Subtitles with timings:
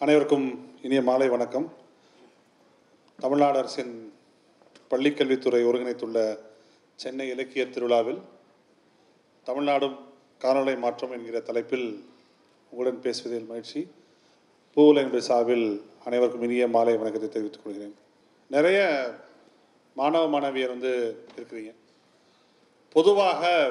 [0.00, 1.72] அனைவருக்கும் இனிய மாலை வணக்கம்.
[3.18, 3.92] தமிழ்நாடு அரசின்
[4.90, 6.38] பள்ளிக்கல்வித்துறை ஒருங்கிணைத்துள்ள
[6.96, 8.18] சென்னை இலக்கிய திருவிழாவில்
[9.46, 9.96] தமிழ்நாடும்
[10.38, 12.04] காலநிலை மாற்றம் என்கிற தலைப்பில்
[12.70, 13.88] உங்களுடன் பேசுவதில் மகிழ்ச்சி.
[14.74, 17.96] பூவுலகினுடைய சார்பில் அனைவருக்கும் இனிய மாலை வணக்கத்தை தெரிவித்துக் கொள்கிறேன்.
[18.50, 18.82] நிறைய
[19.94, 20.92] மாணவ மாணவியர் வந்து
[21.36, 21.72] இருக்கிறீங்க.
[22.92, 23.70] பொதுவாக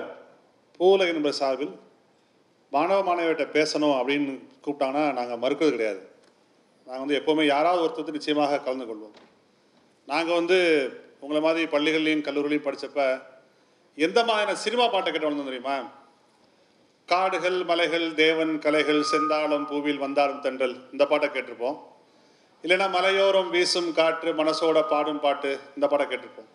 [0.79, 1.75] பூவுலகினுடைய சார்பில்
[2.71, 4.35] மாணவ மாணவியிட்ட பேசணும் அப்படின்னு
[4.65, 6.13] கூப்பிட்டாங்கன்னா நாங்கள் மறுக்கிறது கிடையாது.
[6.87, 9.15] நாங்கள் வந்து எப்போவுமே யாராவது ஒருத்தர் நிச்சயமாக கலந்து கொள்வோம்.
[10.11, 10.57] நாங்கள் வந்து
[11.23, 13.03] உங்களை மாதிரி பள்ளிகள்லையும் கல்லூரிலையும் படித்தப்ப
[14.05, 15.75] எந்த மாதிரியான சினிமா பாட்டை கேட்டு வளர்ந்தோம் தெரியுமா?
[17.11, 21.77] காடுகள் மலைகள் தேவன் கலைகள் செந்தாளம் பூவில் வந்தாரும் தென்றல் இந்த பாட்டை கேட்டிருப்போம்.
[22.63, 26.49] இல்லைன்னா மலையோரம் வீசும் காற்று மனசோட பாடும் பாட்டு இந்த பாட்டை கேட்டிருப்போம்.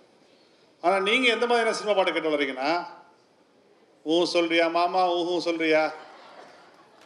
[0.82, 2.70] ஆனால் நீங்கள் எந்த மாதிரியான சினிமா பாட்டை கேட்டு வர்றீங்கன்னா
[4.06, 5.82] ஊ சொல்றியா மாமா ஊஹூ சொல்றியா?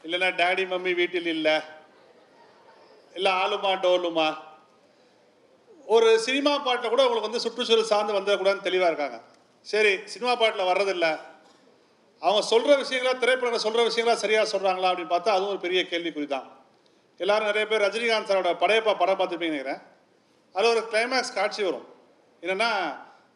[0.05, 1.57] இல்லைன்னா டேடி மம்மி வீட்டில் இல்லை.
[3.15, 4.29] இல்லை ஆளுமா டோலுமா?
[5.87, 9.19] ஒரு சினிமா பாட்டில் கூட உங்களுக்கு வந்து சுற்றுச்சூழல் சார்ந்து வந்துடக்கூடாதுன்னு தெளிவாக இருக்காங்க.
[9.61, 11.21] சரி சினிமா பாட்டில் வர்றதில்ல.
[12.21, 16.47] அவங்க சொல்கிற விஷயங்களா திரைப்படங்கள் சொல்கிற விஷயங்களா சரியாக சொல்கிறாங்களா அப்படின்னு பார்த்தா அதுவும் ஒரு பெரிய கேள்விக்குறி தான்
[17.17, 19.83] எல்லோரும் நிறைய பேர் ரஜினிகாந்த் சாரோட படையப்பா படம் பார்த்துருப்பீங்கன்னு நினைக்கிறேன்.
[20.53, 21.87] அதில் ஒரு கிளைமேக்ஸ் காட்சி வரும்.
[22.43, 22.71] என்னென்னா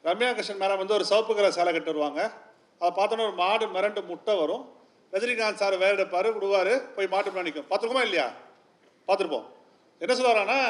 [0.05, 2.33] ரம்யா கிருஷ்ணன் மேலே வந்து ஒரு சிவப்பு கலர் சேலை கட்டு வருவாங்க.
[2.78, 4.64] அதை பார்த்தோன்னா ஒரு மாடு மிரண்டு முட்டை வரும்.
[5.12, 8.30] ரஜினிகாந்த் சார் வேறு எடுப்பார் விடுவார் போய் மாட்டு பின்னாடி நிற்கும் பார்த்துருக்கோமா இல்லையா?
[9.08, 9.47] பார்த்துருப்போம்.
[10.00, 10.62] என்ன சொல்ல வராங்கன்னா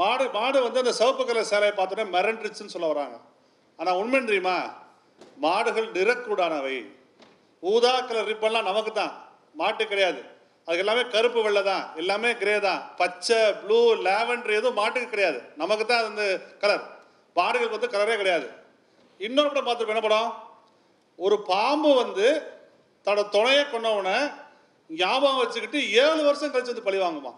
[0.00, 3.16] மாடு மாடு வந்து அந்த சிவப்பு கலர் சேலையை பார்த்தோன்னே மிரண்டுருச்சுன்னு சொல்ல வராங்க.
[3.78, 4.56] ஆனால் உண்மை தெரியுமா?
[5.44, 6.78] மாடுகள் நிறக்கூடானவை.
[7.62, 9.12] ஊதா கலர் ரிப்பன்லாம் நமக்கு தான்
[9.54, 10.20] மாட்டு கிடையாது.
[10.66, 11.84] அதுக்கு எல்லாமே கருப்பு வெள்ளை தான்.
[11.96, 12.80] எல்லாமே கிரே தான்.
[13.00, 15.38] பச்சை ப்ளூ லேவண்டர் எதுவும் மாட்டுக்கு கிடையாது.
[15.56, 16.28] நமக்கு தான் அது வந்து
[16.62, 16.84] கலர்.
[17.36, 18.46] மாடுகளுக்கு வந்து கலரே கிடையாது.
[19.20, 19.96] இன்னொரு படம் பார்த்துருப்போம்.
[19.96, 20.30] என்ன படம்?
[21.18, 22.26] ஒரு பாம்பு வந்து
[23.06, 24.16] தன்னோட துணையை கொண்டவனை
[24.90, 27.32] ஞாபகம் வச்சுக்கிட்டு ஏழு வருஷம் கழிச்சு வந்து பழி வாங்குமா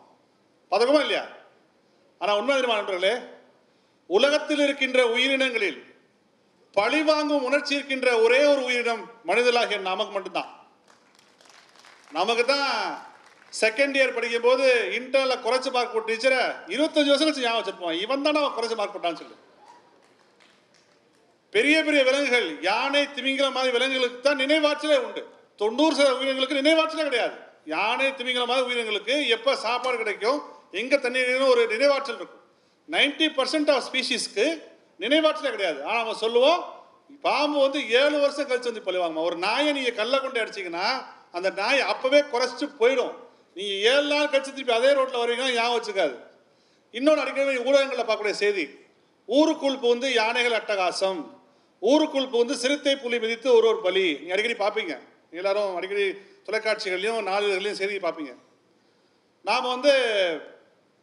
[0.73, 1.25] பதக்கமா இல்லையா?
[2.21, 3.13] ஆனால் உண்மை தெரியுமா நண்பர்களே?
[4.07, 5.81] உலகத்தில் இருக்கின்ற உயிரினங்களில்
[6.77, 10.51] பழி வாங்கும் உணர்ச்சி இருக்கின்ற ஒரே ஒரு உயிரினம் மனிதர்களாகிய நமக்கு மட்டும்தான்.
[12.19, 12.71] நமக்கு தான்
[13.61, 14.65] செகண்ட் இயர் படிக்கும் போது
[14.99, 16.41] இன்டர்னில் குறைச்சி மார்க் போட்டு டீச்சரை
[16.75, 19.37] இருபத்தஞ்சு வருஷம் கழிச்சு ஞாபகம் வச்சிருப்போம் இவன் தானே அவன் குறைச்சி மார்க் போட்டான்னு சொல்லி.
[21.55, 25.23] பெரிய பெரிய விலங்குகள் யானை திமிங்கிற மாதிரி விலங்குகளுக்கு தான் நினைவாற்றலே உண்டு.
[25.63, 27.37] தொண்ணூறு சதவீத உயிரினங்களுக்கு நினைவாற்றலே கிடையாது.
[27.75, 30.41] யானை திமிங்கிற மாதிரி உயிரினங்களுக்கு எப்போ சாப்பாடு கிடைக்கும்?
[30.81, 31.21] எங்கே தண்ணி
[31.53, 32.43] ஒரு நினைவாற்றல் இருக்கும்.
[32.89, 34.47] நைன்டி பர்சன்ட் ஆஃப் ஸ்பீஷிஸ்க்கு
[35.05, 35.81] நினைவாற்றலே கிடையாது.
[35.89, 36.61] ஆனால் நம்ம சொல்லுவோம்
[37.27, 40.87] பாம்பு வந்து ஏழு வருஷம் கழிச்சு வந்து பழிவாங்கம்மா ஒரு நாயை நீங்கள் கல்லை கொண்டு அடிச்சிங்கன்னா
[41.37, 43.15] அந்த நாய் அப்போவே குறைச்சிட்டு போயிடும்.
[43.57, 46.15] நீங்கள் ஏழு நாள் கழிச்சு திருப்பி அதே ரோட்டில் வருவீங்கன்னா ஞாபகம் வச்சுக்காது.
[46.95, 48.65] இன்னொன்று அடிக்கடி ஊடகங்களில் பார்க்கக்கூடிய செய்தி
[49.29, 51.21] ஊருக்குள் புகுந்து யானைகள் அட்டகாசம்.
[51.83, 54.07] ஊருக்குள் புகுந்து சிறுத்தை புலி மிதித்து ஒரு ஒரு பலி.
[54.21, 54.95] நீங்கள் அடிக்கடி பார்ப்பீங்க.
[55.41, 56.07] எல்லாரும் அடிக்கடி
[56.47, 58.33] தொலைக்காட்சிகள்லையும் நாளிதழ்களையும் செய்தி பார்ப்பீங்க.
[59.49, 59.93] நாம் வந்து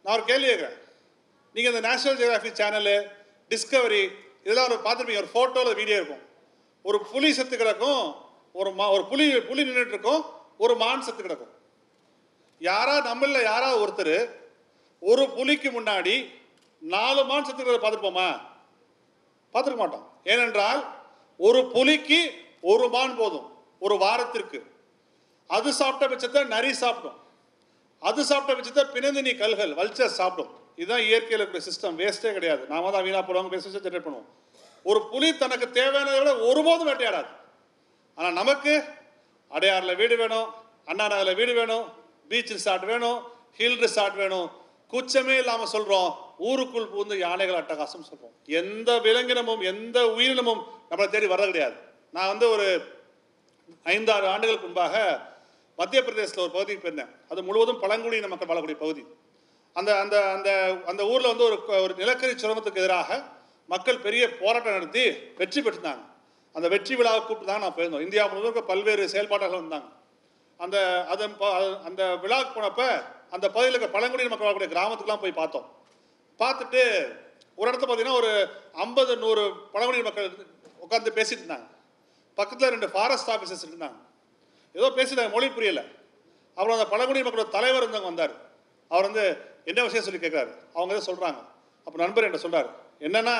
[0.06, 0.76] நான் ஒரு கேள்வி கேட்குறேன்.
[1.54, 2.96] நீங்கள் இந்த நேஷனல் ஜியோகிராஃபி சேனலு
[3.50, 4.02] டிஸ்கவரி
[4.44, 5.22] இதெல்லாம் ஒரு பார்த்துருப்பீங்க.
[5.22, 6.22] ஒரு ஃபோட்டோவில் வீடியோ இருக்கும்.
[6.88, 8.02] ஒரு புலி செத்து கிடக்கும்
[8.60, 10.22] ஒரு மா ஒரு புலி புலி நின்றுட்டு இருக்கும்
[10.64, 11.52] ஒரு மான் செத்து கிடக்கும்.
[12.58, 14.16] யாரா நம்மளில் யாராவது ஒருத்தர்
[15.02, 16.14] ஒரு புலிக்கு முன்னாடி
[16.94, 18.28] நாலு மான் செத்து கிடக்கிறத பார்த்துருப்போமா?
[19.52, 20.06] பார்த்துருக்க மாட்டோம்.
[20.32, 20.80] ஏனென்றால்
[21.36, 22.20] ஒரு புலிக்கு
[22.60, 23.46] ஒரு மான் போதும்.
[23.84, 24.58] ஒரு வாரத்திற்கு.
[25.46, 27.20] அது சாப்பிட்ட பட்சத்தை நரி சாப்பிடும்.
[28.02, 30.50] அது சாப்பிட்ட வச்சு தான் பிணைந்து பிணந்தினி கல்கள் வல்ச்சர் சாப்பிடும்.
[30.80, 32.62] இதுதான் இயற்கையில் இருக்கிற சிஸ்டம் வேஸ்ட்டே கிடையாது.
[32.72, 34.28] நாம தான் வீணா போடுவாங்க பேச ஜென்ரேட் பண்ணுவோம்.
[34.90, 37.30] ஒரு புலி தனக்கு தேவையானதை விட ஒருபோதும் வேட்டையாடாது.
[38.18, 38.74] ஆனால் நமக்கு
[39.50, 40.48] அடையாறில் வீடு வேணும்
[40.90, 41.86] அண்ணா நகரில் வீடு வேணும்
[42.30, 43.18] பீச் ரிசார்ட் வேணும்
[43.58, 44.48] ஹில் ரிசார்ட் வேணும்.
[44.92, 46.10] கூச்சமே இல்லாமல் சொல்கிறோம்
[46.48, 51.76] ஊருக்குள் புகுந்து யானைகள் அட்டகாசம் சொல்கிறோம் எந்த விலங்கினமும் எந்த உயிரினமும் நம்மளை தேடி வர்றது கிடையாது.
[52.16, 52.66] நான் வந்து ஒரு
[53.94, 54.96] ஐந்தாறு ஆண்டுகளுக்கு முன்பாக
[55.78, 59.02] மத்திய பிரதேசத்தில் ஒரு பகுதிக்கு போயிருந்தேன் அது முழுவதும் பழங்குடியின மக்கள் வாழக்கூடிய பகுதி.
[59.76, 60.50] அந்த அந்த அந்த
[60.90, 63.18] அந்த ஊரில் வந்து ஒரு ஒரு நிலக்கரி சுரங்கத்துக்கு எதிராக
[63.72, 65.04] மக்கள் பெரிய போராட்டம் நடத்தி
[65.40, 66.04] வெற்றி பெற்றிருந்தாங்க
[66.54, 68.04] அந்த வெற்றி விழாவை கூப்பிட்டு தான் நான் போயிருந்தோம்.
[68.06, 69.88] இந்தியா முழுவதும் பல்வேறு செயல்பாடுகள் வந்தாங்க.
[70.60, 70.76] அந்த
[71.12, 71.34] அதன்
[71.88, 72.86] அந்த விழாவுக்கு போனப்போ
[73.34, 75.66] அந்த பகுதியில் இருக்க பழங்குடியின மக்கள் வாழக்கூடிய கிராமத்துக்குலாம் போய் பார்த்தோம்.
[76.40, 76.82] பார்த்துட்டு
[77.58, 78.30] ஒரு இடத்துல பார்த்தீங்கன்னா ஒரு
[78.84, 79.44] ஐம்பது நூறு
[79.74, 80.30] பழங்குடியின மக்கள்
[80.84, 81.68] உட்காந்து பேசிட்டு இருந்தாங்க.
[82.38, 83.98] பக்கத்தில் ரெண்டு ஃபாரஸ்ட் ஆஃபீஸர்ஸ் இருந்தாங்க.
[84.78, 85.80] ஏதோ பேசிட்டாங்க மொழி புரியல.
[86.56, 88.34] அப்புறம் அந்த பழங்குடி மக்களோட தலைவர் இருந்தவங்க வந்தார்.
[88.90, 89.24] அவர் வந்து
[89.70, 91.40] என்ன விஷயம் சொல்லி கேட்குறாரு அவங்க எதை சொல்கிறாங்க
[91.86, 92.68] அப்போ நண்பர் என்ன சொல்கிறார்
[93.06, 93.36] என்னன்னா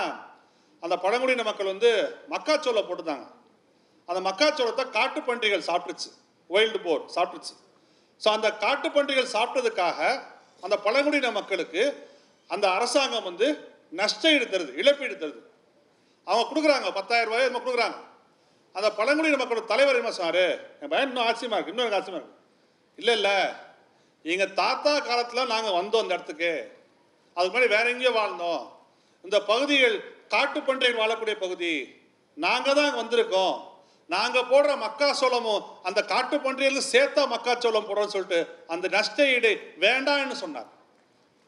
[0.82, 1.90] அந்த பழங்குடியின மக்கள் வந்து
[2.34, 3.26] மக்காச்சோளை போட்டுருந்தாங்க
[4.08, 6.10] அந்த மக்காச்சோளத்தை காட்டு பன்றிகள் சாப்பிட்டுச்சு.
[6.50, 7.54] வைல்டு போர் சாப்பிட்டுச்சு.
[8.22, 10.00] ஸோ அந்த காட்டு பன்றிகள் சாப்பிட்டதுக்காக
[10.64, 11.82] அந்த பழங்குடியின மக்களுக்கு
[12.50, 13.46] அந்த அரசாங்கம் வந்து
[14.00, 15.40] நஷ்டம் எடுத்துறது இழப்பீடு தருது.
[16.26, 17.98] அவங்க கொடுக்குறாங்க பத்தாயிரம் ரூபாய் நம்ம கொடுக்குறாங்க.
[18.76, 20.42] அந்த பழங்குடியின மக்களோட தலைவர் என்ன சார்
[20.80, 21.72] என் பையன் இன்னும் ஆச்சரியமா இருக்கு.
[21.72, 22.38] இன்னும் எனக்கு ஆச்சரியமா இருக்கு.
[22.96, 23.36] இல்லை இல்லை.
[24.22, 26.52] எங்கள் தாத்தா காலத்தில் நாங்கள் வந்தோம் இந்த இடத்துக்கு.
[27.36, 28.62] அதுக்கு முன்னாடி வேற எங்கேயோ வாழ்ந்தோம்.
[29.24, 29.96] இந்த பகுதிகள்
[30.28, 31.72] காட்டுப்பன்றைகள் வாழக்கூடிய பகுதி.
[32.34, 33.56] நாங்கள் தான் அங்கே வந்திருக்கோம்.
[34.06, 40.68] நாங்கள் போடுற மக்காச்சோளமும் அந்த காட்டு காட்டுப்பன்றையிலிருந்து சேர்த்தா மக்காச்சோளம் போடுறோம்னு சொல்லிட்டு அந்த நஷ்ட ஈடு வேண்டாம்னு சொன்னார்.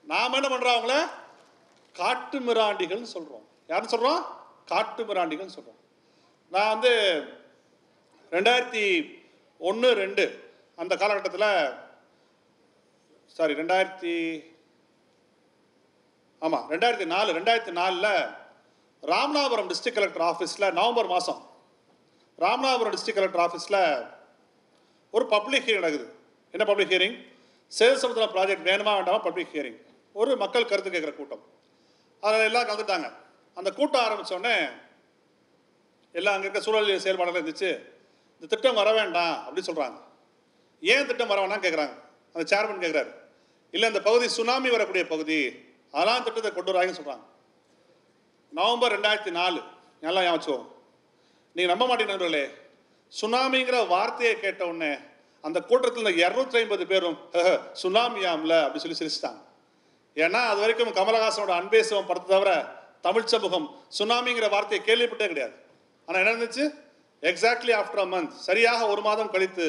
[0.05, 0.97] நாம் என்ன பண்ணுறோம் அவங்கள?
[1.95, 4.21] காட்டு மிராண்டிகள்னு சொல்கிறோம் யாருன்னு சொல்கிறோம்
[4.65, 5.78] காட்டு மிராண்டிகள்னு சொல்கிறோம்
[6.53, 6.93] நான் வந்து
[8.33, 8.85] ரெண்டாயிரத்தி
[9.61, 10.25] ஒன்று ரெண்டு
[10.83, 11.51] அந்த காலகட்டத்தில்
[13.37, 14.15] சாரி ரெண்டாயிரத்தி
[16.43, 18.13] ஆமாம் ரெண்டாயிரத்தி நாலு ரெண்டாயிரத்தி நாலில்
[19.03, 21.43] ராமநாதபுரம் டிஸ்ட்ரிக்ட் கலெக்டர் ஆஃபீஸில் நவம்பர் மாதம்
[22.39, 23.81] ராமநாதபுரம் டிஸ்ட்ரிக்ட் கலெக்டர் ஆஃபீஸில்
[25.15, 26.09] ஒரு பப்ளிக் ஹியரிங் நடக்குது.
[26.55, 27.17] என்ன பப்ளிக் ஹியரிங்
[27.73, 29.79] சேல் சமுத்திரம் ப்ராஜெக்ட் வேணுமா வேண்டாமா பப்ளிக் ஹியரிங்
[30.21, 31.43] ஒரு மக்கள் கருத்து கேட்குற கூட்டம்.
[32.23, 33.09] அதில் எல்லாம் கலந்துட்டாங்க.
[33.57, 34.57] அந்த கூட்டம் ஆரம்பித்தோடனே
[36.19, 37.71] எல்லாம் அங்கே இருக்க சூழல் செயல்பாடெல்லாம் இருந்துச்சு.
[38.39, 39.99] இந்த திட்டம் வர வேண்டாம் அப்படின்னு சொல்கிறாங்க
[40.83, 41.95] ஏன் திட்டம் வர வேண்டாம் கேட்குறாங்க
[42.35, 43.11] அந்த சேர்மன் கேட்குறாரு
[43.75, 45.41] இல்லை இந்த பகுதி சுனாமி வரக்கூடிய பகுதி
[45.95, 47.25] அதெல்லாம் திட்டத்தை கொண்டு வராங்கன்னு சொல்கிறாங்க
[48.53, 49.61] நவம்பர் ரெண்டாயிரத்தி நாலு
[50.07, 50.67] நல்லா ஞாபகம்
[51.57, 52.43] நீங்கள் நம்ப மாட்டீங்க நண்பர்களே.
[53.13, 54.91] சுனாமிங்கிற வார்த்தையை கேட்ட உடனே
[55.45, 57.17] அந்த கூட்டத்தில் இந்த இரநூத்தி ஐம்பது பேரும்
[57.83, 59.41] சுனாமியாம்ல அப்படி சொல்லி சிரிச்சிட்டாங்க.
[60.17, 62.53] ஏன்னா அது வரைக்கும் கமலஹாசனோட அன்பேசுவம் படத்தை தவிர
[63.07, 63.67] தமிழ் சமூகம்
[63.99, 65.55] சுனாமிங்கிற வார்த்தையை கேள்விப்பட்டே கிடையாது.
[66.09, 66.65] ஆனால் என்ன இருந்துச்சு?
[67.23, 69.67] எக்ஸாக்ட்லி ஆஃப்டர் அ மந்த் சரியாக ஒரு மாதம் கழித்து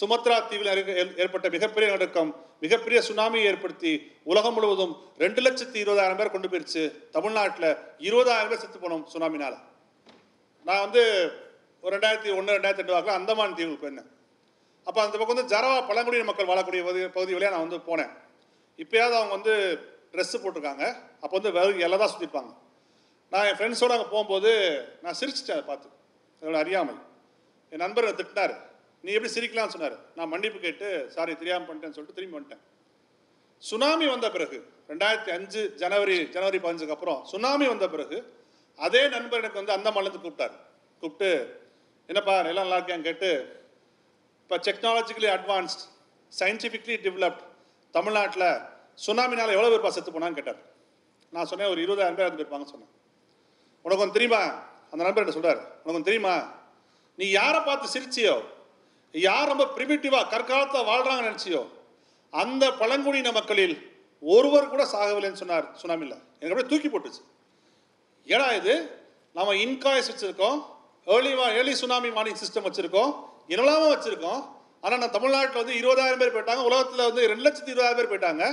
[0.00, 0.70] சுமத்ரா தீவில்
[1.22, 2.30] ஏற்பட்ட மிகப்பெரிய நடுக்கம்
[2.64, 3.92] மிகப்பெரிய சுனாமியை ஏற்படுத்தி
[4.30, 4.92] உலகம் முழுவதும்
[5.22, 6.82] ரெண்டு லட்சத்தி இருபதாயிரம் பேர் கொண்டு போயிடுச்சு
[7.16, 7.68] தமிழ்நாட்டில்
[8.08, 9.56] இருபதாயிரம் பேர் செத்து போனோம் சுனாமினால்.
[10.66, 11.02] நான் வந்து
[11.84, 14.10] ஒரு ரெண்டாயிரத்தி ஒன்று ரெண்டாயிரத்தி ரெண்டு வாக்கில் அந்தமான் தீவுக்கு போயிருந்தேன்.
[14.86, 18.12] அப்போ அந்த பக்கம் வந்து ஜரவா பழங்குடியின மக்கள் வாழக்கூடிய பகுதி பகுதி வழியாக நான் வந்து போனேன்.
[18.82, 19.54] இப்போயாவது அவங்க வந்து
[20.12, 20.84] ட்ரெஸ்ஸு போட்டிருக்காங்க.
[21.22, 22.52] அப்போ வந்து வெறும் எல்லாம் தான் சுற்றிருப்பாங்க
[23.32, 24.50] நான் என் ஃப்ரெண்ட்ஸோடு அங்கே போகும்போது
[25.04, 25.88] நான் சிரிச்சிட்டேன் அதை பார்த்து.
[26.40, 26.94] அதோட அறியாமை.
[27.72, 28.54] என் நண்பர் திட்டினார்.
[29.04, 29.96] நீ எப்படி சிரிக்கலாம்னு சொன்னார்.
[30.16, 32.62] நான் மன்னிப்பு கேட்டு சாரி தெரியாமல் பண்ணிட்டேன்னு சொல்லிட்டு திரும்பி வந்துட்டேன்.
[33.62, 34.58] சுனாமி வந்த பிறகு
[34.92, 38.16] ரெண்டாயிரத்தி அஞ்சு ஜனவரி ஜனவரி பதினஞ்சுக்கு அப்புறம் சுனாமி வந்த பிறகு
[38.86, 40.56] அதே நண்பர் எனக்கு வந்து அந்த அந்தமான்லேருந்து கூப்பிட்டார்.
[41.02, 41.30] கூப்பிட்டு
[42.08, 43.30] என்னப்பா எல்லாம் நல்லா இருக்கேன்னு கேட்டு
[44.42, 45.82] இப்போ டெக்னாலஜிக்கலி அட்வான்ஸ்ட்
[46.32, 47.44] சயின்டிஃபிக்லி டெவலப்ட்
[47.96, 48.48] தமிழ்நாட்டில்
[49.06, 50.60] சுனாமினால் எவ்வளோ பேர் செத்து போனான்னு கேட்டார்.
[51.32, 52.92] நான் சொன்னேன் ஒரு இருபதாயிரம் பேர் இருப்பாங்கன்னு சொன்னேன்.
[53.86, 54.42] உனக்கு ஒன்று தெரியுமா?
[54.92, 55.60] அந்த நண்பர் என்ன சொல்றாரு?
[55.82, 56.36] உனக்கு ஒன்று தெரியுமா?
[57.18, 58.36] நீ யாரை பார்த்து சிரிச்சியோ
[59.12, 61.60] யார் ரொம்ப ப்ரிமிட்டிவாக கற்காலத்தில் வாழ்கிறாங்கன்னு நினச்சியோ
[62.32, 63.74] அந்த பழங்குடியின மக்களில்
[64.20, 67.22] ஒருவர் கூட சாகவில்லைன்னு சொன்னார் சுனாமியில் எனக்கு அப்படியே தூக்கி போட்டுச்சு.
[68.26, 68.74] ஏடா இது?
[69.32, 70.58] நம்ம இன்காய்ஸ் வச்சுருக்கோம்
[71.14, 73.10] early early tsunami morning system வச்சுருக்கோம்
[73.52, 74.40] என்னெல்லாமோ வச்சுருக்கோம்.
[74.80, 78.44] ஆனால் நான் தமிழ்நாட்டில் வந்து இருபதாயிரம் பேர் போயிட்டாங்க உலகத்தில் வந்து ரெண்டு லட்சத்தி இருபதாயிரம் பேர் போயிட்டாங்க.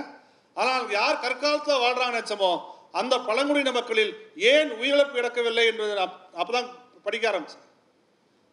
[0.60, 2.52] ஆனால் யார் கற்காலத்தில் வாழ்கிறாங்கன்னு நினச்சமோ
[3.00, 6.70] அந்த பழங்குடியின மக்களில் ஏன் உயிரிழப்பு இழக்கவில்லை என்பது அப்போதான் அப்போ தான்
[7.06, 7.64] படிக்க ஆரம்பிச்சேன்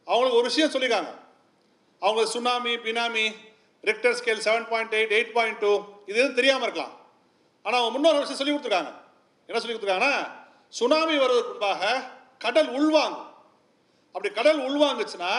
[0.07, 1.13] அவங்களுக்கு ஒரு விஷயம் சொல்லியிருக்காங்க.
[2.03, 3.25] அவங்க சுனாமி பினாமி
[3.89, 5.73] Richter scale seven point eight eight point two
[6.07, 6.95] இது எதுவும் தெரியாமல் இருக்கலாம்.
[7.63, 8.93] ஆனால் அவங்க முன்னொரு விஷயம் சொல்லி கொடுத்துருக்காங்க.
[9.49, 10.15] என்ன சொல்லி கொடுத்துருக்காங்கன்னா
[10.79, 12.03] சுனாமி வருவதற்கு முன்பாக
[12.39, 13.31] கடல் உள்வாங்கும்.
[14.15, 15.33] அப்படி கடல் உள்வாங்குச்சுன்னா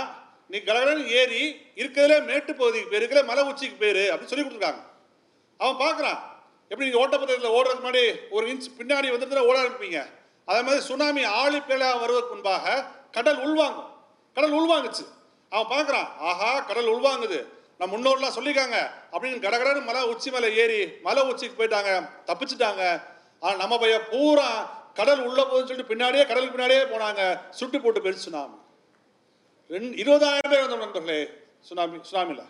[0.48, 1.44] நீ கடகடன் ஏறி
[1.82, 4.82] இருக்கிறதுல மேட்டு பகுதிக்கு பேர் இருக்கிற மலை உச்சிக்கு பேர் அப்படின்னு சொல்லி கொடுத்துருக்காங்க.
[5.60, 6.20] அவன் பார்க்குறான்.
[6.72, 10.00] எப்படி நீங்கள் ஓட்டப்பந்தயத்தில் ஓடுறதுக்கு முன்னாடி ஒரு இன்ச் பின்னாடி வந்துட்டு ஓட ஆரம்பிப்பீங்க?
[10.46, 13.90] அதே மாதிரி சுனாமி ஆழி பேலாக வருவதற்கு முன்பாக கடல் உள்வாங்கும்.
[14.34, 15.06] கடல் உள்வாங்குச்சு.
[15.50, 17.40] அவன் பார்க்குறான் ஆஹா கடல் உள்வாங்குது.
[17.78, 18.78] நம்ம முன்னோர்லாம் சொல்லியிருக்காங்க.
[19.12, 21.92] அப்படின்னு கடகடன்னு மலை உச்சி மேலே ஏறி மலை உச்சிக்கு போயிட்டாங்க.
[22.30, 22.84] தப்பிச்சிட்டாங்க.
[23.40, 24.50] ஆனால் நம்ம பையன் பூரா
[24.94, 27.22] கடல் உள்ள போகுதுன்னு சொல்லிட்டு பின்னாடியே கடலுக்கு பின்னாடியே போனாங்க.
[27.50, 28.58] சுட்டு போட்டு போயிடுச்சு சுனாமி.
[29.68, 31.20] ரெண்டு இருபதாயிரம் பேர் வந்தோம் நண்பர்களே
[31.60, 32.48] சுனாமி சுனாமியில்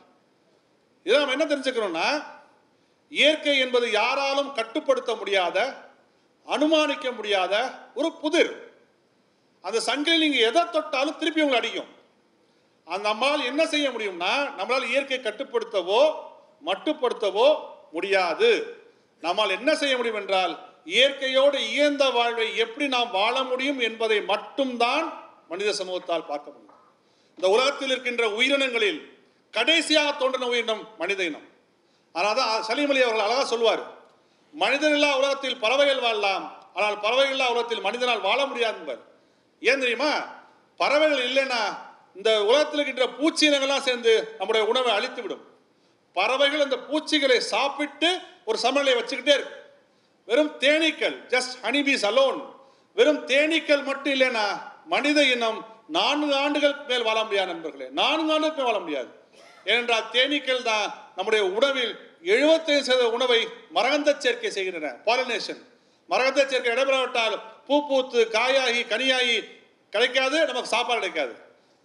[1.04, 2.08] இதை நம்ம என்ன தெரிஞ்சுக்கணும்னா
[3.12, 5.58] இயற்கை என்பது யாராலும் கட்டுப்படுத்த முடியாத
[6.48, 7.54] அனுமானிக்க முடியாத
[8.00, 8.52] ஒரு புதிர்.
[9.64, 11.90] அந்த சங்கிலி நீங்க எதை தொட்டாலும் திருப்பி உங்களை அடிக்கும்.
[12.88, 16.02] அந்த நம்மால் என்ன செய்ய முடியும்னா நம்மளால் இயற்கை கட்டுப்படுத்தவோ
[16.70, 17.48] மட்டுப்படுத்தவோ
[17.96, 18.50] முடியாது.
[19.24, 20.54] நம்மால் என்ன செய்ய முடியும் என்றால்
[20.96, 25.06] இயற்கையோடு இயந்த வாழ்வை எப்படி நாம் வாழ முடியும் என்பதை மட்டும்தான்
[25.52, 26.80] மனித சமூகத்தால் பார்க்க முடியும்.
[27.38, 29.00] இந்த உலகத்தில் இருக்கின்ற உயிரினங்களில்
[29.54, 31.48] கடைசியாக தோன்றின உயிரினம் மனித இனம்.
[32.14, 33.84] ஆனால் தான் சலீம் அலி அவர்கள் அழகாக சொல்வார்
[34.54, 39.00] மனிதனில்லா உலகத்தில் பறவைகள் வாழலாம் ஆனால் பறவைகள் உலகத்தில் மனிதனால் வாழ முடியாது என்பர்.
[39.60, 40.12] ஏன் தெரியுமா?
[40.78, 41.62] பறவைகள் இல்லைன்னா
[42.16, 45.44] இந்த உலகத்தில் இருக்கின்ற பூச்சி இனங்கள்லாம் சேர்ந்து நம்முடைய உணவை அழித்து விடும்
[46.14, 49.58] பறவைகள் இந்த பூச்சிகளை சாப்பிட்டு ஒரு சமநிலையை வச்சுக்கிட்டே இருக்கு.
[50.26, 52.40] வெறும் தேனீக்கள் ஜஸ்ட் ஹனிபீஸ் அலோன்
[52.94, 54.46] வெறும் தேனீக்கள் மட்டும் இல்லைன்னா
[54.86, 57.88] மனித இனம் நான்கு ஆண்டுகள் மேல் வாழ முடியாது நண்பர்களே.
[57.90, 59.10] நான்கு ஆண்டுகளுக்கு மேல் வாழ முடியாது.
[59.70, 60.88] ஏனென்றால் தேனீக்கள் தான்
[61.18, 61.94] நம்முடைய உணவில்
[62.32, 63.40] 75% சதவீத உணவை
[63.78, 64.90] மரகந்த சேர்க்கை செய்கின்றன.
[65.08, 65.62] பாலினேஷன்
[66.10, 67.36] மரகந்த சேர்க்கை நடைபெறாவிட்டால்
[67.68, 69.38] பூ பூத்து காயாகி கனியாகி
[69.94, 71.34] கிடைக்காது நமக்கு சாப்பாடு கிடைக்காது.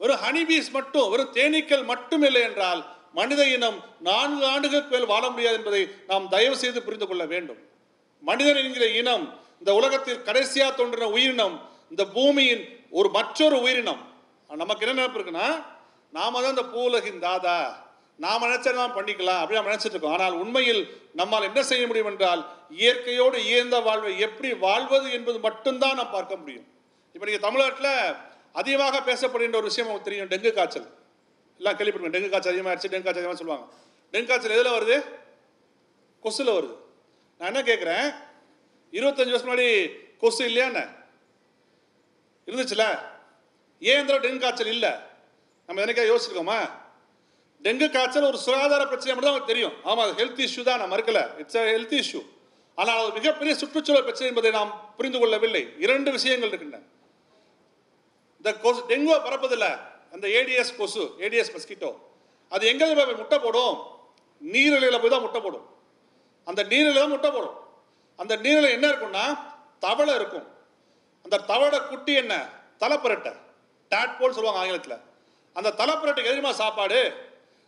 [0.01, 2.81] வெறும் ஹனிபீஸ் மட்டும் வெறும் தேனீக்கள் மட்டும் இல்லை என்றால்
[3.19, 3.79] மனித இனம்
[4.09, 7.61] நான்கு ஆண்டுகளுக்கு மேல் வாழ முடியாது என்பதை நாம் தயவு செய்து புரிந்து கொள்ள வேண்டும்.
[8.23, 9.25] மனிதன் என்கிற இனம்
[9.61, 11.57] இந்த உலகத்தில் கடைசியாக தோன்றின உயிரினம்
[11.93, 12.63] இந்த பூமியின்
[12.99, 14.03] ஒரு மற்றொரு உயிரினம்.
[14.51, 15.49] நமக்கு என்ன நினைப்பு இருக்குன்னா
[16.13, 17.59] நாம தான் இந்த பூலகின் தாதா.
[18.19, 20.13] நாம் நினைச்சதெல்லாம் பண்ணிக்கலாம் அப்படி நாம் நினைச்சிட்டு இருக்கோம்.
[20.13, 20.83] ஆனால் உண்மையில்
[21.13, 26.67] நம்மால் என்ன செய்ய முடியும் என்றால் இயற்கையோடு இயந்த வாழ்வை எப்படி வாழ்வது என்பது மட்டும்தான் நாம் பார்க்க முடியும்.
[27.15, 27.93] இப்போ நீங்கள் தமிழ்நாட்டில்
[28.53, 30.89] அதிகமாக பேசப்படுகின்ற ஒரு விஷயம் தெரியும் டெங்கு காய்ச்சல்.
[31.61, 32.17] எல்லாம் கேள்விப்பட்டிருக்கோம்.
[32.17, 33.67] டெங்கு காய்ச்சல் அதிகமாகிடுச்சு டெங்கு காய்ச்சல் அதிகமாக சொல்லுவாங்க.
[34.13, 34.97] டெங்கு காய்ச்சல் எதில் வருது?
[36.25, 36.77] கொசுல வருது.
[37.39, 38.07] நான் என்ன கேட்குறேன்
[38.93, 39.69] இருபத்தஞ்சு வருஷம் முன்னாடி
[40.23, 40.85] கொசு இல்லையாண்ணே
[42.49, 42.85] இருந்துச்சுல?
[43.83, 44.93] ஏன் இந்த டெங்கு காய்ச்சல் இல்லை?
[45.67, 46.59] நம்ம எனக்கா யோசிச்சிருக்கோமா?
[47.63, 49.75] டெங்கு காய்ச்சல் ஒரு சுகாதார பிரச்சனை மட்டும் தான் நமக்கு தெரியும்.
[49.85, 51.39] ஆமாம் ஹெல்த் இஷ்யூ தான் நான் மறுக்கல.
[51.39, 52.23] இட்ஸ் ஹெல்த் இஷ்யூ
[52.75, 55.63] ஆனால் அது மிகப்பெரிய சுற்றுச்சூழல் பிரச்சனை என்பதை நாம் புரிந்து கொள்ளவில்லை.
[55.79, 56.85] இரண்டு விஷயங்கள் இருக்கின்றன.
[58.37, 59.67] இந்த கொசு டெங்குவை பரப்பதில்ல.
[60.13, 61.91] அந்த ஏடிஎஸ் கொசு ஏடிஎஸ் மஸ்கிட்டோ
[62.49, 63.77] அது எங்கே போய் முட்டை போடும்?
[64.53, 65.67] நீரிழையில் போய் தான் முட்டை போடும்.
[66.45, 67.57] அந்த நீரில் தான் முட்டை போடும்.
[68.17, 69.25] அந்த நீரில் என்ன இருக்கும்னா
[69.79, 70.47] தவளை இருக்கும்.
[71.23, 72.35] அந்த தவளை குட்டி என்ன?
[72.81, 73.33] தலைப்பரட்டை.
[73.91, 75.06] டாட்போல் சொல்லுவாங்க ஆங்கிலத்தில்.
[75.57, 77.01] அந்த தலைப்புரட்டுக்கு எதிரமா சாப்பாடு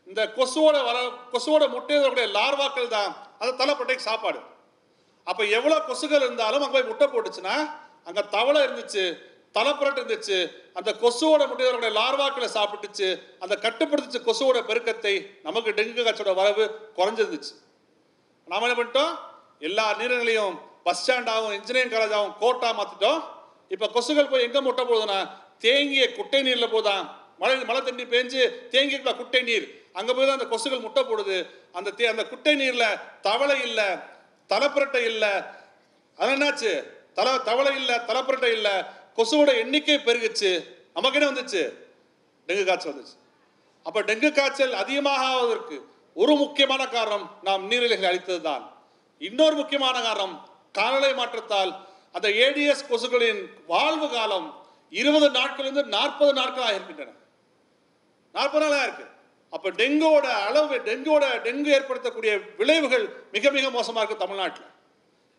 [0.06, 0.98] இந்த கொசுவோட வர
[1.32, 4.38] கொசுவோட முட்டையோட லார்வாக்கள் தான் அந்த தலைப்புரட்டைக்கு சாப்பாடு.
[5.26, 7.56] அப்போ எவ்வளோ கொசுகள் இருந்தாலும் அங்கே போய் முட்டை போட்டுச்சுன்னா
[8.08, 9.04] அங்கே தவளை இருந்துச்சு
[9.56, 10.38] தலைப்புரட்டு இருந்துச்சு
[10.78, 13.08] அந்த கொசுவோட முட்டையோட லார்வாக்களை சாப்பிட்டுச்சு
[13.44, 15.14] அந்த கட்டுப்படுத்துச்சு கொசுவோட பெருக்கத்தை
[15.46, 16.64] நமக்கு டெங்கு காய்ச்சலோட வரவு
[16.98, 17.52] குறைஞ்சிருந்துச்சு.
[18.48, 19.12] நாம் என்ன பண்ணிட்டோம்?
[19.68, 23.20] எல்லா நீர்நிலையும் பஸ் ஸ்டாண்டாகவும் இன்ஜினியரிங் காலேஜாகவும் கோட்டாக மாற்றிட்டோம்
[23.74, 25.18] இப்போ கொசுகள் போய் எங்கே முட்டை போகுதுன்னா
[25.64, 27.04] தேங்கிய குட்டை நீரில் போதான்
[27.40, 28.40] மழை மழை தண்ணி பேஞ்சு
[28.72, 29.66] தேங்கிக்குள்ள குட்டை நீர்.
[29.98, 31.36] அங்கே போய் தான் அந்த கொசுகள் முட்டை போடுது.
[31.72, 33.88] அந்த தே அந்த குட்டை நீரில் தவளை இல்லை
[34.50, 35.32] தலைப்புரட்டை இல்லை.
[36.18, 36.72] அது என்னாச்சு?
[37.14, 38.74] தலை தவளை இல்லை தலைப்புரட்டை இல்லை.
[39.16, 40.50] கொசுவோட எண்ணிக்கை பெருகுச்சு.
[40.94, 41.62] நமக்கு என்ன வந்துச்சு?
[42.48, 43.16] டெங்கு காய்ச்சல் வந்துச்சு.
[43.86, 45.76] அப்போ டெங்கு காய்ச்சல் அதிகமாக ஆவதற்கு
[46.16, 48.64] ஒரு முக்கியமான காரணம் நாம் நீர்நிலைகளை அழித்தது தான்
[49.20, 50.34] இன்னொரு முக்கியமான காரணம்
[50.72, 51.72] காலநிலை மாற்றத்தால்
[52.16, 54.48] அந்த ஏடிஎஸ் கொசுகளின் வாழ்வு காலம்
[54.92, 57.14] இருபது நாட்களிலிருந்து நாற்பது நாட்கள் ஆகியிருக்கின்றன
[58.34, 59.06] நாற்பது நாளாக இருக்கு.
[59.52, 63.04] அப்போ டெங்குவோட அளவு டெங்குவோட டெங்கு ஏற்படுத்தக்கூடிய விளைவுகள்
[63.34, 64.68] மிக மிக மோசமாக இருக்கு தமிழ்நாட்டில்.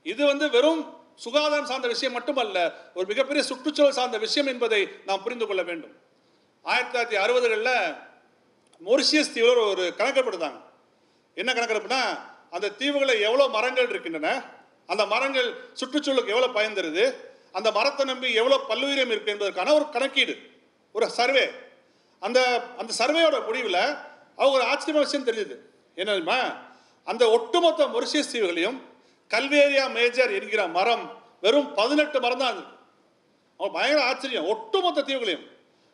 [0.05, 0.81] இது வந்து வெறும்
[1.23, 2.57] சுகாதாரம் சார்ந்த விஷயம் மட்டுமல்ல
[2.97, 5.93] ஒரு மிகப்பெரிய சுற்றுச்சூழல் சார்ந்த விஷயம் என்பதை நாம் புரிந்து கொள்ள வேண்டும்.
[6.65, 7.75] ஆயிரத்தி தொள்ளாயிரத்தி அறுபதுகளில்
[8.81, 10.59] மொரிஷியஸ் தீவில் ஒரு கணக்கெடுப்படுத்தாங்க
[11.37, 12.01] என்ன கணக்கெடுப்புனா
[12.55, 14.29] அந்த தீவுகளில் எவ்வளோ மரங்கள் இருக்கின்றன
[14.89, 17.05] அந்த மரங்கள் சுற்றுச்சூழலுக்கு எவ்வளோ பயன் தருது
[17.57, 20.33] அந்த மரத்தை நம்பி எவ்வளோ பல்லுயிரம் இருக்கு என்பதற்கான ஒரு கணக்கீடு
[20.95, 21.45] ஒரு சர்வே.
[22.19, 23.81] அந்த அந்த சர்வேயோட முடிவில்
[24.35, 25.55] அவங்க ஒரு ஆச்சரியமான விஷயம் தெரியுது
[25.95, 26.55] என்ன
[27.03, 28.81] அந்த ஒட்டுமொத்த மொரிஷியஸ் தீவுகளையும்
[29.29, 32.77] கல்வேரியா மேஜர் என்கிற மரம் வெறும் பதினெட்டு மரம் தான் இருக்கு
[33.57, 34.47] அவங்க பயங்கர ஆச்சரியம்.
[34.47, 35.45] ஒட்டுமொத்த தீவுகளையும்.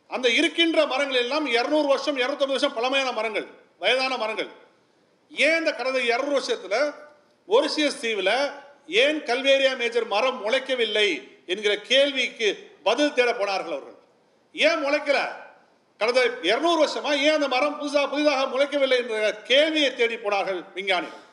[0.08, 3.48] அந்த இருக்கின்ற மரங்கள் எல்லாம் இரநூறு வருஷம் இரநூத்தம்பது வருஷம் பழமையான மரங்கள்
[3.80, 4.48] வயதான மரங்கள்.
[5.30, 6.92] ஏன் இந்த கடந்த இரநூறு வருஷத்தில்
[7.48, 8.50] மொரிஷியஸ் தீவில்
[8.88, 11.08] ஏன் கல்வேரியா மேஜர் மரம் முளைக்கவில்லை
[11.46, 13.98] என்கிற கேள்விக்கு பதில் தேட போனார்கள் அவர்கள்?
[14.54, 15.44] ஏன் முளைக்கலை?
[16.00, 21.24] கடந்த இருநூறு வருஷமா ஏன் அந்த மரம் புதுசாக புதிதாக முளைக்கவில்லை என்ற கேள்வியை தேடி போனார்கள் விஞ்ஞானிகள்.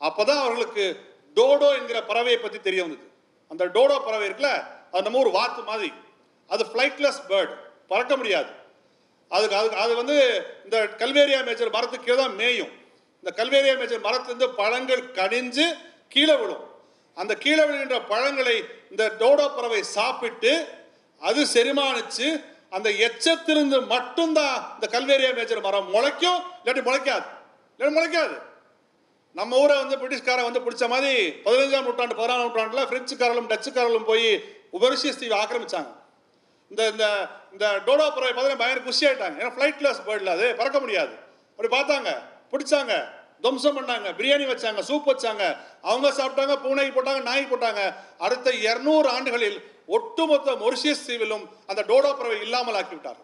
[0.00, 0.84] அப்போதான் அவர்களுக்கு
[1.36, 3.04] டோடோ என்கிற பறவையை பற்றி தெரிய வந்தது.
[3.48, 4.52] அந்த டோடோ பறவை இருக்குல்ல
[4.92, 5.92] அது நம்ம ஒரு வாத்து மாதிரி.
[6.48, 7.52] அது ஃப்ளைட்லெஸ் பேர்ட்
[7.88, 8.50] பறக்க முடியாது.
[9.28, 10.16] அதுக்கு அதுக்கு அது வந்து
[10.64, 12.72] இந்த கல்வேரியா மேஜர் மரத்துக்கு கீழே தான் மேயும்.
[13.22, 15.66] இந்த கல்வேரியா மேஜர் மரத்துலேருந்து பழங்கள் கனிஞ்சு
[16.08, 16.64] கீழே விழும்.
[17.14, 18.56] அந்த கீழே விழுகின்ற பழங்களை
[18.90, 20.52] இந்த டோடோ பறவை சாப்பிட்டு
[21.20, 22.26] அது செரிமானிச்சு
[22.70, 27.26] அந்த எச்சத்திலிருந்து மட்டும்தான் இந்த கல்வேரியா மேஜர் மரம் முளைக்கும் இல்லாட்டி முளைக்காது.
[27.78, 28.42] இல்லாட்டி முளைக்காது.
[29.32, 35.18] நம்ம ஊரை வந்து பிரிட்டிஷ்காரன் வந்து பிடிச்ச மாதிரி பதினஞ்சாம் நூற்றாண்டு பதினாறாம் நூற்றாண்டுல பிரெஞ்சுக்காரர்களும் டச்சுக்காரர்களும் போய் உபரிஷியஸ்
[35.18, 35.86] தீவை ஆக்கிரமிச்சாங்க.
[36.68, 39.36] இந்த இந்த இந்த டோடோ பறவை பார்த்தீங்கன்னா பயங்கர குஷி ஆயிட்டாங்க.
[39.42, 41.14] ஏன்னா ஃப்ளைட்லெஸ் போயிடல அது பறக்க முடியாது.
[41.56, 42.18] அப்படி பார்த்தாங்க
[42.50, 43.04] பிடிச்சாங்க
[43.40, 45.56] துவம்சம் பண்ணாங்க பிரியாணி வச்சாங்க சூப் வச்சாங்க.
[45.82, 47.94] அவங்க சாப்பிட்டாங்க பூனைக்கு போட்டாங்க நாய்க்கு போட்டாங்க.
[48.18, 49.58] அடுத்த இரநூறு ஆண்டுகளில்
[49.96, 53.20] ஒட்டுமொத்த மொரிஷியஸ் தீவிலும் அந்த டோடோ பறவை இல்லாமல் ஆக்கிவிட்டார்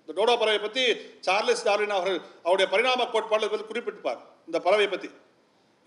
[0.00, 0.84] இந்த டோடோ பறவை பற்றி
[1.26, 5.10] சார்லஸ் டார்வின் அவர்கள் அவருடைய பரிணாம கோட்பாடு பற்றி குறிப்பிட்டிருப்பார் இந்த பறவை பற்றி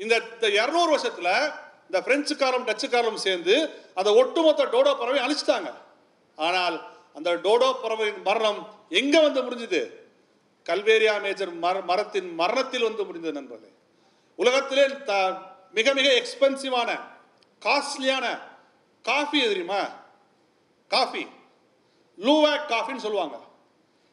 [0.04, 1.34] இந்த இந்த இரநூறு வருஷத்தில்
[1.88, 3.54] இந்த பிரெஞ்சுக்காரரும் டச்சுக்காரரும் சேர்ந்து
[4.00, 5.70] அந்த ஒட்டுமொத்த டோடோ பறவை அழிச்சிட்டாங்க.
[6.38, 6.76] ஆனால்
[7.18, 8.60] அந்த டோடோ பறவையின் மரணம்
[9.00, 9.82] எங்கே வந்து முடிஞ்சது?
[10.70, 13.72] கல்வேரியா மேஜர் மர மரத்தின் மரணத்தில் வந்து முடிந்தது நண்பர்களே.
[14.40, 15.14] உலகத்திலே த
[15.78, 16.90] மிக மிக எக்ஸ்பென்சிவான
[17.66, 18.26] காஸ்ட்லியான
[19.06, 19.82] காஃபி தெரியுமா?
[20.90, 21.28] காஃபி.
[22.18, 23.40] லூவாக் காஃபின்னு சொல்லுவாங்க.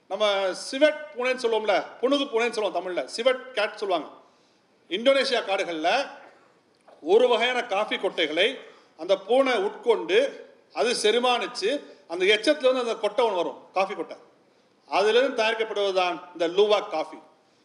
[0.09, 3.09] நம்ம சிவெட் பூனைன்னு சொல்லுவோம்ல புனுகு பூனைன்னு சொல்லுவோம் தமிழில்.
[3.09, 4.09] சிவெட் கேட் சொல்லுவாங்க.
[4.89, 6.07] இந்தோனேஷியா காடுகளில்
[7.01, 8.59] ஒரு வகையான காஃபி கொட்டைகளை
[8.99, 14.17] அந்த பூனை உட்கொண்டு அது செரிமானிச்சு அந்த எச்சத்தில் வந்து அந்த கொட்டை ஒன்று வரும் காஃபி கொட்டை.
[14.89, 17.17] அதிலிருந்து தயாரிக்கப்படுவது தான் இந்த லூவாக் காஃபி.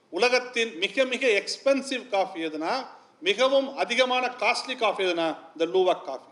[0.10, 2.88] உலகத்தின் மிக மிக எக்ஸ்பென்சிவ் காஃபி எதுனா
[3.20, 6.32] மிகவும் அதிகமான காஸ்ட்லி காஃபி எதுனா இந்த லூவாக் காஃபி.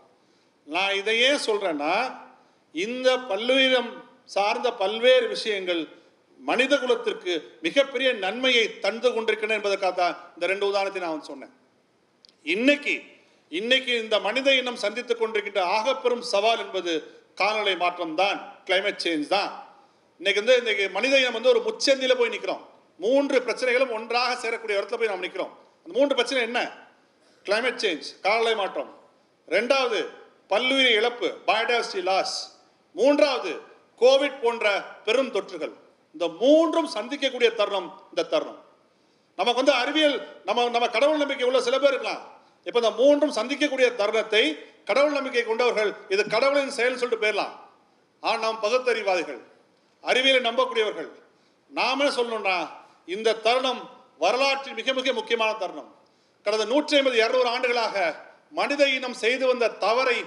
[0.64, 2.20] நான் இதையே சொல்கிறேன்னா
[2.74, 3.90] இந்த பல்லுயிரம்
[4.34, 5.82] சார்ந்த பல்வேறு விஷயங்கள்
[6.40, 7.32] மனித குலத்திற்கு
[7.66, 11.54] மிகப்பெரிய நன்மையை தந்து கொண்டிருக்கின்றன என்பதற்காக தான் இந்த ரெண்டு உதாரணத்தை நான் சொன்னேன்.
[12.54, 12.94] இன்னைக்கு
[13.58, 16.92] இன்னைக்கு இந்த மனித இனம் சந்தித்துக் கொண்டிருக்கின்ற ஆகப்பெரும் சவால் என்பது
[17.40, 19.50] காலநிலை மாற்றம் தான் கிளைமேட் சேஞ்ச் தான்.
[20.20, 22.62] இன்னைக்கு வந்து இன்னைக்கு மனித இனம் வந்து ஒரு முச்சந்தியில் போய் நிற்கிறோம்
[23.00, 26.60] மூன்று பிரச்சனைகளும் ஒன்றாக சேரக்கூடிய இடத்துல போய் நாம் நிற்கிறோம் அந்த மூன்று பிரச்சனை என்ன?
[27.46, 28.90] கிளைமேட் சேஞ்ச் காலநிலை மாற்றம்.
[29.48, 30.00] ரெண்டாவது
[30.52, 32.36] பல்லுயிர் இழப்பு பயோடைவர்சிட்டி லாஸ்
[32.98, 33.52] மூன்றாவது
[34.02, 34.66] கோவிட் போன்ற
[35.06, 35.74] பெரும் தொற்றுகள்.
[36.14, 38.60] இந்த மூன்றும் சந்திக்கக்கூடிய தருணம் இந்த தருணம்.
[39.38, 40.16] நமக்கு வந்து அறிவியல்
[40.46, 42.22] நம்ம நம்ம கடவுள் நம்பிக்கை உள்ள சில பேர் இருக்கலாம்.
[42.66, 44.42] இப்போ இந்த மூன்றும் சந்திக்கக்கூடிய தருணத்தை
[44.88, 47.54] கடவுள் நம்பிக்கை கொண்டவர்கள் இது கடவுளின் செயல் சொல்லிட்டு போயிடலாம்.
[48.22, 49.40] ஆனால் நாம் பகுத்தறிவாதிகள்
[50.10, 51.10] அறிவியலை நம்பக்கூடியவர்கள்.
[51.78, 52.56] நாம என்ன சொல்லணும்னா
[53.14, 53.80] இந்த தருணம்
[54.24, 55.90] வரலாற்றில் மிக மிக முக்கியமான தருணம்.
[56.46, 57.96] கடந்த நூற்றி ஐம்பது இரநூறு ஆண்டுகளாக
[58.58, 60.18] மனித இனம் செய்து வந்த தவறை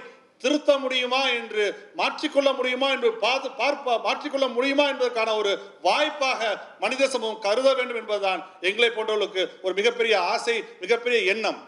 [0.44, 1.64] திருத்த முடியுமா என்று
[2.00, 5.52] மாற்றிக்கொள்ள முடியுமா என்று பார்த்து பார்ப்ப மாற்றிக்கொள்ள முடியுமா என்பதற்கான ஒரு
[5.86, 6.40] வாய்ப்பாக
[6.82, 11.60] மனித சமூகம் கருத வேண்டும் என்பதுதான் எங்களை போன்றவர்களுக்கு ஒரு மிகப்பெரிய ஆசை மிகப்பெரிய எண்ணம்.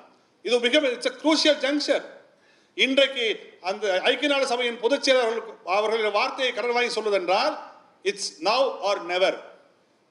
[0.45, 2.07] இது மிக இட்ஸ் குரூசியல் ஜங்ஷன்
[2.85, 3.27] இன்றைக்கு
[3.69, 7.55] அந்த ஐக்கிய நாடு சபையின் பொதுச் செயலாளர்கள் வார்த்தையை கடன் வாங்கி சொல்வதென்றால்
[8.11, 9.39] இட்ஸ் நவ் ஆர் நெவர்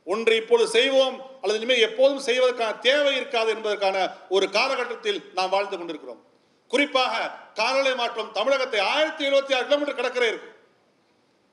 [0.08, 3.98] ஒன்று இப்பொழுது செய்வோம் அல்லது இனிமேல் எப்போதும் செய்வதற்கான தேவை இருக்காது என்பதற்கான
[4.36, 6.22] ஒரு காலகட்டத்தில் நாம் வாழ்ந்து கொண்டிருக்கிறோம்.
[6.68, 10.56] குறிப்பாக காலநிலை மாற்றம் தமிழகத்தை ஆயிரத்தி எழுபத்தி ஆறு கிலோமீட்டர் கடற்கரை இருக்கு.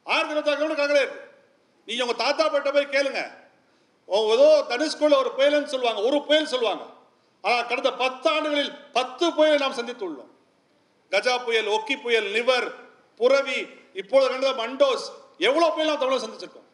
[0.04, 1.30] ஆயிரத்தி எழுபத்தி ஆறு கிலோமீட்டர் கடற்கரை இருக்கு.
[1.86, 3.40] நீங்க உங்க தாத்தா பாட்ட போய் கேளுங்க.
[4.06, 6.02] ஏதோ தனுஷ்கோல ஒரு புயல்னு சொல்லுவாங்க.
[6.02, 6.84] ஒரு புயல் சொல்லுவாங்க.
[7.42, 10.30] ஆனால் கடந்த பத்தாண்டுகளில் பத்து புயலை நாம் சந்தித்துள்ளோம்.
[11.10, 12.74] கஜா புயல் ஒக்கி புயல் நிவர்
[13.16, 15.10] புரவி இப்பொழுது கண்டது மண்டோஸ்.
[15.38, 16.68] எவ்வளோ புயல் நாம் தமிழகம் சந்திச்சிருக்கோம்.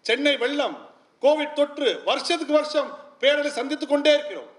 [0.00, 0.90] சென்னை வெள்ளம்
[1.22, 4.50] கோவிட் தொற்று வருஷத்துக்கு வருஷம் பேரலை சந்தித்துக் கொண்டே இருக்கிறோம்.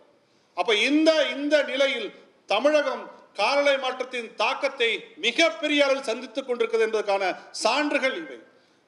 [0.55, 2.13] அப்ப இந்த இந்த நிலையில்
[2.45, 8.37] தமிழகம் காலநிலை மாற்றத்தின் தாக்கத்தை மிகப்பெரிய அளவில் சந்தித்துக் கொண்டிருக்கிறது என்பதற்கான சான்றுகள் இவை.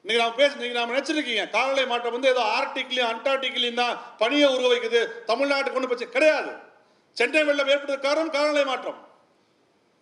[0.04, 4.70] இன்னைக்கு நாம் பேச நீங்க நாம நினைச்சிருக்கீங்க காலநிலை மாற்றம் வந்து ஏதோ ஆர்டிகிலையும் அண்டார்டிகிலையும் தான் பனியை உருவ
[4.74, 5.00] வைக்குது
[5.30, 6.52] தமிழ்நாட்டுக்கு கொண்டு போச்சு கிடையாது.
[7.12, 8.98] சென்னை வெள்ளம் ஏற்பட்டது காரணம் காலநிலை மாற்றம்.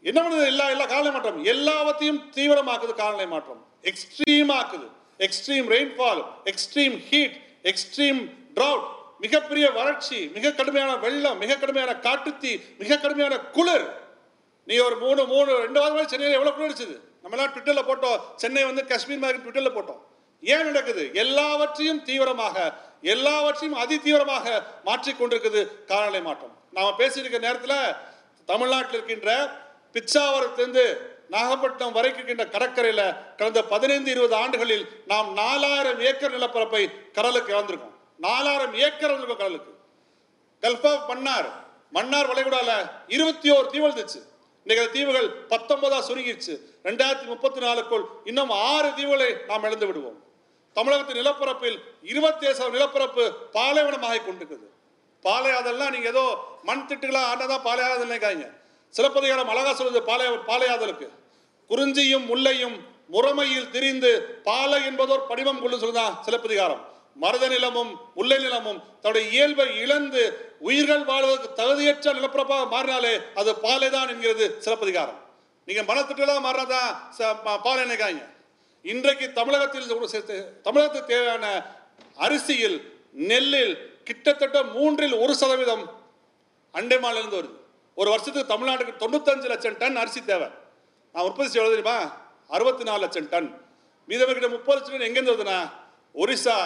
[0.02, 0.46] என்ன பண்ணுது?
[0.46, 1.44] எல்லா எல்லா காலநிலை மாற்றம்.
[1.44, 3.60] எல்லாவற்றையும் தீவிரமாக்குது காலநிலை மாற்றம்.
[3.90, 4.86] Extreme ஆக்குது.
[5.26, 7.36] Extreme rainfall extreme heat
[7.70, 8.20] extreme
[8.54, 8.86] drought
[9.24, 13.86] மிகப்பெரிய வறட்சி மிக கடுமையான வெள்ளம் மிக கடுமையான காட்டுத்தீ மிக கடுமையான குளிர்.
[14.70, 18.20] நீ ஒரு மூணு மூணு ரெண்டு வாரம் சென்னையில் எவ்வளோ குளிர் அடிச்சது நம்ம எல்லாம் ட்விட்டரில் போட்டோம்.
[18.36, 20.00] சென்னை வந்து காஷ்மீர் மாதிரி ட்விட்டரில் போட்டோம்.
[20.42, 21.10] ஏன் நடக்குது?
[21.14, 22.56] எல்லாவற்றையும் தீவிரமாக
[23.00, 26.54] எல்லாவற்றையும் அதி தீவிரமாக மாற்றிக்கொண்டிருக்குது காலநிலை மாற்றம்.
[26.72, 27.94] நாம பேசியிருக்க நேரத்தில்
[28.44, 29.50] தமிழ்நாட்டில் இருக்கின்ற
[29.94, 30.84] பிச்சாவரத்திலிருந்து
[31.34, 33.04] நாகப்பட்டினம் வரைக்கும் இருக்கின்ற கடற்கரையில்
[33.36, 37.96] கடந்த பதினைந்து இருபது ஆண்டுகளில் நாம் நாலாயிரம் ஏக்கர் நிலப்பரப்பை கடலுக்கு இழந்திருக்கோம்.
[38.18, 39.72] நாலாயிரம் ஏக்கர் வந்திருக்கோம் கடலுக்கு.
[40.62, 41.50] கல்ஃப் ஆஃப் மன்னார்
[41.92, 44.28] மன்னார் வளைகுடால இருபத்தி ஓரு தீவு
[44.66, 50.18] இருந்துச்சு இன்னைக்கு அந்த தீவுகள் பத்தொன்பதா சுருங்கிடுச்சு ரெண்டாயிரத்தி முப்பத்தி நாலுக்குள் இன்னும் ஆறு தீவுகளை நாம் இழந்து விடுவோம்.
[50.72, 54.66] தமிழகத்தின் நிலப்பரப்பில் இருபத்தி ஏழு நிலப்பரப்பு பாலைவனமாக கொண்டிருக்குது.
[55.24, 56.24] பாலையாதல்னா நீங்க ஏதோ
[56.62, 58.48] மண் திட்டுகளா ஆண்டதான் பாலையாதல் நினைக்காதீங்க.
[58.90, 61.08] சிலப்பதிகாரம் அழகா சொல்லுது பாலை பாலையாதலுக்கு
[61.68, 62.76] குறிஞ்சியும் முல்லையும்
[63.14, 66.82] முறைமையில் திரிந்து பாலை என்பதோர் படிமம் கொண்டு சொல்லுதான் சிலப்பதிகாரம்.
[67.16, 70.22] மருத நிலமும் முல்லை நிலமும் தன்னுடைய இயல்பை இழந்து
[70.58, 75.18] உயிர்கள் வாழ்வதற்கு தகுதியற்ற நிலப்பரப்பாக மாறினாலே அது பாலைதான் என்கிறது சிறப்பதிகாரம்
[75.64, 78.22] நீங்க மனத்திட்டலாம் மாறினதான் ச- பாலை நினைக்காங்க
[78.82, 80.22] இன்றைக்கு தமிழகத்தில்
[80.62, 81.46] தமிழகத்துக்கு தேவையான
[82.16, 82.78] அரிசியில்
[83.12, 85.98] நெல்லில் கிட்டத்தட்ட மூன்றில் ஒரு சதவீதம்
[86.74, 87.56] அண்டை மாநிலிருந்து வருது.
[87.94, 90.48] ஒரு வருஷத்துக்கு தமிழ்நாட்டுக்கு தொண்ணூத்தஞ்சு லட்சம் டன் அரிசி தேவை.
[91.12, 92.16] நான் உற்பத்தி செய்வது தெரியுமா?
[92.48, 93.60] அறுபத்தி நாலு லட்சம் டன்.
[94.08, 95.70] மீதம் கிட்ட முப்பது லட்சம் டன் எங்கேருந்து வருதுண்ணா
[96.14, 96.56] ஒரிசா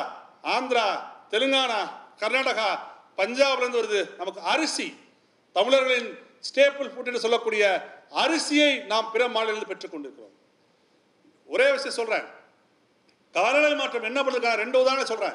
[0.44, 2.78] ஆந்திரா தெலுங்கானா கர்நாடகா
[3.16, 4.16] பஞ்சாப்லேருந்து வருது.
[4.16, 4.98] நமக்கு அரிசி.
[5.52, 10.32] தமிழர்களின் ஸ்டேபிள் ஃபுட் என்று சொல்லக்கூடிய அரிசியை நாம் பிற மாநிலங்களில் பெற்றுக்கொண்டிருக்கிறோம்
[11.46, 12.24] ஒரே விஷயம் சொல்றேன்.
[13.32, 15.32] காலநிலை மாற்றம் என்ன பண்ணுறதுக்கான ரெண்டு உதாரணம் சொல்றேன்.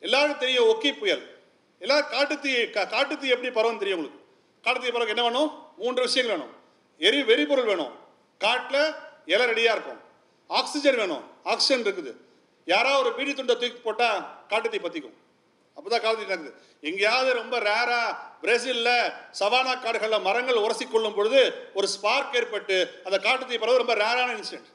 [0.00, 1.42] எல்லாருக்கும் தெரியும் ஒக்கி புயல்.
[1.78, 4.24] எல்லாரும் காட்டுத்தீ கா- காட்டுத்தீ எப்படி பரவும் தெரியும் உங்களுக்கு?
[4.62, 5.62] காட்டுத்தீ பரவ என்ன வேணும்?
[5.76, 6.54] மூன்று விஷயங்கள் வேணும்.
[6.98, 7.94] எரி வெறிபொருள் வேணும்.
[8.38, 8.94] காட்டில்
[9.26, 10.00] இலை ரெடியாக இருக்கும்.
[10.48, 11.24] ஆக்சிஜன் வேணும்.
[11.44, 12.31] ஆக்சிஜன் இருக்குது.
[12.66, 14.20] யாராவது ஒரு பீடி துண்டை தூக்கி போட்டால்
[14.50, 15.16] காட்டுத்தீ பற்றிக்கும்
[15.76, 16.52] அப்பதான் காலத்தீ நடக்குது
[16.88, 18.90] எங்கேயாவது ரொம்ப ரேராக பிரேசில்ல
[19.40, 21.40] சவானா காடுகளில் மரங்கள் உரசி கொள்ளும் பொழுது
[21.78, 24.70] ஒரு ஸ்பார்க் ஏற்பட்டு அந்த காட்டுத்தீ பரவு ரொம்ப ரேரான இன்சிடென்ட்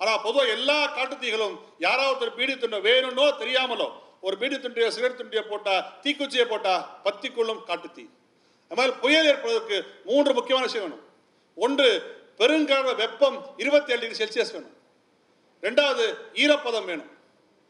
[0.00, 3.88] ஆனால் பொதுவாக எல்லா காட்டுத்தீகளும் யாராவது ஒரு பீடி துண்டை வேணும்னோ தெரியாமலோ
[4.26, 8.04] ஒரு பீடி துண்டியோ சிகரெட் துண்டியோ போட்டால் தீக்குச்சியை போட்டால் பத்தி கொள்ளும் காட்டுத்தீ
[8.70, 9.76] அது மாதிரி புயல் ஏற்படுவதற்கு
[10.08, 11.04] மூன்று முக்கியமான விஷயம் வேணும்.
[11.54, 11.86] ஒன்று
[12.38, 14.74] பெருங்கால வெப்பம் இருபத்தி ஏழு டிகிரி செல்சியஸ் வேணும்.
[15.62, 16.04] ரெண்டாவது
[16.42, 17.10] ஈரப்பதம் வேணும்.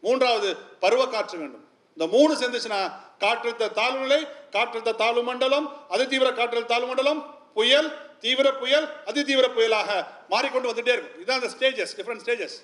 [0.05, 0.49] மூன்றாவது
[0.83, 1.65] பருவ காற்று வேண்டும்.
[1.97, 2.81] இந்த மூணு சேர்ந்துச்சுன்னா
[3.23, 4.19] காற்றழுத்த தாழ்வு நிலை
[4.55, 7.21] காற்றழுத்த தாழ்வு மண்டலம் அதிதீவிர காற்றழுத்த தாழ்வு மண்டலம்
[7.57, 7.89] புயல்
[8.23, 9.89] தீவிர புயல் அதிதீவிர புயலாக
[10.31, 11.17] மாறிக்கொண்டு வந்துட்டே இருக்கும்.
[11.23, 12.57] இதான் அந்த ஸ்டேஜஸ் டிஃப்ரெண்ட் ஸ்டேஜஸ்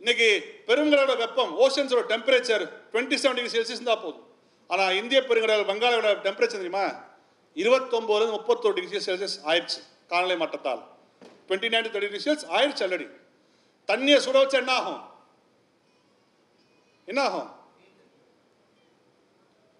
[0.00, 0.28] இன்னைக்கு
[0.68, 4.26] பெருங்கடலோட வெப்பம் ஓஷன்ஸோட temperature twenty seven degree Celsius தான் போதும்.
[4.70, 6.86] ஆனால் இந்திய பெருங்கடல் வங்காளோட டெம்பரேச்சர் தெரியுமா?
[7.56, 10.82] இருபத்தொம்போது முப்பத்தோரு டிகிரி செல்சியஸ் ஆயிடுச்சு காலநிலை மட்டத்தால்
[11.46, 13.08] twenty nine thirty degree Celsius ஆயிடுச்சு ஆல்ரெடி
[13.88, 15.00] தண்ணியை சுட வச்சு என்ன ஆகும்?
[17.10, 17.50] என்ன ஆகும்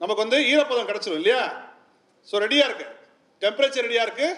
[0.03, 1.43] நமக்கு வந்து ஈரப்பதம் கிடைச்சிரும் இல்லையா?
[2.29, 2.87] ஸோ ரெடியாக இருக்கு.
[3.43, 4.29] டெம்பரேச்சர் ரெடியாக இருக்கு.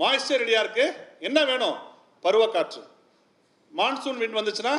[0.00, 0.84] மாய்ஸ்சர் ரெடியாக இருக்கு.
[1.28, 1.76] என்ன வேணும்?
[2.24, 2.82] பருவக்காற்று.
[3.78, 4.74] மான்சூன் விண்ட் வந்துச்சுன்னா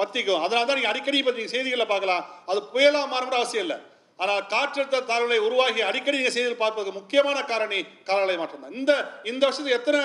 [0.00, 0.40] பத்திக்கும்.
[0.44, 2.24] அதனால தான் நீங்கள் அடிக்கடி இப்போ நீங்கள் செய்திகளில் பார்க்கலாம்.
[2.50, 3.78] அது புயலாக மாறணும் அவசியம் இல்லை.
[4.22, 8.76] ஆனால் காற்றழுத்த தாழ்வுகளை உருவாகி அடிக்கடி நீங்கள் செய்திகள் பார்ப்பதற்கு முக்கியமான காரணி காலநிலை மாற்றம் தான்.
[8.80, 8.92] இந்த
[9.30, 10.00] இந்த வருஷத்துக்கு எத்தனை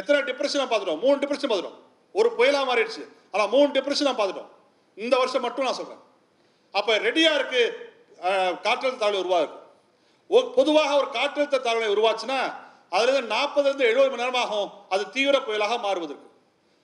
[0.00, 1.00] எத்தனை டிப்ரெஷனாக பார்த்துட்டோம்?
[1.04, 1.78] மூணு டிப்ரெஷன் பார்த்துட்டோம்.
[2.18, 3.04] ஒரு புயலாக மாறிடுச்சு.
[3.32, 4.50] ஆனால் மூணு டிப்ரெஷனாக பார்த்துட்டோம்.
[5.04, 6.02] இந்த வருஷம் மட்டும் நான் சொல்கிறேன்
[6.72, 7.94] அப்போ ரெடியாக இருக்கு.
[8.62, 9.50] காற்றழுத்த தாழ்வு உருவாகுது.
[10.28, 12.54] ஒ- பொதுவாக ஒரு காற்றழுத்த தாழ்வை உருவாச்சுன்னா
[12.90, 16.30] அதுலேருந்து நாற்பதுலேருந்து எழுபது மணி நேரம் ஆகும் அது தீவிர புயலாக மாறுவதற்கு.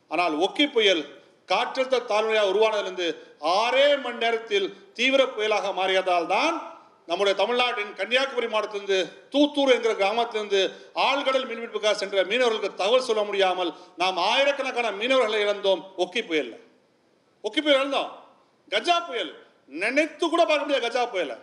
[0.08, 6.70] ஆனால் ஒக்கி புயல் காற்றழுத்த தாழ்வையாக உருவானதிலிருந்து ஆறே மணி நேரத்தில் தீவிர புயலாக மாறியதால் தான்
[7.06, 14.16] நம்முடைய தமிழ்நாட்டின் கன்னியாகுமரி மாவட்டத்திலிருந்து தூத்தூர் என்கிற கிராமத்திலிருந்து ஆழ்கடல் மீன்பிடிப்புக்காக சென்ற மீனவர்களுக்கு தகவல் சொல்ல முடியாமல் நாம்
[14.16, 16.64] ஆயிரக்கணக்கான மீனவர்களை இழந்தோம் ஒக்கி புயலில்.
[17.42, 18.08] ஒக்கி புயல் இழந்தோம்.
[18.70, 19.41] கஜா புயல்.
[19.72, 21.36] நினைத்து கூட பார்க்க முடியாது கஜா புயலை.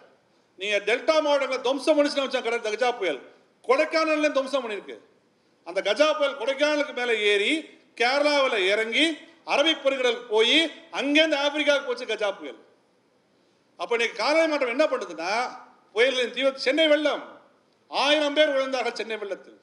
[0.57, 3.21] நீங்க டெல்டா மாவட்டங்களில் துவம்சம் பண்ணிச்சுன்னு வச்சா கடல் கஜா புயல்.
[3.67, 4.97] கொடைக்கானல்ல துவம்சம் பண்ணியிருக்கு.
[5.63, 7.69] அந்த கஜா புயல் கொடைக்கானலுக்கு மேலே ஏறி
[8.01, 9.11] கேரளாவில் இறங்கி
[9.45, 12.59] அரபிக் பெருங்கடலுக்கு போய் அங்கேருந்து ஆப்பிரிக்காவுக்கு போச்சு கஜா புயல்.
[13.77, 15.31] அப்போ இன்னைக்கு காலை மாற்றம் என்ன பண்ணுதுன்னா
[15.93, 17.41] புயலின் தீவிர சென்னை வெள்ளம்.
[17.87, 19.59] ஆயிரம் பேர் விழுந்தார்கள் சென்னை வெள்ளத்தில்.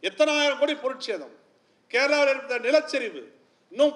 [0.00, 1.34] எத்தனை ஆயிரம் கோடி பொருட்சேதம்.
[1.90, 3.22] கேரளாவில் இருந்த நிலச்சரிவு.
[3.70, 3.94] இன்னும்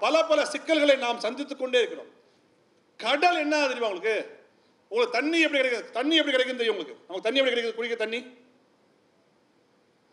[0.00, 2.20] பல பல சிக்கல்களை நாம் சந்தித்துக் கொண்டே இருக்கிறோம்.
[2.96, 4.40] கடல் என்ன தெரியுமா உங்களுக்கு?
[4.88, 5.90] உங்களுக்கு தண்ணி எப்படி கிடைக்குது?
[5.90, 7.04] தண்ணி எப்படி கிடைக்கும் தெரியும் உங்களுக்கு?
[7.08, 7.74] நமக்கு தண்ணி எப்படி கிடைக்குது?
[7.74, 8.36] குடிக்க தண்ணி.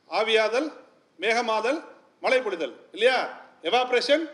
[0.09, 0.73] ஆவியாதல்
[1.19, 1.83] மேகமாதல்
[2.19, 3.41] மழை பொழிதல் இல்லையா?
[3.61, 4.29] எவாப்ரேஷன்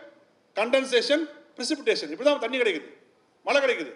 [0.56, 2.94] கண்டன்சேஷன் பிரிசிபிடேஷன் இப்படி தான் தண்ணி கிடைக்குது.
[3.44, 3.94] மழை கிடைக்குது.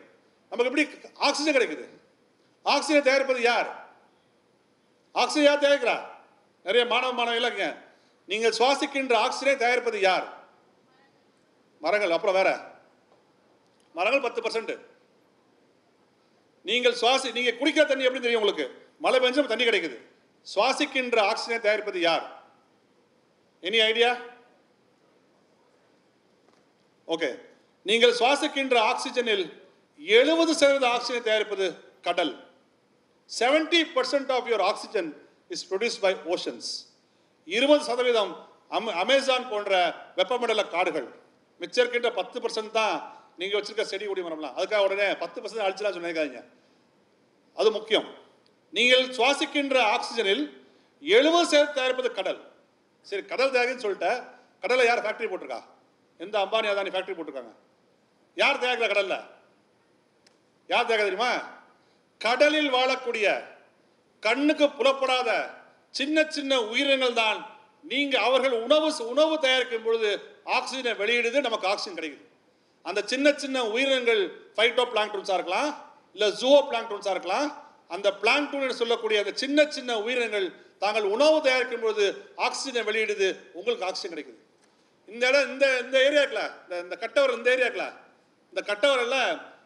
[0.50, 1.90] நமக்கு எப்படி ஆக்சிஜன் கிடைக்குது?
[2.64, 3.90] ஆக்சிஜன் தயாரிப்பது யார்?
[5.12, 6.02] ஆக்சிஜன் யார் தயாரிக்கிறா?
[6.64, 7.82] நிறைய மாணவ மாணவிகள் இருக்கீங்க.
[8.26, 10.28] நீங்கள் சுவாசிக்கின்ற ஆக்சிஜனை தயாரிப்பது யார்?
[11.80, 12.12] மரங்கள்.
[12.12, 12.79] அப்புறம் வேற.
[14.00, 14.74] மரங்கள் பத்து பர்சன்ட்
[16.66, 18.66] நீங்கள் சுவாசி நீங்க குடிக்கிற தண்ணி எப்படி தெரியும் உங்களுக்கு?
[19.04, 19.98] மழை பெஞ்சு தண்ணி கிடைக்குது.
[20.48, 22.26] சுவாசிக்கின்ற ஆக்சிஜனை தயாரிப்பது யார்?
[23.64, 24.12] எனி ஐடியா
[27.14, 27.30] ஓகே
[27.90, 29.46] நீங்கள் சுவாசிக்கின்ற ஆக்சிஜனில்
[30.00, 31.66] எழுபது சதவீத ஆக்சிஜனை தயாரிப்பது
[32.08, 32.34] கடல்.
[33.30, 35.10] 70% percent of your oxygen
[35.54, 36.70] is produce by oceans
[37.48, 38.34] இருபது சதவீதம்
[39.04, 39.72] அமேசான் போன்ற
[40.18, 41.08] வெப்பமண்டல காடுகள்.
[41.62, 42.98] மிச்சம் இருக்கின்ற பத்து பர்சன்ட் தான்
[43.40, 44.56] நீங்கள் வச்சிருக்க செடி கொடி மரம்லாம்.
[44.60, 46.44] அதுக்காக உடனே பத்து பர்சன்ட் அழிச்சுலாம் சொன்னாங்க
[47.60, 48.08] அது முக்கியம்.
[48.78, 50.44] நீங்கள் சுவாசிக்கின்ற ஆக்சிஜனில்
[51.02, 52.40] எழுபது சதவீதம் தயாரிப்பது கடல்.
[53.10, 54.10] சரி கடல் தயாரின்னு சொல்லிட்ட
[54.64, 55.62] கடலை யார் ஃபேக்டரி போட்டிருக்கா?
[56.24, 57.54] எந்த அம்பானி அதானி ஃபேக்டரி போட்டிருக்காங்க?
[58.42, 59.18] யார் தயாரிக்கிற கடல்ல?
[60.72, 61.32] யார் தயாரிக்க தெரியுமா?
[62.26, 63.28] கடலில் வாழக்கூடிய
[64.26, 65.30] கண்ணுக்கு புலப்படாத
[66.00, 67.40] சின்ன சின்ன உயிரினங்கள் தான்.
[67.92, 70.10] நீங்க அவர்கள் உணவு உணவு தயாரிக்கும் பொழுது
[70.56, 72.26] ஆக்சிஜனை வெளியிடுது நமக்கு ஆக்சிஜன் கிடைக்குது.
[72.86, 74.22] அந்த சின்ன சின்ன உயிரினங்கள்
[74.56, 75.72] ஃபைட்டோ பிளாங்க்டூன்ஸாக இருக்கலாம்
[76.16, 77.48] இல்லை ஜூவோ பிளாங்க்டூன்ஸாக இருக்கலாம்
[77.96, 80.48] அந்த பிளாங்க்டூன் சொல்லக்கூடிய அந்த சின்ன சின்ன உயிரினங்கள்
[80.84, 82.06] தாங்கள் உணவு தயாரிக்கும் பொழுது
[82.48, 84.40] ஆக்சிஜனை வெளியிடுது உங்களுக்கு ஆக்சிஜன் கிடைக்குது.
[85.08, 87.88] இந்த இடம் இந்த இந்த ஏரியாக்கில் இந்த இந்த கட்டவர் இந்த ஏரியாக்கில்
[88.54, 89.22] இந்த கட்டவரில்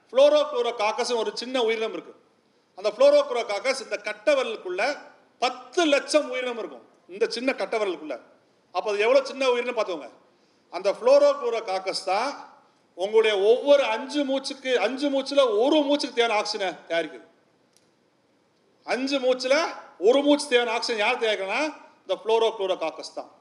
[0.10, 2.20] ஃப்ளோரோ குளோரோ காக்கஸ் ஒரு சின்ன உயிரினம் இருக்குது
[2.78, 4.84] அந்த ஃப்ளோரோ குளோரோ காக்கஸ் இந்த கட்டவரலுக்குள்ள
[5.42, 8.16] பத்து லட்சம் உயிரினம் இருக்கும் இந்த சின்ன கட்டவரலுக்குள்ள.
[8.76, 10.12] அப்போ அது எவ்வளோ சின்ன உயிரினம் பார்த்துக்கோங்க.
[10.74, 12.30] அந்த ஃப்ளோரோ குளோரோ காக்கஸ் தான்
[12.96, 17.32] உங்களுடைய ஒவ்வொரு அஞ்சு மூச்சுக்கு அஞ்சு மூச்சுல ஒரு மூச்சுக்கு தேவையான ஆக்சிஜனை தயாரிக்குது
[18.84, 19.66] அஞ்சு மூச்சுல
[20.00, 23.32] ஒரு மூச்சு தேவையான ஆக்சிஜன் யார் தயாரிக்கிறனா இந்த ஃப்ளோரோ குளோரோ காக்கஸ் தான்.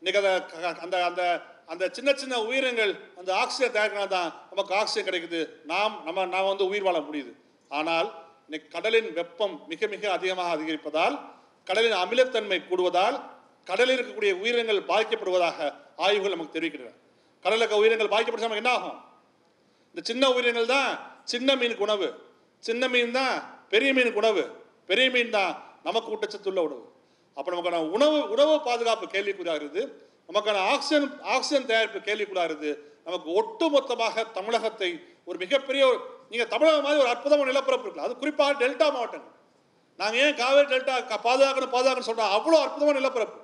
[0.00, 5.14] இன்னைக்கு அந்த க- அந்த அந்த அந்த சின்ன சின்ன உயிரினங்கள் அந்த ஆக்சிஜன் தயாரிக்கணும் தான் நமக்கு ஆக்சிஜன்
[5.14, 5.48] கிடைக்குது.
[5.64, 7.32] நாம் நம்ம நாம் வந்து உயிர் வாழ முடியுது.
[7.68, 11.20] ஆனால் இன்னைக்கு கடலின் வெப்பம் மிக மிக அதிகமாக அதிகரிப்பதால்
[11.64, 13.22] கடலின் அமிலத்தன்மை கூடுவதால்
[13.64, 17.01] கடலில் இருக்கக்கூடிய உயிரினங்கள் பாதிக்கப்படுவதாக ஆய்வுகள் நமக்கு தெரிவிக்கின்றன.
[17.42, 18.98] கடலில் இருக்க உயிரினங்கள் பாதிக்கப்பட்ட நமக்கு என்ன ஆகும்
[19.88, 20.90] இந்த சின்ன உயிரினங்கள் தான்
[21.24, 22.06] சின்ன மீனுக்கு உணவு.
[22.58, 23.34] சின்ன மீன் தான்
[23.68, 24.42] பெரிய மீனுக்கு உணவு.
[24.86, 26.92] பெரிய மீன் தான் நமக்கு ஊட்டச்சத்துள்ள உணவு.
[27.34, 29.82] அப்போ நமக்கான உணவு உணவு பாதுகாப்பு கேள்விக்குள்ளாகிறது
[30.28, 32.70] நமக்கான ஆக்சிஜன் ஆக்சிஜன் தயாரிப்பு கேள்விக்குள்ளாகிறது
[33.04, 34.90] நமக்கு ஒட்டுமொத்தமாக தமிழகத்தை
[35.24, 39.30] ஒரு மிகப்பெரிய ஒரு- தமிழக தமிழகம் மாதிரி ஒரு அற்புதமான நிலப்பரப்பு இருக்குது அது குறிப்பாக டெல்டா மாவட்டங்கள்.
[39.96, 43.41] நாங்கள் ஏன் காவேரி டெல்டா பாதுகாக்கணும் பாதுகாக்கணும் சொல்கிறோம் அவ்வளோ அற்புதமான நிலப்பரப்பு.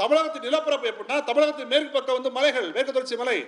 [0.00, 3.38] தமிழகத்தின் நிலப்பரப்பு எப்படின்னா தமிழகத்தின் மேற்கு பக்கம் வந்து மலைகள் மேற்கு தொடர்ச்சி மலை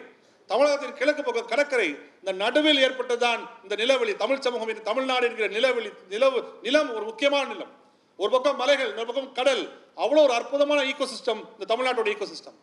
[0.51, 1.89] தமிழகத்தின் கிழக்கு பக்கம் கடற்கரை.
[2.21, 4.13] இந்த நடுவில் ஏற்பட்டதுதான் இந்த நிலவெளி.
[4.23, 7.71] தமிழ் சமூகம் தமிழ்நாடு என்கிற நிலவெளி நிலவு நிலம் ஒரு முக்கியமான நிலம்.
[8.19, 9.63] ஒரு பக்கம் மலைகள் இன்னொரு பக்கம் கடல்.
[10.03, 12.59] அவ்வளோ ஒரு அற்புதமான ஈகோசிஸ்டம் இந்த தமிழ்நாட்டோட ஈகோசிஸ்டம்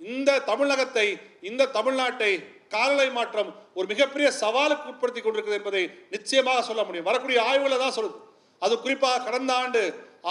[0.00, 1.06] இந்த தமிழகத்தை
[1.50, 2.30] இந்த தமிழ்நாட்டை
[2.74, 5.82] காலநிலை மாற்றம் ஒரு மிகப்பெரிய சவாலுக்கு உட்படுத்தி கொண்டிருக்கிறது என்பதை
[6.14, 7.08] நிச்சயமாக சொல்ல முடியும்.
[7.10, 8.16] வரக்கூடிய ஆய்வுகளை தான் சொல்லுது.
[8.64, 9.82] அது குறிப்பாக கடந்த ஆண்டு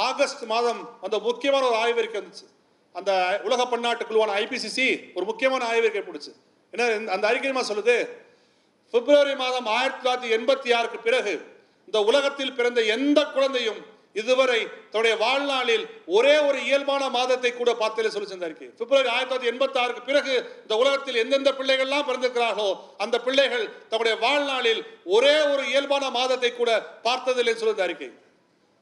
[0.06, 2.48] ஆகஸ்ட் மாதம் அந்த முக்கியமான ஒரு ஆய்வறிக்கை வந்துச்சு.
[2.92, 6.32] அந்த உலக பன்னாட்டு குழுவான ஐபிசிசி ஒரு முக்கியமான ஆய்வறிக்கை பிடிச்சி
[6.72, 7.96] என்ன அந்த அறிக்கைமா சொல்லுது?
[8.92, 11.34] பிப்ரவரி மாதம் ஆயிரத்தி தொள்ளாயிரத்தி எண்பத்தி ஆறுக்கு பிறகு
[11.86, 13.80] இந்த உலகத்தில் பிறந்த எந்த குழந்தையும்
[14.14, 18.68] இதுவரை தன்னுடைய வாழ்நாளில் ஒரே ஒரு இயல்பான மாதத்தை கூட பார்த்ததில்லை சொல்லி இந்த அறிக்கை.
[18.68, 24.82] பிப்ரவரி ஆயிரத்தி தொள்ளாயிரத்தி எண்பத்தி ஆறுக்கு பிறகு இந்த உலகத்தில் எந்தெந்த பிள்ளைகள்லாம் பிறந்திருக்கிறார்களோ அந்த பிள்ளைகள் தன்னுடைய வாழ்நாளில்
[25.06, 28.12] ஒரே ஒரு இயல்பான மாதத்தை கூட பார்த்ததில்லை சொல்லி அறிக்கை.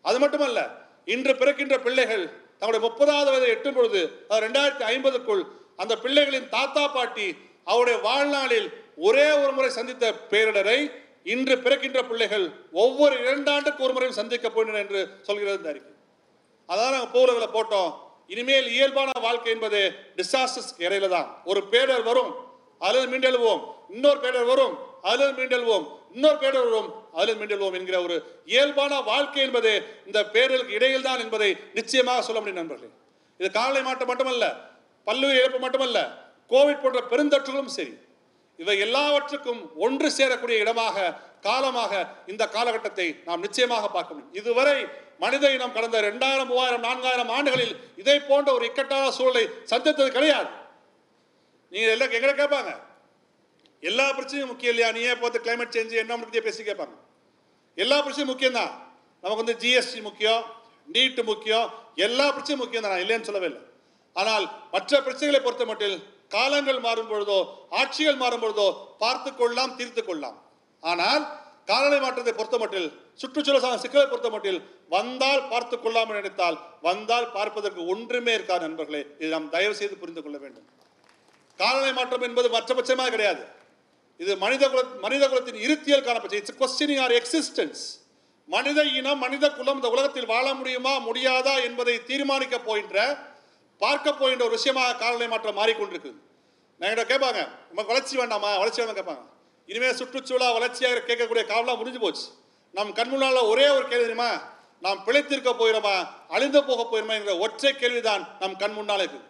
[0.01, 0.59] அது மட்டுமல்ல
[1.05, 2.25] இன்று பிறக்கின்ற பிள்ளைகள்
[2.59, 5.43] தங்களுடைய முப்பதாவது வயதை எட்டும் பொழுது அது ரெண்டாயிரத்தி ஐம்பதுக்குள்
[5.75, 7.27] அந்த பிள்ளைகளின் தாத்தா பாட்டி
[7.63, 8.69] அவருடைய வாழ்நாளில்
[9.07, 10.79] ஒரே ஒரு முறை சந்தித்த பேரிடரை
[11.23, 15.93] இன்று பிறக்கின்ற பிள்ளைகள் ஒவ்வொரு இரண்டாண்டுக்கு ஒரு முறையும் சந்திக்க போயினர் என்று சொல்கிறது இந்த அறிக்கை.
[16.69, 17.91] அதான் நாங்கள் போர்களை போட்டோம்.
[18.27, 19.79] இனிமேல் இயல்பான வாழ்க்கை என்பது
[20.15, 21.27] டிசாஸ்டர்ஸ் இடையில தான்.
[21.45, 22.31] ஒரு பேரர் வரும்
[22.79, 23.61] அதில் மீண்டெழுவோம்.
[23.89, 25.85] இன்னொரு பேரர் வரும் அதில் மீண்டெழுவோம்.
[26.13, 28.15] இன்னொரு பேரர் வரும் அதில் மீண்டெழுவோம் என்கிற ஒரு
[28.53, 29.71] இயல்பான வாழ்க்கை என்பது
[30.09, 32.91] இந்த பேரலுக்கு இடையில் தான் என்பதை நிச்சயமாக சொல்ல முடியும் நண்பர்களே.
[33.39, 34.45] இது காலை மாற்றம் மட்டுமல்ல
[35.07, 35.99] பல்லுயிர் இழப்பு மட்டுமல்ல
[36.51, 37.93] கோவிட் போன்ற பெருந்தொற்றுகளும் சரி.
[38.59, 41.07] இவை எல்லாவற்றுக்கும் ஒன்று சேரக்கூடிய இடமாக
[41.47, 41.93] காலமாக
[42.31, 44.37] இந்த காலகட்டத்தை நாம் நிச்சயமாக பார்க்க முடியும்.
[44.41, 44.77] இதுவரை
[45.23, 50.49] மனித இனம் கடந்த ரெண்டாயிரம் மூவாயிரம் நான்காயிரம் ஆண்டுகளில் இதை போன்ற ஒரு இக்கட்டான சூழலை சந்தித்தது கிடையாது.
[51.71, 52.71] நீங்கள் எல்லாம் எங்களை கேட்பாங்க.
[53.89, 54.89] எல்லா பிரச்சனையும் முக்கியம் இல்லையா?
[54.95, 56.95] நீ ஏன் பார்த்து கிளைமேட் சேஞ்சு என்ன முடிஞ்சே பேசி கேட்பாங்க?
[57.83, 58.71] எல்லா பிரச்சனையும் முக்கியம்தான்.
[59.23, 60.43] நமக்கு வந்து ஜிஎஸ்டி முக்கியம்
[60.95, 61.67] நீட்டு முக்கியம்
[62.05, 63.61] எல்லா பிரச்சனையும் முக்கியம் தான் நான் இல்லைன்னு சொல்லவே இல்லை.
[64.15, 65.97] ஆனால் மற்ற பிரச்சனைகளை பொறுத்த மட்டில்
[66.35, 67.39] காலங்கள் மாறும் பொழுதோ
[67.79, 68.67] ஆட்சிகள் மாறும் பொழுதோ
[69.03, 70.37] பார்த்து கொள்ளலாம் தீர்த்து கொள்ளலாம்.
[70.83, 71.23] ஆனால்
[71.69, 72.87] காலநிலை மாற்றத்தை பொறுத்த மட்டில்
[73.21, 74.59] சுற்றுச்சூழல் சார்ந்த சிக்கலை பொறுத்த மட்டில்
[74.95, 79.01] வந்தால் பார்த்து கொள்ளாமல் நினைத்தால் வந்தால் பார்ப்பதற்கு ஒன்றுமே இருக்காது நண்பர்களே.
[79.19, 80.67] இதை நாம் தயவு செய்து புரிந்து கொள்ள வேண்டும்.
[81.59, 83.43] காலநிலை மாற்றம் என்பது மற்றபட்சமாக கிடையாது.
[84.19, 87.81] இது மனித குல மனித குலத்தின் இருத்தியல் காணப்பச்சு இட்ஸ் கொஸ்டினிங் ஆர் எக்ஸிஸ்டன்ஸ்
[88.49, 92.97] மனித இனம் மனித குலம் இந்த உலகத்தில் வாழ முடியுமா முடியாதா என்பதை தீர்மானிக்க போகின்ற
[93.81, 96.17] பார்க்க போகின்ற ஒரு விஷயமாக காலநிலை மாற்றம் மாறிக்கொண்டிருக்குது
[96.79, 98.49] நான் என்கிட்ட கேட்பாங்க நமக்கு வளர்ச்சி வேண்டாமா?
[98.61, 99.23] வளர்ச்சி வேண்டாம் கேட்பாங்க.
[99.69, 102.25] இனிமேல் சுற்றுச்சூழல் வளர்ச்சியாக கேட்கக்கூடிய காவலாக முடிஞ்சு போச்சு.
[102.73, 104.31] நம் கண்முன்னால் ஒரே ஒரு கேள்வி தெரியுமா?
[104.85, 105.95] நாம் பிழைத்திருக்க போயிடுமா
[106.35, 109.25] அழிந்து போக போயிருமா என்கிற ஒற்றை கேள்விதான் நம் கண் முன்னால் இருக்குது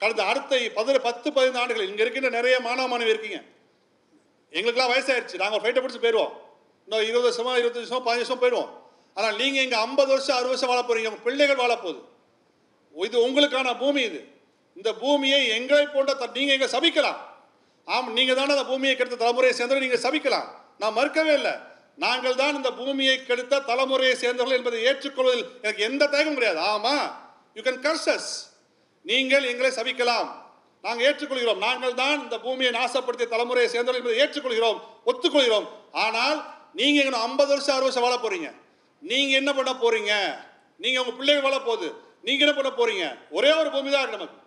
[0.00, 3.40] கடந்த அடுத்த பதின பத்து பதினைந்து ஆண்டுகள் இங்கே இருக்கின்ற நிறைய மாணவ மாணவி இருக்கீங்க.
[4.50, 5.34] எங்களுக்கெல்லாம் வயசாயிருச்சு.
[5.34, 6.32] நாங்கள் ஃபைட்டை பிடிச்சி போயிடுவோம்
[6.86, 8.68] இன்னும் இருபது வருஷமா இருபது வருஷமா பதினஞ்சு வருஷம் போயிடுவோம்
[9.14, 11.98] ஆனால் நீங்கள் இங்கே ஐம்பது வருஷம் அறுபது வருஷம் வாழ போகிறீங்க உங்கள் பிள்ளைகள் வாழ போகுது.
[12.94, 14.24] இது உங்களுக்கான பூமி இது.
[14.74, 17.16] இந்த பூமியை எங்களை போன்ற த- எங்கே சபிக்கலாம்.
[17.84, 20.48] ஆம் நீங்கள் தானே அந்த பூமியை கெடுத்த தலைமுறையை சேர்ந்தவர்கள் நீங்கள் சபிக்கலாம்.
[20.78, 21.50] நான் மறுக்கவே இல்லை.
[21.96, 26.66] நாங்கள் தான் இந்த பூமியை கெடுத்த தலைமுறையை சேர்ந்தவர்கள் என்பதை ஏற்றுக்கொள்வதில் எனக்கு எந்த தயக்கம் கிடையாது.
[26.66, 28.46] ஆமாம் யூ கேன் கர்சஸ்
[29.02, 30.28] நீங்கள் எங்களை சபிக்கலாம்.
[30.82, 31.56] நாங்கள் ஏற்றுக்கொள்கிறோம்.
[31.56, 35.66] நாங்கள் தான் இந்த பூமியை நாசப்படுத்திய தலைமுறையை சேர்ந்தவர்கள் என்பதை ஏற்றுக்கொள்கிறோம் ஒத்துக்கொள்கிறோம்.
[35.92, 38.54] ஆனால் நீங்கள் இன்னும் ஐம்பது வருஷம் அறுபது வருஷம் வாழ போகிறீங்க
[39.00, 40.38] நீங்கள் என்ன பண்ண போகிறீங்க
[40.78, 41.94] நீங்கள் உங்கள் பிள்ளைகள் வாழ போகுது.
[42.22, 44.42] நீங்கள் என்ன பண்ண போகிறீங்க ஒரே ஒரு பூமி தான் இருக்கு நமக்கு.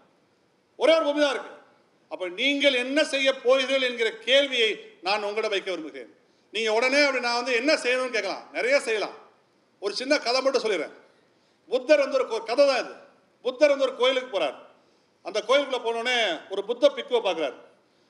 [0.75, 1.59] ஒரே ஒரு பூமி தான் இருக்குது
[2.09, 6.15] அப்போ நீங்கள் என்ன செய்ய போகிறீர்கள் என்கிற கேள்வியை நான் உங்களிடம் வைக்க விரும்புகிறேன்.
[6.51, 8.49] நீங்கள் உடனே அப்படி நான் வந்து என்ன செய்யணும்னு கேட்கலாம்.
[8.53, 9.13] நிறைய செய்யலாம்.
[9.79, 10.91] ஒரு சின்ன கதை மட்டும் சொல்லிடுறேன்.
[11.69, 12.93] புத்தர் வந்து ஒரு கோ- கதை தான் இது.
[13.41, 14.70] புத்தர் வந்து ஒரு கோயிலுக்கு போகிறார்
[15.27, 16.17] அந்த கோயிலுக்குள்ளே போனோடனே
[16.53, 17.57] ஒரு புத்த பிக்குவை பார்க்குறாரு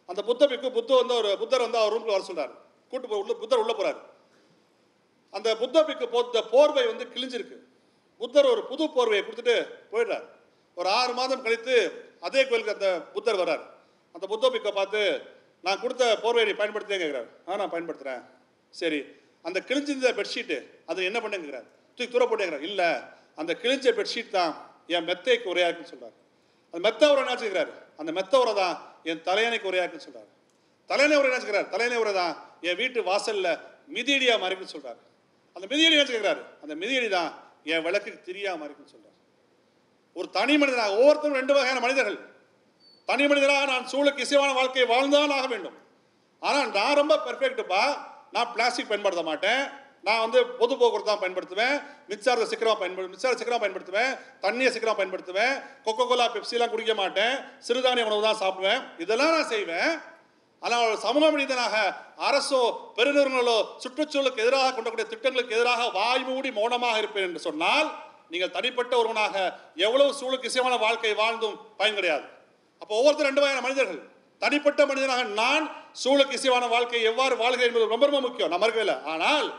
[0.10, 2.54] அந்த புத்த பிக்கு புத்த வந்து ஒரு புத்தர் வந்து அவர் ரூம்ல வர சொல்கிறார்
[2.92, 4.00] கூட்டு போய் உள்ள புத்தர் உள்ளே போகிறார்
[5.34, 7.58] அந்த புத்த பிக்கு போத்த போர்வை வந்து கிழிஞ்சிருக்கு.
[8.22, 9.56] புத்தர் ஒரு புது போர்வையை கொடுத்துட்டு
[9.92, 10.26] போயிடுறார்.
[10.78, 11.76] ஒரு ஆறு மாதம் கழித்து
[12.28, 13.64] அதே கோயிலுக்கு அந்த புத்தர் வர்றார்.
[14.16, 15.02] அந்த புத்த பிக்கை பார்த்து
[15.66, 18.24] நான் கொடுத்த போர்வையை நீ பயன்படுத்தியே கேட்குறாரு ஆ நான் பயன்படுத்துகிறேன்
[18.70, 19.00] சரி.
[19.48, 20.58] அந்த கிழிஞ்சிருந்த பெட்ஷீட்டு
[20.92, 21.68] அது என்ன பண்ணுங்கிறார்.
[21.96, 22.68] தூக்கி தூர போட்டேங்கிறார்.
[22.70, 22.90] இல்லை
[23.42, 24.54] அந்த கிழிஞ்ச பெட்ஷீட் தான்
[24.96, 26.16] என் மெத்தைக்கு உரையா இருக்குன்னு சொல்றாரு.
[26.74, 28.76] அந்த மெத்த உரை என்ன வச்சுக்கிறாரு அந்த மெத்த உரை தான்
[29.10, 30.30] என் தலையணைக்கு உரையாக்குன்னு சொல்கிறார்
[30.90, 32.34] தலையணை உரை என்ன தலையணை உரை தான்
[32.70, 33.54] என் வீட்டு வாசலில்
[33.96, 35.00] மிதியடியாக மாறிக்குன்னு சொல்கிறார்
[35.56, 37.32] அந்த மிதியடி என்ன வச்சுக்கிறாரு அந்த மிதியடி தான்
[37.72, 39.18] என் விளக்குக்கு திரியா மாறிக்குன்னு சொல்கிறார்
[40.16, 42.18] ஒரு தனி மனிதனாக ஒவ்வொருத்தரும் ரெண்டு வகையான மனிதர்கள்.
[43.10, 45.78] தனி மனிதனாக நான் சூழலுக்கு இசைவான வாழ்க்கையை வாழ்ந்தான் ஆக வேண்டும்.
[46.42, 47.84] ஆனால் நான் ரொம்ப பெர்ஃபெக்ட்டுப்பா
[48.36, 49.62] நான் பிளாஸ்டிக் பயன்படுத்த மாட்டேன்.
[50.08, 51.76] நான் வந்து பொது போக்குவரத்து தான் பயன்படுத்துவேன்.
[52.10, 54.14] மின்சாரத்தை சீக்கிரமாக பயன்படு மின்சார சீக்கிரமாக பயன்படுத்துவேன்.
[54.46, 55.56] தண்ணியை சீக்கிரமாக பயன்படுத்துவேன்.
[55.88, 57.36] கொக்கோ கோலா பெப்சிலாம் குடிக்க மாட்டேன்.
[57.68, 58.82] சிறுதானிய உணவு தான் சாப்பிடுவேன்.
[59.06, 59.92] இதெல்லாம் நான் செய்வேன்.
[60.66, 61.76] ஆனால் சமூக மனிதனாக
[62.28, 62.62] அரசோ
[62.98, 67.88] பெருநிறுவனங்களோ சுற்றுச்சூழலுக்கு எதிராக கொண்டக்கூடிய திட்டங்களுக்கு எதிராக வாய் மூடி மௌனமாக இருப்பேன் என்று சொன்னால்
[68.34, 69.36] நீங்கள் தனிப்பட்ட ஒருவனாக
[69.86, 72.26] எவ்வளவு சூழலுக்கு இசையமான வாழ்க்கை வாழ்ந்தும் பயன் கிடையாது.
[72.82, 74.02] அப்போ ஒவ்வொருத்தரும் ரெண்டு வகையான மனிதர்கள்.
[74.42, 75.66] தனிப்பட்ட மனிதனாக நான்
[76.04, 78.54] சூழலுக்கு இசைவான வாழ்க்கை எவ்வாறு வாழ்கிறேன் என்பது ரொம்ப ரொம்ப முக்கியம்.
[78.54, 79.50] நம்ம இருக்கவில்லை ஆனால்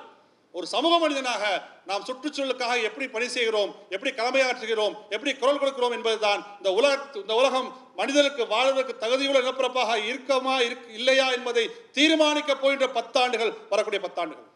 [0.54, 1.44] ஒரு சமூக மனிதனாக
[1.90, 7.68] நாம் சுற்றுச்சூழலுக்காக எப்படி பணி செய்கிறோம் எப்படி கடமையாற்றுகிறோம் எப்படி குரல் கொடுக்கிறோம் என்பதுதான் இந்த உலக இந்த உலகம்
[8.00, 11.64] மனிதனுக்கு வாழ்வதற்கு தகுதியுள்ள நிலப்பரப்பாக இருக்கமா இருக் இல்லையா என்பதை
[11.98, 14.48] தீர்மானிக்க போகின்ற பத்தாண்டுகள் வரக்கூடிய பத்தாண்டுகள்.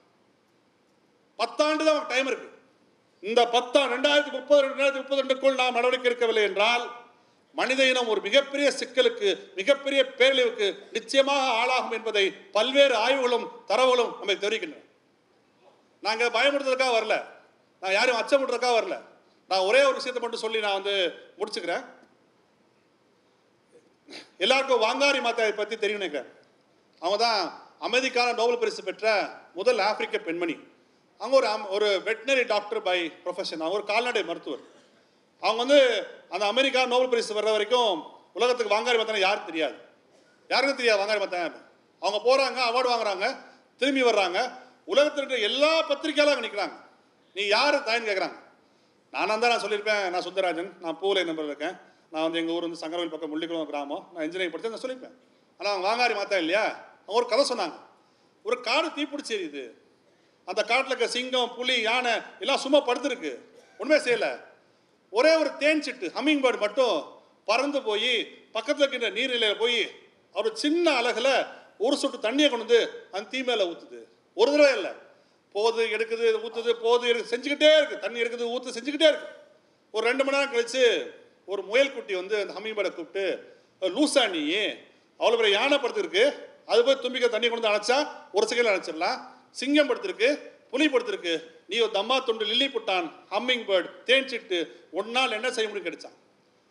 [1.38, 2.48] பத்தாண்டு தான் டைம் இருக்கு.
[3.22, 6.84] இந்த பத்தாண்டு ரெண்டாயிரத்தி முப்பது ரெண்டாயிரத்தி முப்பது ரெண்டுக்குள் நாம் நடவடிக்கை எடுக்கவில்லை என்றால்
[7.56, 9.28] மனித இனம் ஒரு மிகப்பெரிய சிக்கலுக்கு
[9.58, 12.24] மிகப்பெரிய பேரழிவுக்கு நிச்சயமாக ஆளாகும் என்பதை
[12.56, 14.85] பல்வேறு ஆய்வுகளும் தரவுகளும் நமக்கு தெரிவிக்கின்றன.
[16.06, 17.24] நாங்கள் பயமுறுத்துறதுக்காக வரல.
[17.80, 19.00] நான் யாரையும் அச்சமுட்டுறதுக்காக வரல.
[19.48, 21.84] நான் ஒரே ஒரு விஷயத்தை மட்டும் சொல்லி நான் வந்து முடிச்சுக்கிறேன்.
[24.38, 26.32] எல்லாருக்கும் வாங்காரி மாதாவை பற்றி தெரியும் நினைக்கிறேன்.
[26.98, 30.56] அவங்க தான் அமைதிக்கான நோபல் பரிசு பெற்ற முதல் ஆப்பிரிக்க பெண்மணி.
[31.18, 33.54] அவங்க ஒரு அம்- ஒரு வெட்டினரி டாக்டர் பை ப்ரொஃபஷன்.
[33.54, 34.60] அவங்க ஒரு கால்நடை மருத்துவர்.
[35.40, 38.02] அவங்க வந்து அந்த அமெரிக்கா நோபல் பரிசு வர்ற வரைக்கும்
[38.34, 39.74] உலகத்துக்கு வாங்காரி மாத்தான யாரும் தெரியாது?
[40.48, 41.64] யாருக்கும் தெரியாது வாங்காரி மாத்தான
[42.00, 43.36] அவங்க போகிறாங்க அவார்டு வாங்குறாங்க
[43.76, 44.64] திரும்பி வர்றாங்க.
[44.86, 46.76] உலகத்தில் இருக்கிற எல்லா பத்திரிக்கையாலும் நிற்கிறாங்க
[47.36, 47.74] நீ யார்?
[47.74, 48.38] தாயின்னு கேட்குறாங்க
[49.12, 50.10] நானாக தான் நான் சொல்லியிருப்பேன்.
[50.10, 50.70] நான் சுந்தரராஜன்.
[50.80, 51.76] நான் பூலை நம்பர் இருக்கேன்.
[52.10, 54.10] நான் வந்து எங்கள் ஊர் வந்து சங்கரவில் பக்கம் முள்ளிக்குளம் கிராமம்.
[54.12, 55.16] நான் இன்ஜினியரிங் படித்து நான் சொல்லியிருப்பேன்.
[55.58, 56.64] ஆனால் அவங்க வாங்காரி மாத்தா இல்லையா?
[57.06, 57.76] அவங்க ஒரு கதை சொன்னாங்க.
[58.42, 59.64] ஒரு காடு தீப்பிடிச்சி எரியுது.
[60.44, 63.32] அந்த காட்டில் இருக்க சிங்கம் புலி யானை எல்லாம் சும்மா படுத்துருக்கு.
[63.78, 64.40] ஒன்றுமே செய்யலை.
[65.10, 66.96] ஒரே ஒரு தேன் சிட்டு ஹம்மிங் பேர்டு மட்டும்
[67.44, 68.12] பறந்து போய்
[68.52, 69.80] பக்கத்தில் இருக்கின்ற நீர்நிலையில் போய்
[70.32, 71.46] ஒரு சின்ன அழகில்
[71.78, 74.00] ஒரு சொட்டு தண்ணியை கொண்டு வந்து அந்த தீ மேலே ஊற்றுது
[74.40, 74.92] ஒரு தடவை இல்லை.
[75.54, 79.28] போகுது எடுக்குது ஊற்றுது போகுது எடுக்கு செஞ்சுக்கிட்டே இருக்குது தண்ணி எடுக்குது ஊற்று செஞ்சுக்கிட்டே இருக்கு.
[79.94, 80.82] ஒரு ரெண்டு மணி நேரம் கழிச்சு
[81.52, 83.24] ஒரு முயல் குட்டி வந்து அந்த ஹம்மிங் கூப்பிட்டு
[83.96, 84.42] லூசா நீ.
[85.20, 86.24] அவ்வளோ பெரிய யானை படுத்துருக்கு
[86.70, 87.98] அது போய் தும்பிக்க தண்ணி கொண்டு வந்து அணைச்சா
[88.36, 89.18] ஒரு செகண்ட் அணைச்சிடலாம்.
[89.60, 90.28] சிங்கம் படுத்திருக்கு
[90.72, 91.34] புலி படுத்திருக்கு
[91.70, 94.58] நீ ஒரு தம்மா துண்டு லில்லி புட்டான் ஹம்மிங் பேர்ட் தேன்சிட்டு
[94.98, 95.88] ஒன்னால் என்ன செய்ய முடியும்?
[95.88, 96.16] கிடைச்சான்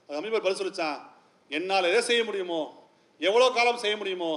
[0.10, 1.00] அது ஹம்மிங் பேர்ட் பதில் சொல்லிச்சான்
[1.52, 2.62] என்னால் எதை செய்ய முடியுமோ?
[3.22, 4.32] எவ்வளோ காலம் செய்ய முடியுமோ?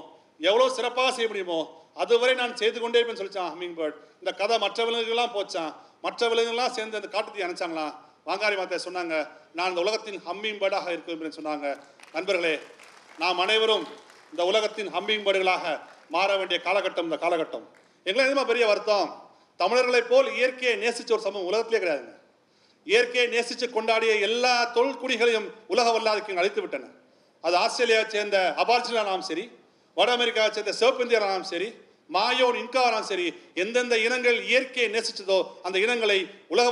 [0.49, 1.61] எவ்வளோ சிறப்பாக செய்ய முடியுமோ?
[2.03, 5.73] அதுவரை நான் செய்து கொண்டே இருப்பேன்னு சொல்லிச்சான் ஹம்மிங் பேர்ட் இந்த கதை மற்ற விலங்குகள்லாம் போச்சான்
[6.05, 7.95] மற்ற விலங்குகள்லாம் சேர்ந்து அந்த காட்டுத்தீ அணைச்சாங்களாம்
[8.29, 9.15] வாங்காரி மாத்தை சொன்னாங்க
[9.57, 11.67] நான் இந்த உலகத்தின் ஹம்மிங் பேர்டாக இருக்க சொன்னாங்க.
[12.17, 12.55] நண்பர்களே
[13.23, 13.85] நாம் அனைவரும்
[14.33, 15.65] இந்த உலகத்தின் ஹம்மிங் பேர்டுகளாக
[16.15, 17.65] மாற வேண்டிய காலகட்டம் இந்த காலகட்டம்.
[18.07, 19.09] எங்களை எதுமா பெரிய வருத்தம்?
[19.61, 22.15] தமிழர்களைப் போல் இயற்கையை நேசித்த ஒரு சமூகம் உலகத்திலே கிடையாதுங்க.
[22.87, 26.87] இயற்கையை நேசித்து கொண்டாடிய எல்லா தொழிற்குடிகளையும் உலக வல்லாதிக்கு அழித்து விட்டன.
[27.45, 29.45] அது ஆஸ்திரேலியாவை சேர்ந்த அபார்ஜினானாலும் சரி
[29.97, 31.69] வட அமெரிக்காவை சேர்ந்த சிவப்பிந்தியரானாலும் சரி
[32.11, 36.71] மாயோன் இன்காரம் சரி எந்தெந்த இனங்கள் இயற்கையை நேசித்ததோ அந்த இனங்களை உலக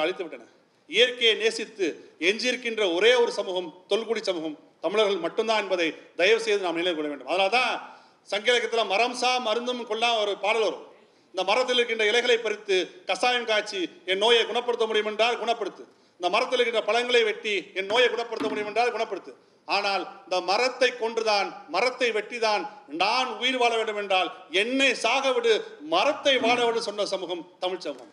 [0.00, 0.46] அழித்து விட்டன
[0.86, 6.96] இயற்கையை நேசித்து எஞ்சியிருக்கின்ற ஒரே ஒரு சமூகம் தொல்குடி சமூகம் தமிழர்கள் மட்டும்தான் என்பதை தயவு செய்து நாம் நினைவு
[6.96, 7.26] கொள்ள வேண்டும்.
[7.26, 10.86] அதனால தான் சங்க மரம் சா மருந்தும் கொள்ளா ஒரு பாடல் வரும்.
[11.30, 15.84] இந்த மரத்தில் இருக்கின்ற இலைகளை பறித்து கசாயம் காய்ச்சி என் நோயை குணப்படுத்த முடியும் என்றால் குணப்படுத்து.
[16.16, 19.34] இந்த மரத்தில் இருக்கின்ற பழங்களை வெட்டி என் நோயை குணப்படுத்த முடியும் என்றால் குணப்படுத்து.
[19.76, 22.62] ஆனால் இந்த மரத்தை கொன்றுதான் மரத்தை வெட்டிதான்
[23.02, 24.28] நான் உயிர் வாழ வேண்டும் என்றால்
[24.62, 25.54] என்னை சாக விடு
[25.94, 28.12] மரத்தை வாழ விடு சொன்ன சமூகம் தமிழ் சமூகம்.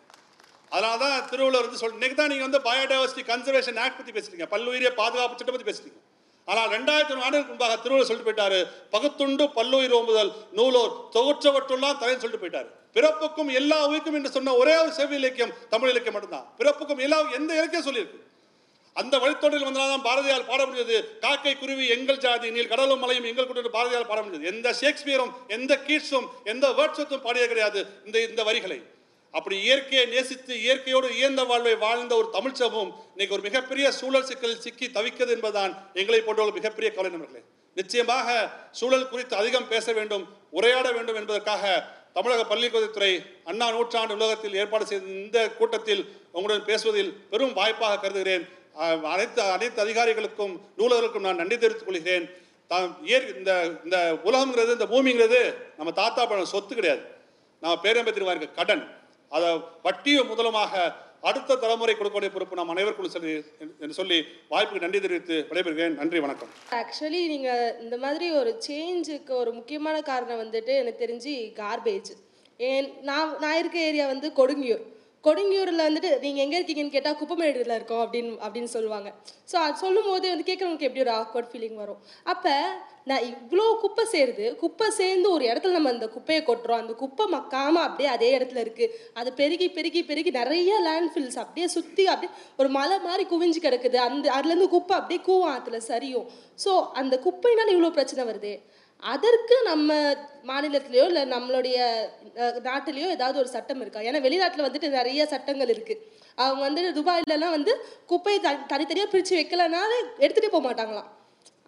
[0.73, 4.91] அதனால தான் திருவள்ளுவர் வந்து சொல் இன்னைக்கு தான் நீங்கள் வந்து பயோடைவர்சிட்டி கன்சர்வேஷன் ஆக்ட் பற்றி பேசுறீங்க பல்லுயிரிய
[4.99, 5.99] பாதுகாப்பு சட்டம் பற்றி பேசுறீங்க
[6.47, 8.59] ஆனால் ரெண்டாயிரத்தி ஆண்டுக்கு முன்பாக திருவள்ளுவர் சொல்லிட்டு போயிட்டாரு
[8.95, 12.69] பகுத்துண்டு பல்லுயிர் ஓம்புதல் நூலோர் தொகுற்றவற்றெல்லாம் தலைன்னு சொல்லிட்டு போயிட்டாரு.
[12.97, 16.45] பிறப்புக்கும் எல்லா உயிர்க்கும் என்று சொன்ன ஒரே ஒரு செவ்வி இலக்கியம் தமிழ் இலக்கியம் மட்டும்தான்.
[16.59, 18.19] பிறப்புக்கும் எல்லா எந்த இலக்கியம் சொல்லியிருக்கு?
[18.95, 23.77] அந்த வழித்தோட்டில் வந்தால்தான் பாரதியால் பாட முடியாது காக்கை குருவி எங்கள் ஜாதி நீல் கடலும் மலையும் எங்கள் கூட்டு
[23.77, 27.81] பாரதியால் பாட முடியாது எந்த ஷேக்ஸ்பியரும் எந்த கீட்ஸும் எந்த வேர்ட்ஸத்தும் பாடிய கிடையாது.
[28.05, 28.79] இந்த இந்த வரிகளை.
[29.33, 34.63] அப்படி இயற்கையை நேசித்து இயற்கையோடு இயந்த வாழ்வை வாழ்ந்த ஒரு தமிழ் சமூகம் இன்னைக்கு ஒரு மிகப்பெரிய சூழல் சிக்கலில்
[34.65, 37.43] சிக்கி தவிக்கிறது என்பதுதான் எங்களை போன்ற ஒரு மிகப்பெரிய கவலை நண்பர்களே.
[37.77, 38.27] நிச்சயமாக
[38.79, 40.25] சூழல் குறித்து அதிகம் பேச வேண்டும்
[40.57, 41.63] உரையாட வேண்டும் என்பதற்காக
[42.13, 46.03] தமிழக பள்ளிக்கல்வித்துறை அண்ணா நூற்றாண்டு உலகத்தில் ஏற்பாடு செய்த இந்த கூட்டத்தில்
[46.35, 48.45] உங்களுடன் பேசுவதில் பெரும் வாய்ப்பாக கருதுகிறேன்.
[49.13, 52.27] அனைத்து அனைத்து அதிகாரிகளுக்கும் நூலகர்களுக்கும் நான் நன்றி தெரிவித்துக் கொள்கிறேன்.
[52.67, 53.51] தாம் இயற் இந்த
[53.85, 55.41] இந்த உலகங்கிறது இந்த பூமிங்கிறது
[55.77, 57.03] நம்ம தாத்தா பழம் சொத்து கிடையாது.
[57.61, 58.85] நம்ம பேரம்பத்திற்கு கடன்.
[59.35, 59.49] அதை
[59.83, 60.93] வட்டிய முதலமாக
[61.29, 63.31] அடுத்த தலைமுறை கொடுக்கக்கூடிய பொறுப்பு நாம் அனைவருக்கும் சொல்லி
[63.83, 64.17] என்று சொல்லி
[64.51, 65.95] வாய்ப்புக்கு நன்றி தெரிவித்து விடைபெறுகிறேன்.
[66.01, 66.51] நன்றி வணக்கம்.
[66.79, 72.11] ஆக்சுவலி நீங்கள் இந்த மாதிரி ஒரு சேஞ்சுக்கு ஒரு முக்கியமான காரணம் வந்துட்டு எனக்கு தெரிஞ்சு கார்பேஜ்
[72.57, 74.83] ஏன் நான் நான் இருக்க ஏரியா வந்து கொடுங்கியூர்.
[75.27, 79.09] கொடுங்கியூரில் வந்துட்டு நீங்கள் எங்கே இருக்கீங்கன்னு கேட்டால் குப்பமேடுல இருக்கோம் அப்படின்னு அப்படின்னு சொல்லுவாங்க.
[79.51, 82.01] ஸோ அது சொல்லும் போது வந்து கேட்குறவங்களுக்கு எப்படி ஒரு ஆக்வர்ட் ஃபீலிங் வரும்?
[82.33, 82.53] அப்போ
[83.09, 84.45] நான் இவ்வளோ குப்பை சேருது.
[84.61, 86.81] குப்பை சேர்ந்து ஒரு இடத்துல நம்ம அந்த குப்பையை கொட்டுறோம்.
[86.83, 92.05] அந்த குப்பை மக்காமல் அப்படியே அதே இடத்துல இருக்குது அது பெருகி பெருகி பெருகி நிறைய லேண்ட்ஃபில்ஸ் அப்படியே சுற்றி
[92.13, 93.99] அப்படியே ஒரு மலை மாதிரி குவிஞ்சு கிடக்குது.
[94.07, 96.27] அந்த அதுலேருந்து குப்பை அப்படியே கூவம் ஆற்றுல சரியும்.
[96.65, 98.55] ஸோ அந்த குப்பைனால இவ்வளோ பிரச்சனை வருது.
[99.03, 99.93] அதற்கு நம்ம
[100.49, 101.77] மாநிலத்திலேயோ இல்லை நம்மளுடைய
[102.67, 103.99] நாட்டிலேயோ ஏதாவது ஒரு சட்டம் இருக்கா?
[104.07, 106.01] ஏன்னா வெளிநாட்டில் வந்துட்டு நிறைய சட்டங்கள் இருக்குது
[106.37, 107.73] அவங்க வந்து துபாயிலலாம் வந்து
[108.11, 109.91] குப்பையை தனி தனித்தனியாக பிரித்து வைக்கலனால
[110.23, 111.09] எடுத்துகிட்டே போக மாட்டாங்களாம்.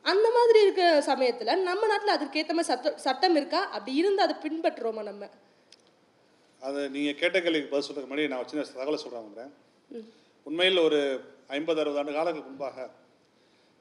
[0.05, 3.61] அந்த மாதிரி இருக்க சமயத்துல நம்ம நாட்டுல அதுக்கேத்த மாதிரி சட்டம் சட்டம் இருக்கா?
[3.75, 5.23] அப்படி இருந்து அதை பின்பற்றுறோமா நம்ம?
[6.61, 9.51] அது நீங்கள் கேட்ட கேள்விக்கு பதில் சொல்றதுக்கு முன்னாடி நான் சின்ன தகவலை சொல்கிறேன்
[10.45, 10.99] உண்மையில் ஒரு
[11.57, 12.87] ஐம்பது அறுபது ஆண்டு காலங்களுக்கு முன்பாக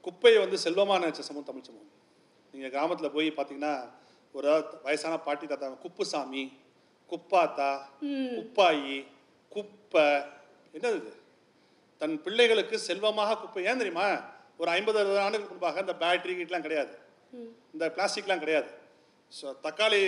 [0.07, 1.93] குப்பையை வந்து செல்வமான நினைச்ச சமூகம் தமிழ் சமூகம்.
[2.57, 3.75] நீங்கள் கிராமத்தில் போய் பார்த்தீங்கன்னா
[4.37, 4.49] ஒரு
[4.85, 6.45] வயசான பாட்டி தாத்தா குப்புசாமி
[7.11, 7.71] குப்பாத்தா
[8.37, 8.97] குப்பாயி
[9.55, 10.05] குப்பை
[10.77, 11.13] என்னது இது?
[12.01, 13.61] தன் பிள்ளைகளுக்கு செல்வமாக குப்பை.
[13.69, 14.07] ஏன் தெரியுமா?
[14.61, 16.95] ஒரு ஐம்பது அறுபது ஆண்டுகளுக்கு முன்பாக இந்த பேட்டரி கிட்டலாம் கிடையாது.
[17.75, 18.71] இந்த பிளாஸ்டிக்லாம் கிடையாது.
[19.33, 20.01] ஸோ தக்காளி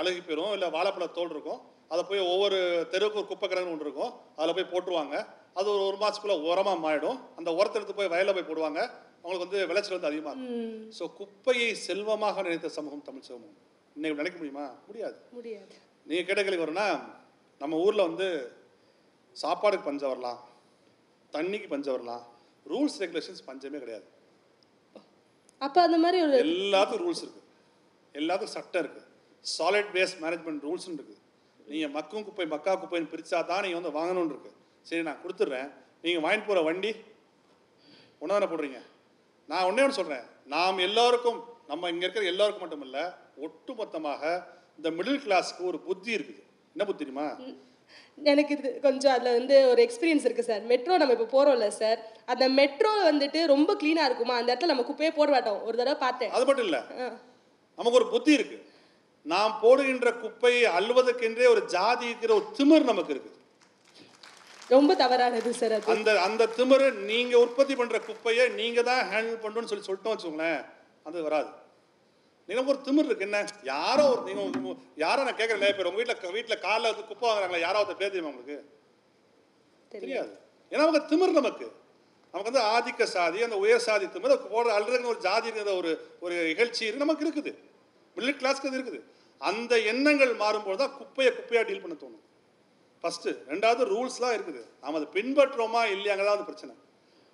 [0.00, 1.60] அழுகி போயிடும் இல்லை வாழைப்பழ தோல் இருக்கும்.
[1.92, 2.58] அதை போய் ஒவ்வொரு
[2.92, 4.12] தெருவுக்கு ஒரு குப்பை கிடங்கு ஒன்று இருக்கும்.
[4.38, 5.16] அதில் போய் போட்டுருவாங்க.
[5.58, 7.18] அது ஒரு ஒரு மாதத்துக்குள்ளே உரமாக மாறிடும்.
[7.38, 8.80] அந்த உரத்தை எடுத்து போய் வயலில் போய் போடுவாங்க.
[9.26, 10.90] அவங்களுக்கு வந்து விளைச்சல் வந்து அதிகமாக இருக்கும்.
[10.96, 13.56] ஸோ குப்பையை செல்வமாக நினைத்த சமூகம் தமிழ் சமூகம்.
[13.96, 14.66] இன்னைக்கு நினைக்க முடியுமா?
[14.88, 15.16] முடியாது.
[15.38, 15.74] முடியாது.
[16.08, 16.86] நீங்கள் கேட்ட கேள்வி வரும்னா
[17.62, 18.28] நம்ம ஊரில் வந்து
[19.42, 20.40] சாப்பாடுக்கு பஞ்சம் வரலாம்
[21.34, 22.24] தண்ணிக்கு பஞ்சம் வரலாம்
[22.72, 24.06] ரூல்ஸ் ரெகுலேஷன்ஸ் பஞ்சமே கிடையாது.
[25.66, 27.42] அப்ப அந்த மாதிரி ஒரு எல்லாத்துக்கும் ரூல்ஸ் இருக்கு.
[28.20, 29.02] எல்லாத்துக்கும் சட்டம் இருக்கு.
[29.44, 31.16] சாலிட் வேஸ்ட் மேனேஜ்மெண்ட் ரூல்ஸ் இருக்கு.
[31.70, 34.52] நீங்கள் மக்கும் குப்பை மக்கா குப்பைன்னு பிரிச்சா தான் நீங்கள் வந்து வாங்கணும்னு இருக்கு.
[34.88, 35.70] சரி நான் கொடுத்துட்றேன்.
[36.04, 36.92] நீங்கள் வாங்கிட்டு போகிற வண்டி
[38.22, 38.80] ஒன்றான போடுறீங்க.
[39.50, 41.38] நான் ஒன்றே ஒன்று சொல்கிறேன் நாம் எல்லாருக்கும்
[41.70, 43.04] நம்ம இங்கே இருக்கிற எல்லாருக்கும் மட்டும் இல்லை
[43.46, 44.22] ஒட்டுமொத்தமாக
[44.78, 46.42] இந்த மிடில் கிளாஸ்க்கு ஒரு புத்தி இருக்குது.
[46.74, 47.26] என்ன புத்தி தெரியுமா?
[48.30, 51.98] எனக்கு இது கொஞ்சம் அதில் வந்து ஒரு எக்ஸ்பீரியன்ஸ் இருக்குது சார் மெட்ரோ நம்ம இப்போ போகிறோம்ல சார்
[52.32, 54.36] அந்த மெட்ரோ வந்துட்டு ரொம்ப க்ளீனாக இருக்குமா?
[54.40, 55.60] அந்த இடத்துல நம்ம குப்பையே போட மாட்டோம்.
[55.68, 56.32] ஒரு தடவை பார்த்தேன்.
[56.36, 56.80] அது மட்டும் இல்லை.
[57.78, 58.58] நமக்கு ஒரு புத்தி இருக்கு.
[59.26, 63.32] நாம் போடுகின்ற குப்பையை அள்ளுவதற்கென்றே ஒரு ஜாதி இருக்கிற ஒரு திமிர் நமக்கு இருக்கு
[64.70, 65.86] ரொம்ப தவறானது சார் அது.
[65.94, 70.60] அந்த அந்த திமிரு நீங்க உற்பத்தி பண்ற குப்பையை நீங்க தான் ஹேண்டில் பண்ணணும்னு சொல்லி சொல்லிட்டோம் வச்சுக்கோங்களேன்
[71.06, 71.50] அது வராது.
[72.48, 73.38] நீங்க ஒரு திமிர் இருக்கு என்ன?
[73.64, 74.42] யாரோ ஒரு நீங்க
[74.96, 78.32] யாரோ நான் கேட்கறேன் நிறைய பேர் உங்க வீட்டுல வீட்டுல காலைல வந்து குப்பை வாங்குறாங்களா யாராவது பேர் தெரியுமா
[78.32, 78.56] உங்களுக்கு?
[79.92, 80.32] தெரியாது.
[80.72, 81.66] ஏன்னா நமக்கு திமிர் நமக்கு.
[82.34, 86.90] நமக்கு வந்து ஆதிக்க சாதி அந்த உயர் சாதி திமிர் போடுற அல்றதுன்னு ஒரு ஜாதி ஒரு ஒரு நிகழ்ச்சி
[87.04, 87.52] நமக்கு இருக்குது.
[88.16, 89.00] மிடில் கிளாஸ்க்கு அது இருக்குது.
[89.40, 92.22] அந்த எண்ணங்கள் மாறும்போது தான் குப்பையை குப்பையா டீல் பண்ண தோணும்.
[93.02, 94.62] ஃபர்ஸ்ட் ரெண்டாவது ரூல்ஸ்லாம் இருக்குது.
[94.82, 96.74] நாம அதை பின்பற்றுறோமா இல்லையாங்க தான் அந்த பிரச்சனை.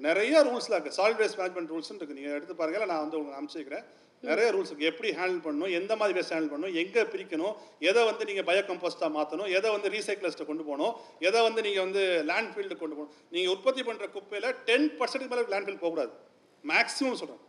[0.07, 2.17] நிறைய ரூல்ஸ்லாம் இருக்குது சாலிட் வேஸ்ட் மேனேஜ்மெண்ட் ரூல்ஸ் இருக்கு.
[2.19, 3.85] நீங்கள் எடுத்து பாருங்க இல்ல நான் வந்து உங்களுக்கு அனுப்பிச்சிக்கிறேன்
[4.29, 4.89] நிறைய ரூல்ஸ் இருக்கு.
[4.91, 7.55] எப்படி ஹேண்டில் பண்ணணும் எந்த மாதிரி வேஸ்ட் ஹேண்டில் பண்ணணும் எங்கே பிரிக்கணும்
[7.91, 10.93] எதை வந்து நீங்கள் பயோ கம்போஸ்டாக மாற்றணும் எதை வந்து ரீசைக்கிளஸ்ட்டை கொண்டு போகணும்
[11.29, 13.15] எதை வந்து நீங்கள் வந்து லேண்ட் ஃபீல்டு கொண்டு போகணும்.
[13.35, 16.13] நீங்கள் உற்பத்தி பண்ணுற குப்பையில் டென் பர்சன்ட் மேலே லேண்ட் ஃபீல்ட் போகக்கூடாது.
[16.65, 17.43] மேக்ஸிமம் சொல்கிறேன்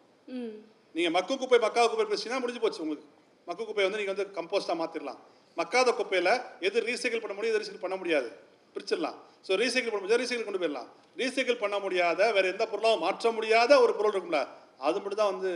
[0.96, 3.08] நீங்கள் மக்கு குப்பை மக்கா குப்பை பிரச்சனை முடிஞ்சு போச்சு உங்களுக்கு.
[3.50, 5.22] மக்கு குப்பையை வந்து நீங்கள் வந்து கம்போஸ்டாக மாற்றிடலாம்
[5.60, 6.34] மக்காத குப்பையில்
[6.68, 8.30] எது ரீசைக்கிள் பண்ண முடியும் எது ரீசைக்கிள் பண்ண முடியாது.
[8.76, 9.18] பிரிச்சிடலாம்.
[9.48, 10.90] ஸோ ரீசைக்கிள் பண்ண முடியாது ரீசைக்கிள் கொண்டு போயிடலாம்.
[11.22, 14.42] ரீசைக்கிள் பண்ண முடியாத வேற எந்த பொருளாகவும் மாற்ற முடியாத ஒரு பொருள் இருக்கும்ல
[14.88, 15.52] அது மட்டும் தான் வந்து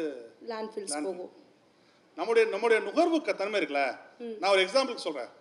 [2.18, 3.84] நம்முடைய நம்முடைய நுகர்வு தன்மை இருக்குல்ல.
[4.42, 5.32] நான் ஒரு எக்ஸாம்பிளுக்கு சொல்கிறேன்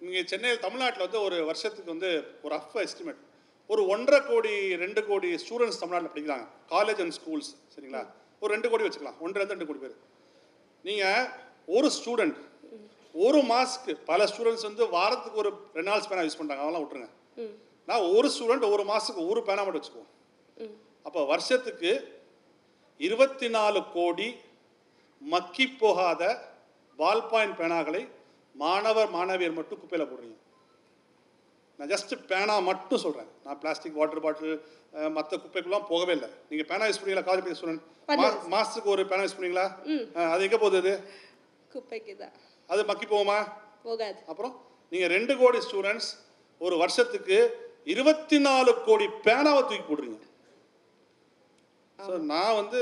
[0.00, 2.10] இங்கே சென்னையில் தமிழ்நாட்டில் வந்து ஒரு வருஷத்துக்கு வந்து
[2.44, 3.20] ஒரு ரஃப் எஸ்டிமேட்
[3.72, 6.46] ஒரு ஒன்றரை கோடி ரெண்டு கோடி ஸ்டூடெண்ட்ஸ் தமிழ்நாட்டில் படிக்கிறாங்க.
[6.72, 8.02] காலேஜ் அண்ட் ஸ்கூல்ஸ் சரிங்களா?
[8.42, 9.18] ஒரு ரெண்டு கோடி வச்சுக்கலாம்.
[9.24, 9.96] ஒன்றரை ரெண்டு கோடி பேர்.
[10.84, 11.24] நீங்கள்
[11.76, 12.36] ஒரு ஸ்டூடெண்ட்
[13.24, 17.10] ஒரு மாஸ்க்கு பல ஸ்டூடெண்ட்ஸ் வந்து வாரத்துக்கு ஒரு ரெண்டு நாள் பேனா யூஸ் பண்ணுறாங்க அதெல்லாம் விட்டுருங்க.
[17.88, 20.10] நான் ஒரு ஸ்டூடெண்ட் ஒரு மாதத்துக்கு ஒரு பேனா மட்டும் வச்சுக்குவோம்.
[21.06, 21.90] அப்போ வருஷத்துக்கு
[23.00, 24.28] இருபத்தி நாலு கோடி
[25.34, 26.22] மக்கி போகாத
[26.98, 28.02] பால் பாயிண்ட் பேனாக்களை
[28.54, 30.36] மாணவர் மாணவியர் மட்டும் குப்பையில் போடுறீங்க.
[31.78, 34.54] நான் ஜஸ்ட் பேனா மட்டும் சொல்கிறேன் நான் பிளாஸ்டிக் வாட்டர் பாட்டில்
[35.16, 36.30] மற்ற குப்பைக்குலாம் போகவே இல்லை.
[36.50, 37.84] நீங்கள் பேனா யூஸ் பண்ணீங்களா காலேஜ் ஸ்டூடெண்ட்.
[38.54, 39.66] மாதத்துக்கு ஒரு பேனா யூஸ் பண்ணீங்களா
[40.34, 40.94] அது எங்கே போகுது
[41.74, 42.36] குப்பைக்கு தான்
[42.70, 43.38] அது மக்கி போகுமா?
[43.86, 44.18] போகாது.
[44.30, 44.54] அப்புறம்
[44.92, 46.10] நீங்கள் ரெண்டு கோடி ஸ்டூடெண்ட்ஸ்
[46.60, 47.36] ஒரு வருஷத்துக்கு
[47.92, 50.18] இருபத்தி நாலு கோடி பேனாவை தூக்கி போடுறீங்க
[51.98, 52.80] ஸோ நான் வந்து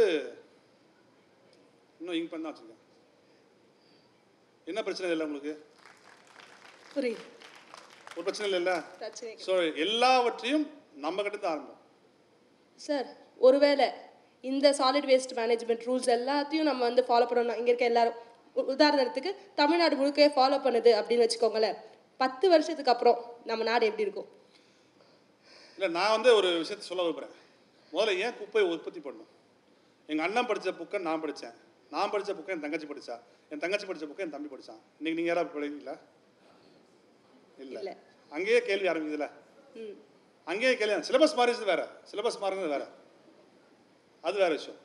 [2.01, 2.81] இன்னும் இங்க் பண்ண வச்சுருக்கேன்.
[4.67, 5.53] என்ன பிரச்சனை இல்லை உங்களுக்கு?
[6.95, 7.25] புரியுது.
[8.17, 8.73] ஒரு பிரச்சனை இல்லைல்ல
[9.47, 9.53] ஸோ
[9.85, 10.67] எல்லாவற்றையும்
[11.05, 11.81] நம்ம கிட்ட தான் ஆரம்பம்.
[12.81, 13.09] சார்
[13.47, 13.87] ஒருவேளை
[14.45, 18.19] இந்த சாலிட் வேஸ்ட் மேனேஜ்மெண்ட் ரூல்ஸ் எல்லாத்தையும் நம்ம வந்து ஃபாலோ பண்ணணும் இங்கே இருக்க எல்லாரும்
[18.57, 21.77] உதாரணத்துக்கு தமிழ்நாடு முழுக்க ஃபாலோ பண்ணுது அப்படின்னு வச்சுக்கோங்களேன்.
[22.17, 24.29] பத்து வருஷத்துக்கு அப்புறம் நம்ம நாடு எப்படி இருக்கும்?
[25.75, 27.43] இல்லை நான் வந்து ஒரு விஷயத்தை சொல்ல விரும்புகிறேன்
[27.93, 29.31] முதல்ல ஏன் குப்பையை உற்பத்தி பண்ணணும்?
[30.07, 31.53] எங்கள் அண்ணன் படித்த புக்கை நான் படித்தேன்
[31.91, 35.35] நான் படித்த புக்கை என் தங்கச்சி படித்தா என் தங்கச்சி படித்த புக்கை என் தம்பி படித்தான் இன்னைக்கு நீங்கள்
[35.35, 35.99] யாராவது படிக்கிறீங்களா?
[37.59, 37.83] இல்லை.
[37.83, 37.97] இல்ல.
[38.31, 39.31] அங்கேயே கேள்வி ஆரம்பிக்குதுல்ல?
[40.45, 41.89] அங்கேயே கேள்வி சிலபஸ் மாறிச்சு வேற.
[42.13, 42.89] சிலபஸ் மாறுறது வேற.
[44.21, 44.81] அது வேற விஷயம்.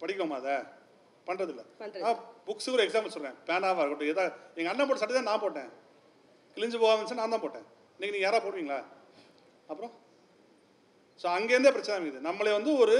[0.00, 0.62] படிக்கலாமா அதை?
[1.26, 1.62] பண்ணுறதில்ல
[2.04, 4.24] நான் புக்ஸுக்கு ஒரு எக்ஸாம்பிள் சொல்கிறேன் பேனாவாக இருக்கட்டும் எதா
[4.58, 5.70] எங்கள் அண்ணன் போட்ட சட்டை தான் நான் போட்டேன்.
[6.56, 7.66] கிழிஞ்சு போகாம இருந்துச்சு நான் தான் போட்டேன்.
[7.96, 8.78] இன்னைக்கு நீங்கள் யாரா போடுவீங்களா?
[9.68, 9.92] அப்புறம்?
[11.20, 12.26] ஸோ அங்கேருந்தே பிரச்சனை இருக்குது.
[12.28, 12.96] நம்மளே வந்து ஒரு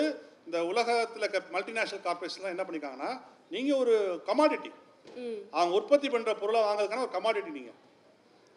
[0.47, 1.25] இந்த உலகத்தில்
[1.55, 3.11] மல்டிநேஷனல் கார்பரேஷன்லாம் என்ன பண்ணிக்காங்கன்னா
[3.55, 3.95] நீங்கள் ஒரு
[4.29, 4.71] கமாடிட்டி
[5.57, 7.79] அவங்க உற்பத்தி பண்ணுற பொருளை வாங்குறதுக்கான ஒரு கமாடிட்டி நீங்கள்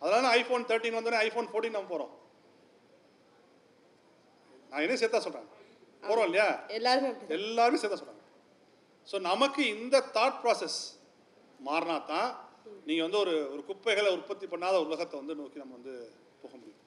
[0.01, 2.13] அதனால ஐஃபோன் தேர்ட்டின் வந்தோடனே ஐஃபோன் ஃபோர்டீன் நம்ம போகிறோம்
[4.71, 5.47] நான் என்ன சேர்த்தா சொல்கிறேன்
[6.03, 6.47] போகிறோம் இல்லையா?
[6.77, 8.18] எல்லாருமே எல்லாருமே சேர்த்தா சொல்கிறாங்க
[9.09, 10.79] ஸோ நமக்கு இந்த தாட் ப்ராசஸ்
[11.67, 12.29] மாறினா தான்
[12.87, 15.93] நீங்கள் வந்து ஒரு ஒரு குப்பைகளை உற்பத்தி பண்ணாத ஒரு உலகத்தை வந்து நோக்கி நம்ம வந்து
[16.41, 16.81] போக முடியும்.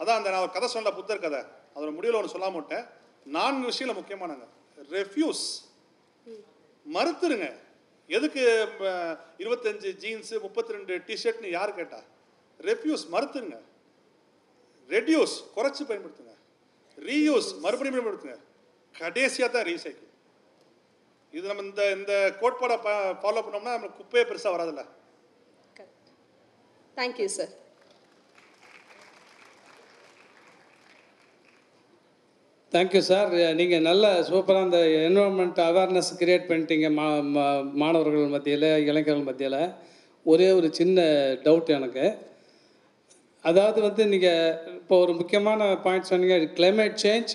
[0.00, 1.40] அதான் அந்த நான் ஒரு கதை சொன்ன புத்தர் கதை.
[1.74, 2.84] அதோட முடிவில் ஒன்று சொல்ல மாட்டேன்
[3.36, 4.46] நான்கு விஷயங்கள் முக்கியமானங்க.
[4.96, 5.44] ரெஃப்யூஸ்
[6.86, 7.48] மறுத்துருங்க.
[8.16, 8.42] எதுக்கு
[9.42, 12.00] இருபத்தஞ்சு ஜீன்ஸு முப்பத்தி ரெண்டு டிஷர்ட்னு யார் கேட்டா?
[12.60, 13.58] ரெஃப்யூஸ் மறுத்துருங்க.
[14.88, 16.34] ரெடியூஸ் குறைச்சி பயன்படுத்துங்க.
[17.08, 18.38] ரீயூஸ் மறுபடியும் பயன்படுத்துங்க.
[18.94, 20.07] கடைசியாக தான் ரீசைக்கிள்
[21.38, 22.76] இது நம்ம இந்த இந்த கோட்பாடை
[23.20, 24.82] ஃபாலோ பண்ணோம்னா நம்ம குப்பையே பெருசாக வராதுல்ல.
[25.76, 26.10] Correct
[26.96, 27.52] thank you sir
[32.72, 39.22] thank you sir நீங்கள் நல்ல சூப்பராக அந்த என்வரன்மெண்ட் அவேர்னஸ் கிரியேட் பண்ணிட்டீங்க மா மா- மாணவர்கள் மத்தியில் இளைஞர்கள்
[39.22, 39.60] மத்தியில்.
[40.26, 40.98] ஒரே ஒரு சின்ன
[41.44, 42.06] டவுட் எனக்கு.
[43.44, 44.42] அதாவது வந்து நீங்கள்
[44.74, 47.32] இப்போ ஒரு முக்கியமான பாயிண்ட் சொன்னீங்க climate change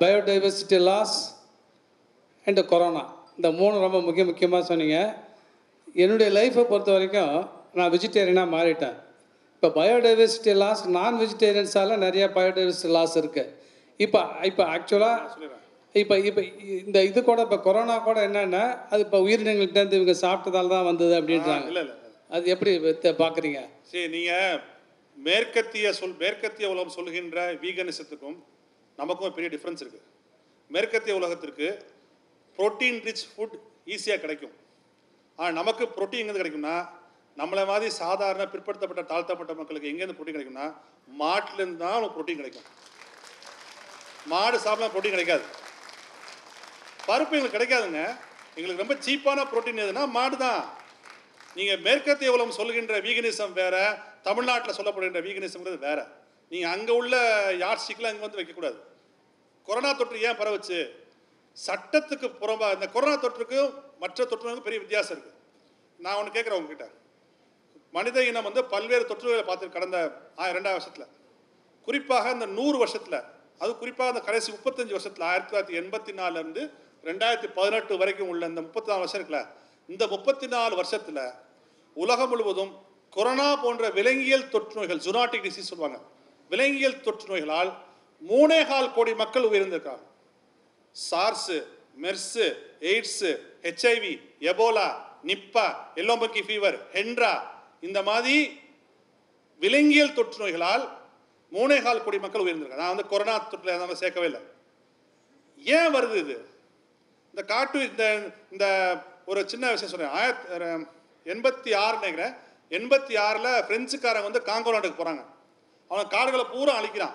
[0.00, 1.16] biodiversity loss
[2.50, 3.04] and corona.
[3.38, 4.98] இந்த மூணு ரொம்ப முக்கிய முக்கியமாக சொன்னீங்க.
[6.02, 7.34] என்னுடைய லைஃப்பை பொறுத்த வரைக்கும்
[7.78, 8.96] நான் வெஜிடேரியனாக மாறிட்டேன்.
[9.56, 13.50] இப்போ பயோடைவர்சிட்டி லாஸ் நான் வெஜிடேரியன்ஸால் நிறைய பயோடைவர்சிட்டி லாஸ் இருக்குது
[14.00, 14.20] இப்போ
[14.50, 15.48] இப்போ ஆக்சுவலாக
[15.94, 16.42] இப்போ இப்போ
[16.84, 21.66] இந்த இது கூட இப்போ கொரோனா கூட என்னென்னா அது இப்போ உயிரினங்கள்ட்டேருந்து இவங்க சாப்பிட்டதால தான் வந்தது அப்படின்றாங்க.
[21.70, 21.96] இல்லை இல்லை.
[22.34, 22.72] அது எப்படி
[23.22, 24.58] பார்க்குறீங்க சரி நீங்கள்
[25.16, 28.38] மேற்கத்திய சொல் மேற்கத்திய உலகம் சொல்கின்ற வீகனிசத்துக்கும்
[28.98, 30.06] நமக்கும் பெரிய டிஃப்ரென்ஸ் இருக்குது
[30.70, 31.68] மேற்கத்திய உலகத்திற்கு
[32.60, 33.58] ப்ரோட்டீன் ரிச் ஃபுட்
[33.94, 34.54] ஈஸியாக கிடைக்கும்.
[35.38, 36.76] ஆனால் நமக்கு புரோட்டீன் எங்கேருந்து கிடைக்கும்னா
[37.40, 40.66] நம்மளை மாதிரி சாதாரண பிற்படுத்தப்பட்ட தாழ்த்தப்பட்ட மக்களுக்கு எங்கேருந்து ப்ரோட்டீன் கிடைக்கும்னா
[41.22, 42.66] மாட்டிலேருந்து தான் நமக்கு புரோட்டீன் கிடைக்கும்.
[44.32, 45.44] மாடு சாப்பிடலாம் ப்ரோட்டீன் கிடைக்காது.
[47.08, 48.02] பருப்பு எங்களுக்கு கிடைக்காதுங்க.
[48.56, 50.62] எங்களுக்கு ரொம்ப சீப்பான புரோட்டீன் எதுனா மாடு தான்.
[51.58, 53.82] நீங்கள் மேற்கத்திய உலகம் சொல்கின்ற வீகனிசம் வேறு
[54.28, 56.04] தமிழ்நாட்டில் சொல்லப்படுகின்ற வீகனிசம்ங்கிறது வேறு.
[56.52, 57.14] நீங்கள் அங்கே உள்ள
[57.62, 58.78] யார்ட்ஸ்டிக்கில் அங்கே வந்து வைக்கக்கூடாது.
[59.68, 60.78] கொரோனா தொற்று ஏன் பரவுச்சு?
[61.66, 65.38] சட்டத்துக்கு புறம்பாக இந்த கொரோனா தொற்றுக்கும் மற்ற தொற்றுக்கும் பெரிய வித்தியாசம் இருக்குது
[65.98, 66.88] நான் ஒன்று கேட்குறேன் உங்ககிட்ட.
[67.90, 71.06] மனித இனம் வந்து பல்வேறு தொற்றுகளை பார்த்து கடந்த ஆ- ரெண்டாயிரம் வருஷத்தில்.
[71.84, 73.22] குறிப்பாக இந்த நூறு வருஷத்தில்.
[73.58, 76.70] அது குறிப்பாக அந்த கடைசி முப்பத்தஞ்சு வருஷத்தில் ஆயிரத்தி தொள்ளாயிரத்தி எண்பத்தி நாலுலேருந்து
[77.04, 79.46] ரெண்டாயிரத்தி பதினெட்டு வரைக்கும் உள்ள இந்த முப்பத்தி நாலு வருஷம் இருக்குல்ல
[79.86, 81.32] இந்த முப்பத்தி நாலு வருஷத்தில்
[81.94, 82.72] உலகம் முழுவதும்
[83.10, 85.98] கொரோனா போன்ற விலங்கியல் தொற்று நோய்கள் ஜுனாட்டிக் டிசீஸ் சொல்லுவாங்க
[86.48, 87.72] விலங்கியல் தொற்று நோய்களால்
[88.28, 90.08] மூணே கால் கோடி மக்கள் உயிரிழந்திருக்காங்க
[91.10, 91.64] SARS
[92.02, 97.40] MERS AIDS HIV Ebola Nipah எல்லோம்பக்கி fever Hendra
[97.80, 98.60] இந்த மாதிரி
[99.58, 100.88] விலங்கியல் தொற்று நோய்களால்
[101.52, 104.40] மூணே கோடி மக்கள் உயர்ந்திருக்காங்க நான் வந்து கொரோனா தொற்றில் எதாவது சேர்க்கவே இல்லை.
[105.56, 106.48] ஏன் வருது இது?
[107.26, 108.94] இந்த காட்டு இந்த இந்த
[109.26, 110.50] ஒரு சின்ன விஷயம் சொல்கிறேன் ஆயிரத்தி
[111.24, 112.34] எண்பத்தி ஆறு நினைக்கிறேன்.
[112.70, 115.24] எண்பத்தி ஆறில் ஃப்ரெஞ்சுக்காரங்க வந்து காங்கோ நாட்டுக்கு போகிறாங்க
[115.88, 117.14] அவன் காடுகளை பூரா அழிக்கிறான்.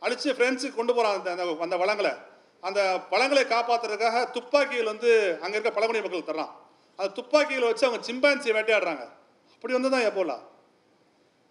[0.00, 2.28] அழித்து ஃப்ரெண்ட்ஸுக்கு கொண்டு போகிறான் அந்த அந்த- அந்த வளங்களை.
[2.60, 2.80] அந்த
[3.10, 6.52] பழங்களை காப்பாற்றுறதுக்காக துப்பாக்கிகள் வந்து அங்கே இருக்க பழங்குடி மக்கள் தர்றான்.
[6.96, 9.04] அந்த துப்பாக்கிகளை வச்சு அவங்க சிம்பான்சி வேட்டையாடுறாங்க.
[9.54, 10.38] அப்படி வந்து தான் எபோலா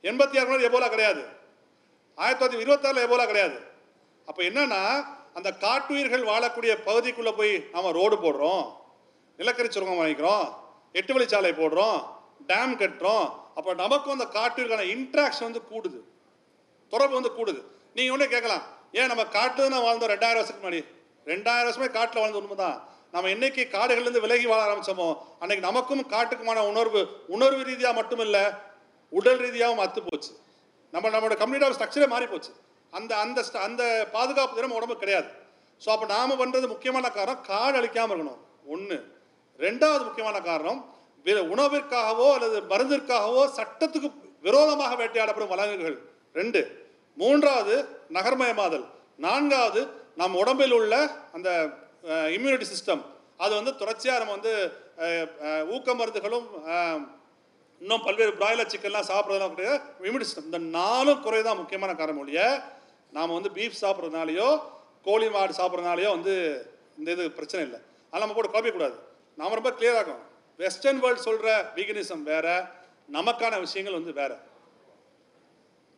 [0.03, 1.23] எண்பத்தி ஆறு மணி எபோலா கிடையாது.
[2.15, 3.57] ஆயிரத்தி தொள்ளாயிரத்தி இருபத்தாறில் எபோலா கிடையாது.
[4.25, 4.81] அப்போ என்னன்னா
[5.33, 8.63] அந்த காட்டுயிர்கள் வாழக்கூடிய பகுதிக்குள்ளே போய் நாம ரோடு போடுறோம்.
[9.37, 10.53] நிலக்கரி சுரங்கம் வாங்கிக்கிறோம்.
[10.91, 11.97] எட்டு வழிச்சாலை போடுறோம்.
[12.47, 13.27] டேம் கட்டுறோம்.
[13.55, 15.99] அப்போ நமக்கும் அந்த காட்டுயிர்களான இன்ட்ராக்ஷன் வந்து கூடுது.
[16.89, 17.61] தொடர்பு வந்து கூடுது.
[17.93, 18.61] நீங்கள் ஒன்றே கேட்கலாம்.
[18.91, 20.11] ஏன் நம்ம காட்டு தான் வாழ்ந்தோம்?
[20.13, 20.83] ரெண்டாயிரம் வருஷத்துக்கு முன்னாடி.
[21.31, 22.77] ரெண்டாயிரம் வருஷமே காட்டில் வாழ்ந்த உண்மை தான்
[23.13, 25.07] நம்ம என்னைக்கு காடுகள்லேருந்து விலகி வாழ ஆரம்பிச்சோமோ
[25.41, 27.01] அன்னைக்கு நமக்கும் காட்டுக்குமான உணர்வு
[27.35, 28.43] உணர்வு ரீதியாக மட்டும் இல்லை
[29.11, 30.31] உடல் ரீதியாகவும் அத்து போச்சு.
[30.93, 32.51] நம்ம நம்மளோட கம்யூனிட்டி ஸ்ட்ரக்சரே மாறி போச்சு.
[32.93, 33.83] அந்த அந்த அந்த
[34.15, 35.29] பாதுகாப்பு தினம் உடம்பு கிடையாது.
[35.81, 38.39] ஸோ அப்போ நாம் பண்ணுறது முக்கியமான காரணம் காடு அழிக்காமல் இருக்கணும்.
[38.73, 38.97] ஒன்று
[39.65, 40.81] ரெண்டாவது முக்கியமான காரணம்
[41.53, 44.09] உணவிற்காகவோ அல்லது மருந்திற்காகவோ சட்டத்துக்கு
[44.47, 45.97] விரோதமாக வேட்டையாடப்படும் வழங்குகள்.
[46.39, 46.61] ரெண்டு.
[47.21, 47.75] மூன்றாவது
[48.17, 48.85] நகர்மயமாதல்.
[49.25, 49.81] நான்காவது
[50.19, 50.95] நம் உடம்பில் உள்ள
[51.37, 51.49] அந்த
[52.35, 53.03] இம்யூனிட்டி சிஸ்டம்
[53.43, 54.53] அது வந்து தொடர்ச்சியாக நம்ம வந்து
[55.75, 56.47] ஊக்க மருந்துகளும்
[57.81, 62.41] இன்னும் பல்வேறு பிராய்லர் சிக்கன்லாம் சாப்பிட்றதுலாம் கிடையாது இம்யூனிட்டி சிஸ்டம் இந்த நாலும் குறை தான் முக்கியமான காரணம் ஒழிய
[63.17, 64.49] நாம் வந்து பீஃப் சாப்பிட்றதுனாலையோ
[65.07, 66.33] கோழி மாடு சாப்பிட்றதுனாலையோ வந்து
[66.97, 67.79] இந்த இது பிரச்சனை இல்லை.
[68.07, 68.97] அதெல்லாம் நம்ம போட்டு குழப்பிக்கூடாது
[69.39, 70.25] நாம் ரொம்ப கிளியராக இருக்கணும்.
[70.61, 72.55] வெஸ்டர்ன் வேர்ல்டு சொல்கிற வீகனிசம் வேறு
[73.17, 74.35] நமக்கான விஷயங்கள் வந்து வேறு.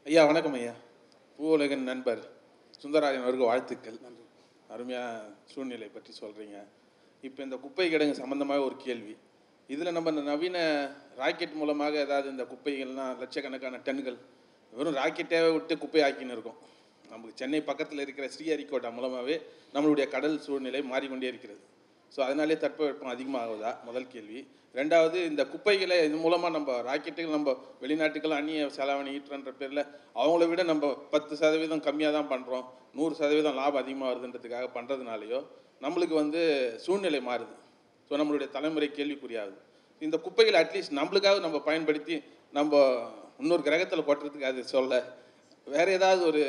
[0.05, 0.75] ஐயா வணக்கம் ஐயா.
[1.39, 2.21] பூ உலகின் நண்பர்.
[2.83, 3.97] சுந்தரராஜன் அவருக்கு வாழ்த்துக்கள்.
[4.73, 6.57] அருமையாக சூழ்நிலை பற்றி சொல்கிறீங்க
[7.27, 9.13] இப்போ இந்த குப்பை கிடங்கு சம்மந்தமாக ஒரு கேள்வி.
[9.73, 10.57] இதில் நம்ம இந்த நவீன
[11.19, 14.17] ராக்கெட் மூலமாக ஏதாவது இந்த குப்பைகள்லாம் லட்சக்கணக்கான டன்கள்
[14.73, 16.57] வெறும் ராக்கெட்டே விட்டு குப்பை ஆக்கின்னு இருக்கோம்.
[17.11, 19.35] நமக்கு சென்னை பக்கத்தில் இருக்கிற ஸ்ரீஹரிக்கோட்டா மூலமாகவே
[19.75, 21.61] நம்மளுடைய கடல் சூழ்நிலை மாறிக்கொண்டே இருக்கிறது.
[22.15, 23.71] ஸோ அதனாலே தட்பவெப்பம் அதிகமாகுதா?
[23.87, 24.39] முதல் கேள்வி.
[24.75, 29.13] ரெண்டாவது இந்த குப்பைகளை இது மூலமாக நம்ம ராக்கெட்டுகள் நம்ம வெளிநாட்டுகள் அந்நிய செலவணி
[29.61, 29.81] பேரில்
[30.21, 32.65] அவங்கள விட நம்ம பத்து சதவீதம் கம்மியாக தான் பண்ணுறோம்
[32.97, 35.39] நூறு சதவீதம் லாபம் அதிகமாக வருதுன்றதுக்காக பண்ணுறதுனாலையோ
[35.85, 36.41] நம்மளுக்கு வந்து
[36.85, 37.53] சூழ்நிலை மாறுது.
[38.11, 39.59] ஸோ நம்மளுடைய தலைமுறை கேள்விக்குறியாகுது.
[40.01, 42.15] இந்த குப்பைகளை அட்லீஸ்ட் நம்மளுக்காக நம்ம பயன்படுத்தி
[42.53, 42.71] நம்ம
[43.41, 44.93] இன்னொரு கிரகத்தில் கொட்டுறதுக்கு அது சொல்ல
[45.67, 46.43] வேற ஏதாவது ஒரு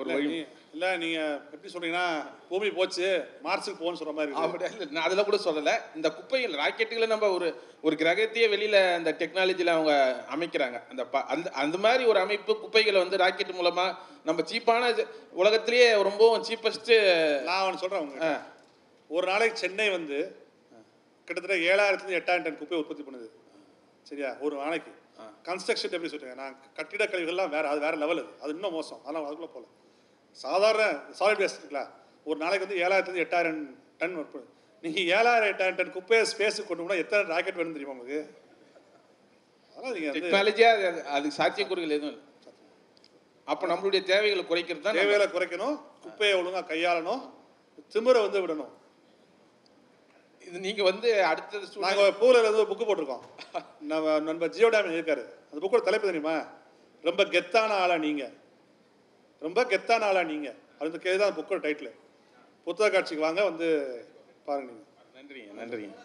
[0.00, 0.38] ஒரு வழி
[0.74, 2.06] இல்லை நீங்கள் எப்படி சொல்றீங்கன்னா
[2.48, 3.06] பூமி போச்சு
[3.44, 4.44] மார்ஸுக்கு போகணும்னு சொல்கிற மாதிரி இருக்கு.
[4.46, 5.74] அப்படி இல்லை நான் அதில் கூட சொல்லலை.
[5.98, 7.48] இந்த குப்பைகள் ராக்கெட்டுகளை நம்ம ஒரு
[7.86, 9.94] ஒரு கிரகத்தையே வெளியில் அந்த டெக்னாலஜியில் அவங்க
[10.34, 10.78] அமைக்கிறாங்க.
[10.92, 13.96] அந்த ப அந்த அந்த மாதிரி ஒரு அமைப்பு குப்பைகளை வந்து ராக்கெட் மூலமாக
[14.28, 14.92] நம்ம சீப்பான
[15.42, 16.98] உலகத்திலேயே ரொம்பவும் சீப்பஸ்ட்டு
[17.48, 18.36] நான் ஒன்று சொல்கிறேன் உங்களுக்கு
[19.16, 20.18] ஒரு நாளைக்கு சென்னை வந்து
[21.28, 23.28] கிட்டத்தட்ட ஏழாயிரத்துலேருந்து எட்டாயிரம் டன் குப்பை உற்பத்தி பண்ணுது.
[24.10, 24.30] சரியா?
[24.46, 24.92] ஒரு நாளைக்கு.
[25.48, 26.34] கன்ஸ்ட்ரக்ஷன் எப்படி சொல்றீங்க?
[26.34, 28.32] நான் கட்டிட கழிவுகள்லாம் வேற அது வேற லெவல் அது.
[28.42, 29.00] அது இன்னும் மோசம்.
[29.02, 29.66] அதெல்லாம் அதுக்குள்ளே போகல.
[30.36, 30.84] சாதாரண
[31.18, 31.82] சாலிட் வேஸ்ட் இருக்குல்ல.
[32.28, 33.60] ஒரு நாளைக்கு வந்து ஏழாயிரத்துலேருந்து எட்டாயிரம்
[34.00, 34.38] டன் ஒர்க்
[34.82, 38.20] நீங்கள் ஏழாயிரம் எட்டாயிரம் டன் குப்பையை ஸ்பேஸுக்கு கொண்டு போனால் எத்தனை ராக்கெட் வேணும் தெரியுமா உங்களுக்கு?
[39.76, 42.24] அதெல்லாம் நீங்கள் டெக்னாலஜியாக அது சாத்தியக்கூறுகள் எதுவும் இல்லை.
[43.52, 47.22] அப்போ நம்மளுடைய தேவைகளை குறைக்கிறது தான் தேவைகளை குறைக்கணும் குப்பையை ஒழுங்கா கையாளணும்
[47.94, 48.72] திமிரை வந்து விடணும்.
[50.46, 53.24] இது நீங்கள் வந்து அடுத்தது நாங்கள் பூவில் இருந்து ஒரு புக்கு போட்டிருக்கோம்.
[53.90, 56.36] நம்ம நண்பர் ஜியோ டேம் இருக்காரு அந்த புக்கோட தலைப்பு தெரியுமா?
[57.08, 58.24] ரொம்ப கெத்தான ஆளா நீங்க.
[59.42, 60.48] ரொம்ப கெத்தான ஆளா நீங்க.
[60.78, 61.92] அது கேதான் புக்கோட டைட்டில்.
[62.66, 63.68] புத்தக காட்சிக்கு வாங்க வந்து
[64.46, 64.84] பாருங்க நீங்க.
[65.16, 65.96] நன்றிங்க நன்றிங்க.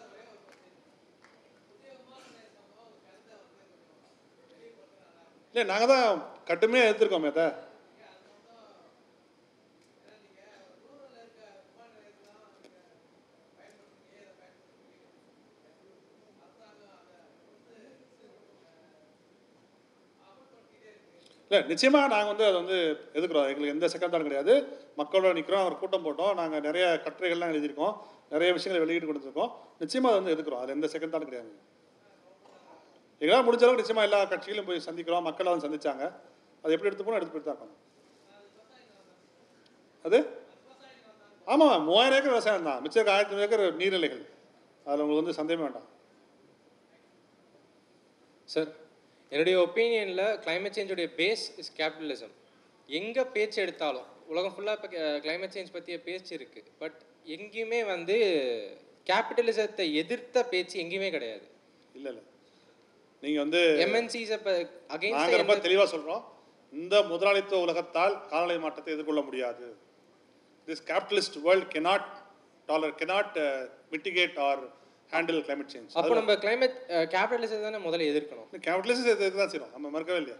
[5.54, 6.06] இல்லை நாங்கள் தான்
[6.44, 7.46] கட்டுமையாக எடுத்துருக்கோமே அதை
[21.54, 22.76] இல்லை நிச்சயமாக நாங்கள் வந்து அதை வந்து
[23.18, 24.54] எதுக்குறோம் எங்களுக்கு எந்த செகண்டாலும் கிடையாது.
[25.00, 26.32] மக்களோட நிற்கிறோம் ஒரு கூட்டம் போட்டோம்.
[26.40, 27.94] நாங்கள் நிறைய கட்டுரைகள்லாம் எழுதியிருக்கோம்.
[28.32, 29.50] நிறைய விஷயங்களை வெளியிட்டு கொடுத்துருக்கோம்.
[29.82, 31.50] நிச்சயமாக அதை வந்து எதுக்குறோம் அது எந்த செகண்டாலும் கிடையாது.
[33.22, 35.26] எங்களால் முடிஞ்ச அளவுக்கு நிச்சயமாக எல்லா கட்சிகளும் போய் சந்திக்கிறோம்.
[35.28, 36.04] மக்கள் வந்து சந்திச்சாங்க.
[36.62, 37.20] அது எப்படி எடுத்து போனோம்?
[37.20, 37.74] எடுத்து போயிட்டு தான்
[40.08, 40.18] அது?
[41.52, 42.80] ஆமாம் மூவாயிரம் ஏக்கர் விவசாயம் தான்.
[42.84, 44.24] மிச்சம் இருக்க ஆயிரத்தி ஏக்கர் நீர்நிலைகள்.
[44.86, 45.88] அதில் உங்களுக்கு வந்து சந்தேகமே வேண்டாம்.
[48.54, 48.72] சார்
[49.34, 52.34] என்னுடைய ஒப்பீனியனில் climate change உடைய பேஸ் இஸ் கேபிட்டலிசம்
[52.88, 56.98] எங்கே பேச்சு எடுத்தாலும் உலகம் ஃபுல்லாக இப்போ climate சேஞ்ச் பற்றிய பேச்சு இருக்குது பட்
[57.36, 58.16] எங்கேயுமே வந்து
[59.10, 61.44] கேபிட்டலிசத்தை எதிர்த்த பேச்சு எங்கேயுமே கிடையாது.
[61.96, 62.22] இல்லை இல்லை.
[63.22, 64.52] நீங்கள் வந்து எம்என்சிஸ் இப்போ
[65.42, 66.22] ரொம்ப தெளிவாக சொல்கிறோம்
[66.72, 69.66] இந்த முதலாளித்துவ உலகத்தால் காலநிலை மாற்றத்தை எதிர்கொள்ள முடியாது.
[70.68, 72.08] This capitalist world cannot
[72.68, 73.36] dollar cannot
[73.94, 74.62] mitigate or
[75.14, 76.76] handle climate change அப்போ நம்ம climate
[77.14, 78.48] கேபிட்டலிசத்தை தானே முதல்ல எதிர்க்கணும்.
[78.66, 80.38] கேபிட்டலிஸ்ட் எதுக்கு தான் செய்கிறோம் நம்ம மறக்கவே இல்லையா?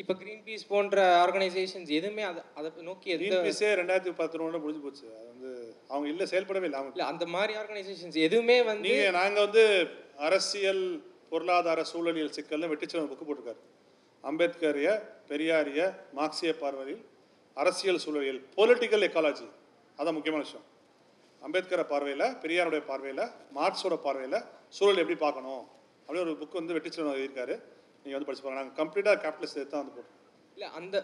[0.00, 5.04] இப்போ க்ரீன் பீஸ் போன்ற ஆர்கனைசேஷன்ஸ் எதுவுமே அதை அதை நோக்கி க்ரீன் பீஸே ரெண்டாயிரத்தி பதினொன்று முடிஞ்சு போச்சு.
[5.18, 5.50] அது வந்து
[5.92, 6.94] அவங்க இல்லை செயல்படவே இல்லை அவங்க.
[6.96, 9.64] இல்லை அந்த மாதிரி ஆர்கனைசேஷன்ஸ் எதுவுமே வந்து நீங்க நாங்க வந்து
[10.28, 10.84] அரசியல்
[11.32, 13.60] பொருளாதார சூழலியல் சிக்கல்னு வெட்டிச்சவன் புக்கு போட்டிருக்காரு.
[14.24, 14.88] அம்பேத்கரிய
[15.30, 15.80] பெரியாரிய
[16.18, 17.02] மார்க்சிய பார்வையில்
[17.62, 19.46] அரசியல் சூழலியல் பொலிட்டிக்கல் எக்காலஜி
[19.98, 20.66] அதான் முக்கியமான விஷயம்.
[21.46, 23.24] அம்பேத்கரை பார்வையில் பெரியாருடைய பார்வையில்
[23.56, 24.38] மார்க்ஸோட பார்வையில்
[24.76, 25.64] சூழல் எப்படி பார்க்கணும்?
[26.06, 27.54] அப்படின்னு ஒரு புக் வந்து வெட்டிச்சவன் எழுதியிருக்காரு.
[28.02, 28.60] நீங்கள் வந்து படிச்சு பாருங்க.
[28.60, 30.12] நாங்கள் கம்ப்ளீட்டாக கேபிட்டலிஸ்ட் தான் வந்து போட்டோம்.
[30.56, 30.96] இல்லை அந்த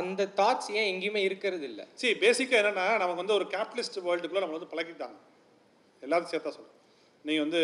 [0.00, 1.84] அந்த தாட்ஸ் ஏன் எங்கேயுமே இருக்கிறது இல்லை?
[2.00, 5.18] சி பேசிக்காக என்னென்னா நமக்கு வந்து ஒரு கேபிட்டலிஸ்ட் வேர்ல்டுக்குள்ளே நம்ம வந்து பழகிட்டாங்க
[6.06, 6.76] எல்லாத்தையும் சேர்த்தா சொல்கிறேன்
[7.28, 7.60] நீங்கள் வந்து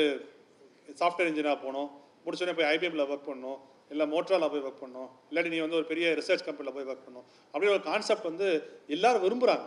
[1.01, 1.89] சாஃப்ட்வேர் இன்ஜினியராக போகணும்.
[2.25, 3.59] முடிச்சோடனே போய் ஐபிஎம்ல ஒர்க் பண்ணணும்.
[3.93, 5.11] இல்லை மோட்ராவில் போய் ஒர்க் பண்ணணும்.
[5.31, 7.27] இல்லாட்டி நீ வந்து ஒரு பெரிய ரிசர்ச் கம்பெனியில் போய் ஒர்க் பண்ணணும்.
[7.53, 8.49] அப்படி ஒரு கான்செப்ட் வந்து
[8.97, 9.67] எல்லாரும் விரும்புகிறாங்க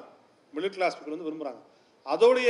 [0.55, 1.61] மிடில் கிளாஸ் பீப்புள் வந்து விரும்புகிறாங்க
[2.07, 2.49] அதோடைய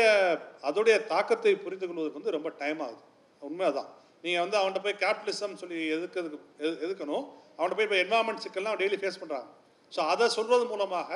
[0.62, 3.02] அதோடைய தாக்கத்தை புரிந்து கொள்வதற்கு வந்து ரொம்ப டைம் ஆகுது.
[3.42, 3.90] உண்மை அதான்
[4.24, 7.26] நீங்கள் வந்து அவன்கிட்ட போய் கேபிட்டலிசம் சொல்லி எதுக்கிறதுக்கு எது- எதுக்கணும்?
[7.58, 9.48] அவன்கிட்ட போய் இப்போ என்வாயன்மெண்ட் சிக்கல்லாம் டெய்லி ஃபேஸ் பண்ணுறாங்க
[9.92, 11.10] ஸோ அதை சொல்கிறது மூலமாக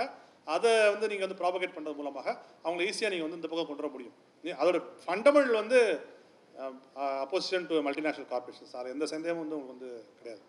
[0.47, 2.27] அதை வந்து நீங்கள் வந்து ப்ராபகேட் பண்ணுறது மூலமாக
[2.65, 4.15] அவங்களை ஈஸியாக நீங்கள் வந்து இந்த பக்கம் கொண்டு வர முடியும்.
[4.43, 5.79] நீ- அதோட ஃபண்டமெண்டல் வந்து
[7.23, 10.41] opposition to multinational corporation sir எந்த சந்தேகமும் வந்து உங்களுக்கு வந்து கிடையாது.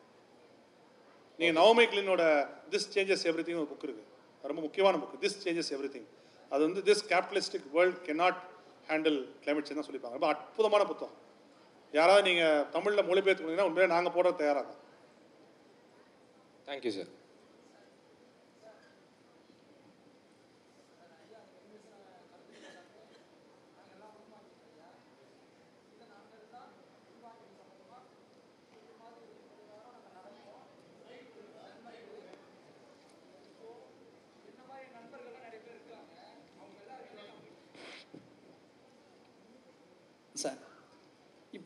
[1.38, 2.22] நீங்கள் நவமி கிளினோட
[2.70, 4.08] திஸ் சேஞ்சஸ் எவ்ரி திங் ஒரு புக் இருக்குது
[4.44, 6.08] ரொம்ப முக்கியமான book this changes everything
[6.54, 8.40] அது வந்து this capitalistic world cannot
[8.90, 10.16] handle climate change தான் சொல்லிப்பாங்க.
[10.18, 11.16] ரொம்ப அற்புதமான புத்தகம்.
[11.98, 14.70] யாராவது நீங்கள் தமிழில் மொழிபெயர்த்து கொடுத்தீங்கன்னா உண்மையிலே நாங்கள் போட தயாராக
[16.68, 17.10] தேங்க்யூ சார்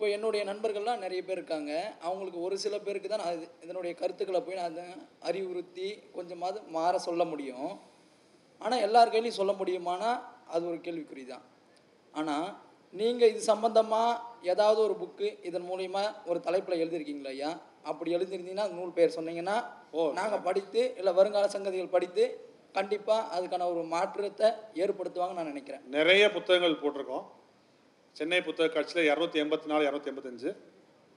[0.07, 1.72] இப்போ என்னுடைய நண்பர்கள்லாம் நிறைய பேர் இருக்காங்க.
[2.00, 4.84] அவங்களுக்கு ஒரு சில பேருக்கு தான் நான் இது- இதனுடைய கருத்துக்களை போய் நான் அதை
[5.22, 7.72] அறிவுறுத்தி கொஞ்சமாவது மாற சொல்ல முடியும்.
[8.61, 10.11] ஆனால் எல்லார் கையிலையும் சொல்ல முடியுமானா
[10.46, 11.44] அது ஒரு கேள்விக்குறி தான்
[12.14, 12.46] ஆனால்
[12.92, 17.50] நீங்கள் இது சம்பந்தமாக ஏதாவது ஒரு புக்கு இதன் மூலிமா ஒரு தலைப்பில் எழுதியிருக்கீங்களா ஐயா?
[17.82, 19.57] அப்படி எழுதியிருந்தீங்கன்னா நூல் பெயர் சொன்னீங்கன்னா
[19.92, 20.12] ஓ.
[20.12, 22.26] நாங்கள் படித்து இல்லை வருங்கால சங்கதிகள் படித்து
[22.72, 25.82] கண்டிப்பாக அதுக்கான ஒரு மாற்றத்தை ஏற்படுத்துவாங்கன்னு நான் நினைக்கிறேன்.
[25.88, 27.26] நிறைய புத்தகங்கள் போட்டிருக்கோம்.
[28.16, 30.56] சென்னை புத்தக காட்சியில் இரநூத்தி எண்பத்தி நாலு இரநூத்தி எண்பத்தஞ்சு.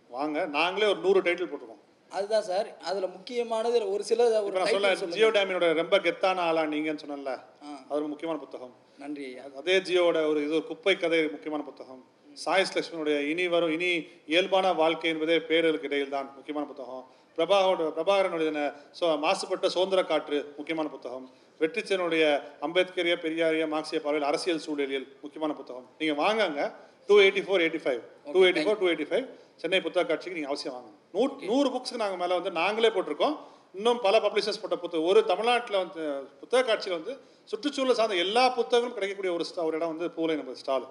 [0.10, 1.84] வாங்க நாங்களே ஒரு நூறு டைட்டில் போட்டிருக்கோம்.
[2.10, 2.78] அதுதான் சார்.
[2.80, 4.96] அதில் முக்கியமானது ஒரு சில ஒரு சொல்ல.
[4.96, 7.34] ஜியோ டேமினோட ரொம்ப கெத்தான ஆளா நீங்கன்னு சொன்னேன்ல
[7.66, 7.70] ஆ.
[7.90, 8.74] அது ஒரு முக்கியமான புத்தகம்.
[8.98, 9.38] நன்றி.
[9.56, 12.02] அதே ஜியோட ஒரு இது ஒரு குப்பை கதை முக்கியமான புத்தகம்.
[12.46, 17.04] சாயஸ் லட்சுமணுடைய இனி வரும் இனி இயல்பான வாழ்க்கை என்பதே பேரலுக்கு இடையில் தான் முக்கியமான புத்தகம்.
[17.38, 21.26] பிரபாகரோட பிரபாகரனுடைய சோ மாசுபட்ட சுதந்திர காற்று முக்கியமான புத்தகம்.
[21.60, 22.24] வெற்றிச்சனுடைய
[22.62, 25.88] அம்பேத்கரிய பெரியாரிய மார்க்சிய பார்வையில் அரசியல் சூழலியல் முக்கியமான புத்தகம்.
[25.98, 26.62] நீங்கள் வாங்கங்க
[27.10, 29.26] two eighty four eighty five two eighty four two eighty five
[29.62, 33.36] Chennai புத்தக காட்சிக்கு நீங்கள் அவசியம் வாங்க நூ நூறு புக்ஸ்க்கு நாங்கள் மேலே வந்து நாங்களே போட்டிருக்கோம்.
[33.76, 36.04] இன்னும் பல பப்ளிஷர்ஸ் போட்ட புத்தகம் ஒரு தமிழ்நாட்டில் வந்து
[36.40, 37.14] புத்தக காட்சியில் வந்து
[37.50, 40.86] சுற்றுச்சூழல் சார்ந்த எல்லா புத்தகங்களும் கிடைக்கக்கூடிய ஒரு ஸ்டா- ஒரு இடம் வந்து பூலை நம்ம ஸ்டால்.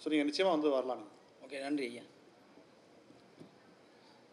[0.00, 1.14] ஸோ நீங்கள் நிச்சயமாக வந்து வரலாம் நீங்கள்
[1.46, 2.04] ஓகே நன்றி ஐயா.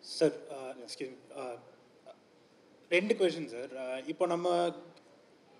[0.04, 0.36] சார்
[0.84, 1.20] எக்ஸ்கியூஸ்
[2.92, 3.72] ரெண்டு கொஷின் சார்
[4.08, 4.48] இப்போ நம்ம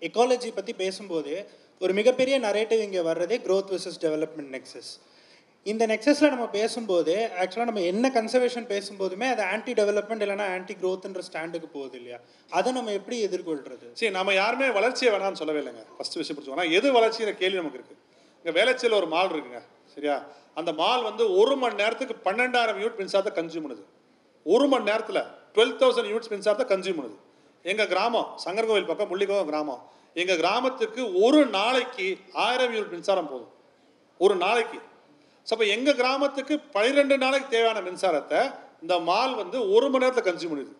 [0.02, 1.32] எக்காலஜி பற்றி பேசும்போது
[1.80, 4.90] ஒரு மிகப்பெரிய நரேட்டிவ் இங்கே வர்றதே growth versus டெவலப்மெண்ட் நெக்ஸஸ்
[5.66, 7.12] இந்த நெக்ஸஸில் நம்ம பேசும்போது
[7.42, 12.18] ஆக்சுவலாக நம்ம என்ன கன்சர்வேஷன் பேசும்போதுமே அது ஆன்டி டெவலப்மெண்ட் இல்லைனா ஆன்டி க்ரோத்ன்ற ஸ்டாண்டுக்கு போகுது இல்லையா?
[12.50, 15.84] அதை நம்ம எப்படி எதிர்கொள்கிறது சரி நம்ம யாருமே வளர்ச்சியை வேணாம்னு சொல்லவே இல்லைங்க.
[15.96, 18.00] ஃபஸ்ட்டு விஷயம் பிடிச்சோம் எது வளர்ச்சிங்கிற கேள்வி நமக்கு இருக்குது
[18.38, 19.60] இங்கே வேலைச்சியில் ஒரு மால் இருக்குங்க.
[19.94, 20.16] சரியா?
[20.54, 23.84] அந்த மால் வந்து ஒரு மணி நேரத்துக்கு பன்னெண்டாயிரம் யூனிட் மின்சாரத்தை கன்சியூம் பண்ணுது.
[24.46, 25.22] ஒரு மணி நேரத்தில்
[25.54, 27.18] டுவெல் தௌசண்ட் யூனிட்ஸ் மின்சாரத்தை கன்சியூம் பண்ணுது.
[27.62, 29.82] எங்கள் கிராமம் சங்கரகோவில் பக்கம் முள்ளிக்கோவம் கிராமம்.
[30.14, 33.52] எங்கள் கிராமத்துக்கு ஒரு நாளைக்கு ஆயிரம் யூனிட் மின்சாரம் போதும்.
[34.20, 34.80] ஒரு நாளைக்கு.
[35.46, 38.40] ஸோ அப்போ எங்கள் கிராமத்துக்கு பன்னிரெண்டு நாளைக்கு தேவையான மின்சாரத்தை
[38.82, 40.72] இந்த மால் வந்து ஒரு மணி நேரத்தில் கன்சியூம் பண்ணுது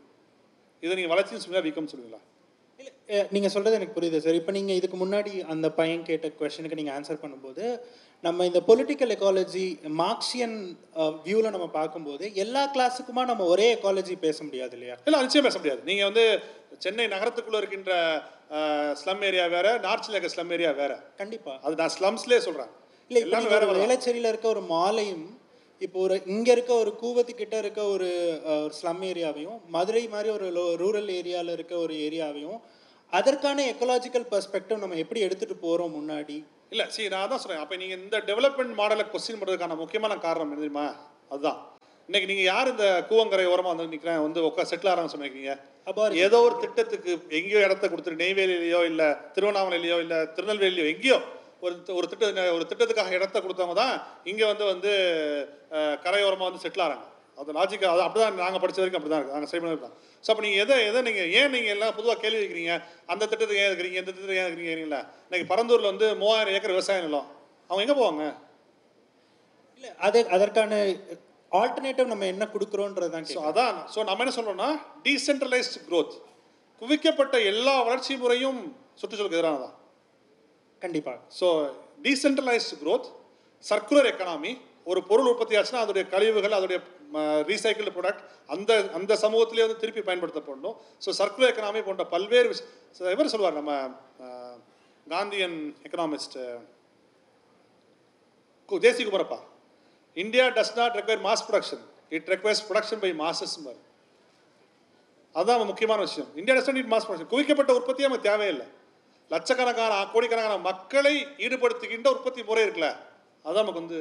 [0.83, 2.21] இதை நீங்கள் வளர்ச்சின்னு சொல்லுவீங்களா வீக்கம் சொல்லுவீங்களா?
[2.79, 6.97] இல்லை நீங்கள் சொல்கிறது எனக்கு புரியுது சார் இப்போ நீங்கள் இதுக்கு முன்னாடி அந்த பையன் கேட்ட கொஷனுக்கு நீங்கள்
[6.97, 7.65] ஆன்சர் பண்ணும்போது
[8.25, 9.65] நம்ம இந்த பொலிட்டிக்கல் எக்காலஜி
[10.03, 10.57] மார்க்சியன்
[11.25, 14.97] வியூவில் நம்ம பார்க்கும்போது எல்லா கிளாஸுக்குமா நம்ம ஒரே எக்காலஜி பேச முடியாது இல்லையா?
[15.07, 15.83] இல்லை நிச்சயம் பேச முடியாது.
[15.91, 16.25] நீங்கள் வந்து
[16.79, 17.93] சென்னை நகரத்துக்குள்ளே இருக்கின்ற
[19.03, 20.93] ஸ்லம் ஏரியா வேற நார்த்தில் இருக்க ஸ்லம் ஏரியா வேற.
[21.21, 22.73] கண்டிப்பாக அது நான் ஸ்லம்ஸ்லேயே சொல்கிறேன்
[23.11, 25.25] இல்லை எல்லாமே வேற வேளச்சேரியில் இருக்க ஒரு மாலையும்
[25.81, 28.09] இப்போ ஒரு இங்கே இருக்க ஒரு கூவத்து கிட்ட இருக்க ஒரு
[28.69, 30.47] ஸ்லம் ஏரியாவையும் மதுரை மாதிரி ஒரு
[30.77, 32.59] ரூரல் ஏரியாவில் இருக்க ஒரு ஏரியாவையும்
[33.13, 36.37] அதற்கான எக்கலாஜிக்கல் பெர்ஸ்பெக்டிவ் நம்ம எப்படி எடுத்துகிட்டு போகிறோம் முன்னாடி?
[36.71, 40.61] இல்லை சரி நான் தான் சொல்கிறேன் அப்போ நீங்கள் இந்த டெவலப்மெண்ட் மாடலை கொஸ்டின் பண்ணுறதுக்கான முக்கியமான காரணம் என்ன
[40.61, 40.87] தெரியுமா?
[41.31, 41.61] அதுதான்.
[42.09, 45.55] இன்னைக்கு நீங்கள் யார் இந்த கூவங்கரை ஓரமாக வந்து நிற்கிறேன் வந்து உட்கா செட்டில் சொன்னீங்க
[45.87, 51.19] அப்போ ஏதோ ஒரு திட்டத்துக்கு எங்கேயோ இடத்த கொடுத்துட்டு நெய்வேலியிலையோ இல்லை திருவண்ணாமலையிலையோ இல்லை திருநெல்வேலியோ எங்கேயோ
[51.65, 52.25] ஒரு ஒரு திட்ட
[52.57, 53.95] ஒரு திட்டத்துக்காக இடத்த கொடுத்தவங்க தான்
[54.31, 54.93] இங்கே வந்து வந்து
[56.07, 57.05] கரையோரமாக வந்து செட்டில் ஆகிறாங்க
[57.41, 59.95] அது லாஜிக்காக அது அப்படி தான் நாங்கள் படிச்ச வரைக்கும் அப்படி தான் இருக்குது நாங்கள் சைட் பண்ணி தான்.
[60.25, 62.75] ஸோ அப்போ நீங்கள் எதை எதை நீங்கள் ஏன் நீங்கள் எல்லாம் பொதுவாக கேள்வி வைக்கிறீங்க?
[63.13, 67.27] அந்த திட்டத்துக்கு ஏன் இருக்கிறீங்க இந்த திட்டத்துக்கு ஏன் இருக்கிறீங்களா இன்னைக்கு பரந்தூரில் வந்து மூவாயிரம் ஏக்கர் விவசாய நிலம்.
[67.71, 68.25] அவங்க எங்கே போவாங்க?
[69.79, 70.73] இல்லை அது அதற்கான
[71.53, 73.77] ஆல்டர்னேட்டிவ் நம்ம என்ன கொடுக்குறோன்றது தான் ஸோ அதான்.
[73.95, 74.71] ஸோ நம்ம என்ன சொல்றோம்னா
[75.07, 76.15] டீசென்ட்ரலைஸ்ட் growth.
[76.83, 78.61] குவிக்கப்பட்ட எல்லா வளர்ச்சி முறையும்
[79.01, 79.75] சுற்றுச்சூழலுக்கு எதிரானதான்
[80.85, 81.47] கண்டிப்பாக so
[82.07, 83.09] decentralised growth
[83.65, 84.53] circular economy
[84.93, 86.79] ஒரு பொருள் உற்பத்தி ஆச்சுன்னா அதோடைய கழிவுகள் அதோடைய
[87.51, 88.23] ரீசைக்கிள் ப்ராடக்ட்
[88.55, 90.77] அந்த அந்த சமூகத்திலே வந்து திருப்பி பயன்படுத்தப்படணும்.
[91.05, 92.49] ஸோ சர்க்குலர் எக்கனாமி போன்ற பல்வேறு
[93.15, 93.73] இவர் சொல்லுவார் நம்ம
[95.07, 96.37] Gandhian economist
[98.85, 99.39] Desi Kumarappa.
[100.17, 101.83] India does not require mass production
[102.17, 103.57] it requires production by masses
[105.35, 106.31] அதுதான் முக்கியமான விஷயம்.
[106.41, 108.67] India does need mass production குவிக்கப்பட்ட உற்பத்தி நமக்கு தேவையில்லை.
[109.33, 111.15] லட்சக்கணக்கான கோடிக்கணக்கான மக்களை
[111.45, 112.91] ஈடுபடுத்துகின்ற உற்பத்தி முறை இருக்குல்ல
[113.45, 114.01] அதுதான் நமக்கு வந்து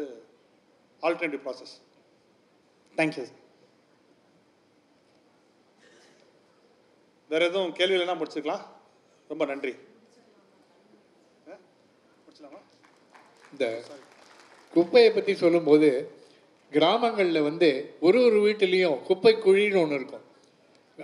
[1.08, 1.74] ஆல்டர்னேட்டிவ் ப்ராசஸ்
[2.98, 3.26] தேங்க்யூ
[7.32, 8.64] வேற எதுவும் கேள்வி எல்லாம் முடிச்சுக்கலாம்.
[9.30, 9.72] ரொம்ப நன்றி.
[13.52, 13.66] இந்த
[14.74, 15.90] குப்பையை பற்றி சொல்லும்போது
[16.72, 17.70] கிராமங்களில் வந்து
[18.08, 20.26] ஒரு ஒரு வீட்டிலையும் குப்பை குழின்னு ஒன்று இருக்கும்.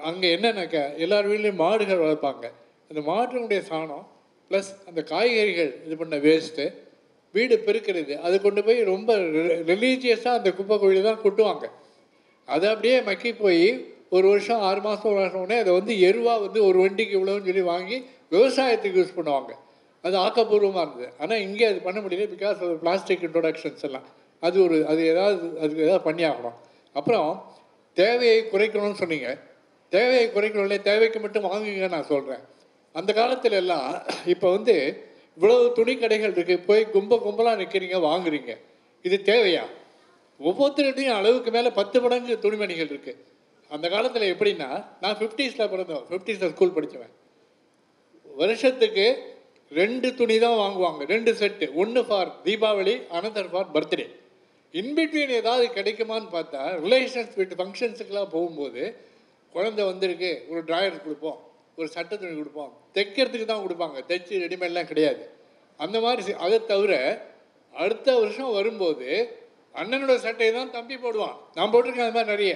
[0.10, 2.48] அங்கே என்னன்னாக்கா எல்லார் வீட்லேயும் மாடுகள் வளர்ப்பாங்க.
[2.92, 4.06] அந்த மாட்டினுடைய சாணம்
[4.52, 6.64] ப்ளஸ் அந்த காய்கறிகள் இது பண்ண வேஸ்ட்டு
[7.36, 9.16] வீடு பெருக்கிறது அது கொண்டு போய் ரொம்ப
[9.72, 11.66] ரிலீஜியஸாக அந்த குப்பை குழி தான் கொட்டுவாங்க.
[12.48, 13.66] அது அப்படியே மக்கி போய்
[14.16, 17.66] ஒரு வருஷம் ஆறு மாதம் ஒரு வருஷம் உடனே அதை வந்து எருவாக வந்து ஒரு வண்டிக்கு இவ்வளோன்னு சொல்லி
[17.74, 17.98] வாங்கி
[18.36, 19.52] விவசாயத்துக்கு யூஸ் பண்ணுவாங்க.
[20.04, 21.10] அது ஆக்கப்பூர்வமாக இருந்தது.
[21.22, 24.08] ஆனால் இங்கே அது பண்ண முடியல பிகாஸ் அது பிளாஸ்டிக் இன்ட்ரொடக்ஷன்ஸ் எல்லாம்.
[24.44, 26.58] அது ஒரு அது ஏதாவது அதுக்கு ஏதாவது பண்ணி ஆகணும்
[26.96, 27.30] அப்புறம்
[27.98, 29.30] தேவையை குறைக்கணும்னு சொன்னீங்க.
[29.92, 32.44] தேவையை குறைக்கணும்ல தேவைக்கு மட்டும் வாங்குங்க நான் சொல்கிறேன்
[33.00, 33.90] அந்த காலத்துல எல்லாம்
[34.34, 34.76] இப்போ வந்து
[35.38, 38.54] இவ்வளவு துணி கடைகள் இருக்குது போய் கும்ப கும்பலாக நிற்கிறீங்க வாங்குறீங்க.
[39.06, 39.66] இது தேவையா?
[40.40, 43.20] ஒவ்வொருத்தருடையும் அளவுக்கு மேலே பத்து மடங்கு துணிமணிகள் இருக்குது
[43.72, 44.70] அந்த காலத்தில் எப்படின்னா
[45.02, 47.16] நான் ஃபிஃப்டிஸில் பிறந்தோம் ஃபிஃப்டிஸில் ஸ்கூல் படித்தவன்
[48.42, 49.06] வருஷத்துக்கு
[49.72, 51.02] ரெண்டு துணி தான் வாங்குவாங்க.
[51.14, 54.06] ரெண்டு செட்டு ஒன்று for Deepavali another for birthday
[54.74, 58.84] in between ஏதாவது கிடைக்குமான்னு பார்த்தா ரிலேஷன்ஸ் வீட்டு ஃபங்க்ஷன்ஸுக்கெல்லாம் போகும்போது
[59.56, 61.40] குழந்தை வந்திருக்கு ஒரு ட்ராயர் கொடுப்போம்.
[61.80, 62.72] ஒரு சட்டை துணி கொடுப்போம்.
[62.96, 63.98] தைக்கிறதுக்கு தான் கொடுப்பாங்க.
[64.10, 65.24] தைச்சு ரெடிமேட்லாம் கிடையாது.
[65.80, 66.94] அந்த மாதிரி அதை தவிர
[67.74, 69.08] அடுத்த வருஷம் வரும்போது
[69.76, 71.36] அண்ணனோட சட்டையை தான் தம்பி போடுவான்.
[71.56, 72.54] நான் போட்டிருக்கேன் அது மாதிரி நிறைய.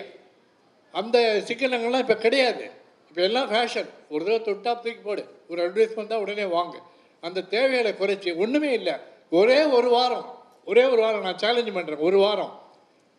[0.93, 1.17] அந்த
[1.47, 2.65] சிக்கனங்கள்லாம் இப்போ கிடையாது.
[3.09, 5.24] இப்போ எல்லாம் ஃபேஷன் ஒரு தடவை தொட்டா தூக்கி போடு.
[5.49, 6.76] ஒரு அட்வர்டைஸ்மெண்ட் தான் உடனே வாங்க.
[7.24, 8.95] அந்த தேவைகளை குறைச்சி ஒன்றுமே இல்லை.
[9.39, 10.28] ஒரே ஒரு வாரம்.
[10.65, 12.53] ஒரே ஒரு வாரம் நான் சேலஞ்ச் பண்ணுறேன் ஒரு வாரம்.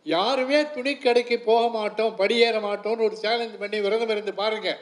[0.06, 4.80] யாருமே துணி கடைக்கு போக மாட்டோம் படியேற மாட்டோம்னு ஒரு சேலஞ்ச் பண்ணி விரதம் இருந்து பாருங்கள்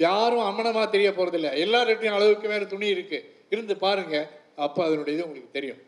[0.00, 4.26] யாரும் அம்மனமாக தெரிய போகிறதில்ல எல்லார்கிட்டையும் அளவுக்கு மேலே துணி இருக்குது இருந்து பாருங்கள்
[4.64, 5.80] அப்போ அதனுடைய இது உங்களுக்கு தெரியும்.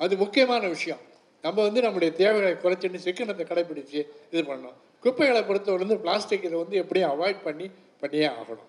[0.00, 1.02] அது முக்கியமான விஷயம்.
[1.44, 4.00] நம்ம வந்து நம்முடைய தேவைகளை குறைச்சிட்டு சிக்கனத்தை கடைப்பிடிச்சு
[4.32, 4.78] இது பண்ணணும்.
[5.04, 7.66] குப்பைகளை பொறுத்தவரைந்து பிளாஸ்டிக் இதை வந்து எப்படியும் அவாய்ட் பண்ணி
[8.02, 8.66] பண்ணியே ஆகணும்.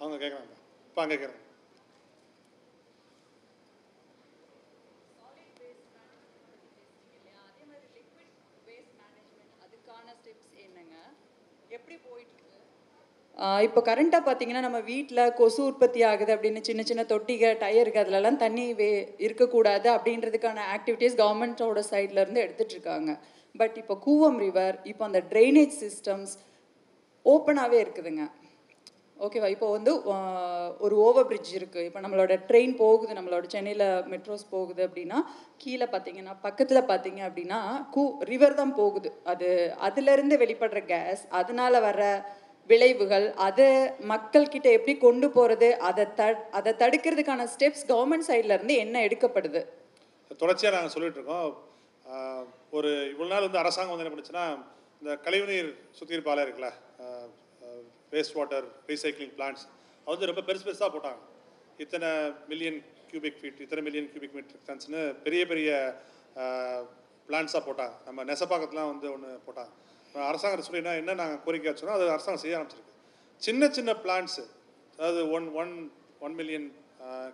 [0.00, 0.54] அவங்க கேட்குறாங்க
[0.88, 1.44] இப்போ அங்கே கேட்குறாங்க
[9.64, 10.96] அதுக்கான ஸ்டெப்ஸ் என்னங்க
[11.76, 12.60] எப்படி போயிட்டு இருக்கு
[13.66, 18.64] இப்போ கரண்ட்டாக பார்த்தீங்கன்னா நம்ம வீட்டில் கொசு உற்பத்தி ஆகுது அப்படின்னு சின்ன சின்ன தொட்டிக டயருக்கு அதுலலாம் தண்ணி
[18.80, 18.88] வே
[19.26, 23.12] இருக்கக்கூடாது அப்படின்றதுக்கான ஆக்டிவிட்டீஸ் கவர்மெண்ட்டோட சைட்லேருந்து எடுத்துட்டு இருக்காங்க.
[23.60, 26.32] பட் இப்போ கூவம் ரிவர் இப்போ அந்த ட்ரைனேஜ் சிஸ்டம்ஸ்
[27.26, 28.24] ஓப்பனாகவே இருக்குதுங்க.
[29.26, 29.92] ஓகேவா இப்போ வந்து
[30.86, 35.20] ஒரு ஓவர் பிரிட்ஜ் இருக்குது இப்போ நம்மளோட ட்ரெயின் போகுது நம்மளோட சென்னையில் மெட்ரோஸ் போகுது அப்படின்னா
[35.62, 37.60] கீழே பார்த்தீங்கன்னா பக்கத்தில் பார்த்தீங்க அப்படின்னா
[37.94, 39.10] கூ ரிவர் தான் போகுது.
[39.32, 39.48] அது
[39.88, 42.02] அதுலேருந்து வெளிப்படுற கேஸ் அதனால வர
[42.70, 43.68] விளைவுகள் அதை
[44.10, 46.22] மக்கள்கிட்ட எப்படி கொண்டு போகிறது அதை த
[46.58, 49.60] அதை தடுக்கிறதுக்கான ஸ்டெப்ஸ் கவர்மெண்ட் சைட்லேருந்து என்ன எடுக்கப்படுது?
[50.42, 51.48] தொடர்ச்சியாக நாங்கள் சொல்லிட்டு இருக்கோம்.
[52.78, 54.44] ஒரு இவ்வளோ நாள் வந்து அரசாங்கம் வந்து என்ன பண்ணுச்சுன்னா
[55.00, 56.70] இந்த கழிவுநீர் சுத்திகரிப்பாலை இருக்குல்ல
[58.14, 59.64] வேஸ்ட் வாட்டர் ரீசைக்ளிங் பிளான்ஸ்
[60.04, 61.20] அது வந்து ரொம்ப பெருசு பெருசாக போட்டாங்க.
[61.84, 62.10] இத்தனை
[62.52, 62.78] மில்லியன்
[63.10, 65.70] கியூபிக் ஃபீட் இத்தனை மில்லியன் கியூபிக் மீட்டர் டன்ஸ்னு பெரிய பெரிய
[67.28, 67.94] பிளான்ஸாக போட்டாங்க.
[68.06, 69.72] நம்ம நெசப்பாக்கத்துலாம் வந்து ஒன்று போட்டாங்க.
[70.14, 72.94] அரசாங்கம் சொல்லினா என்ன நாங்கள் கோரிக்கை வச்சோன்னா அது அரசாங்கம் செய்ய ஆரம்பிச்சிருக்கு.
[73.42, 74.44] சின்ன சின்ன பிளான்ஸு
[74.98, 75.72] அதாவது one one
[76.20, 76.68] one million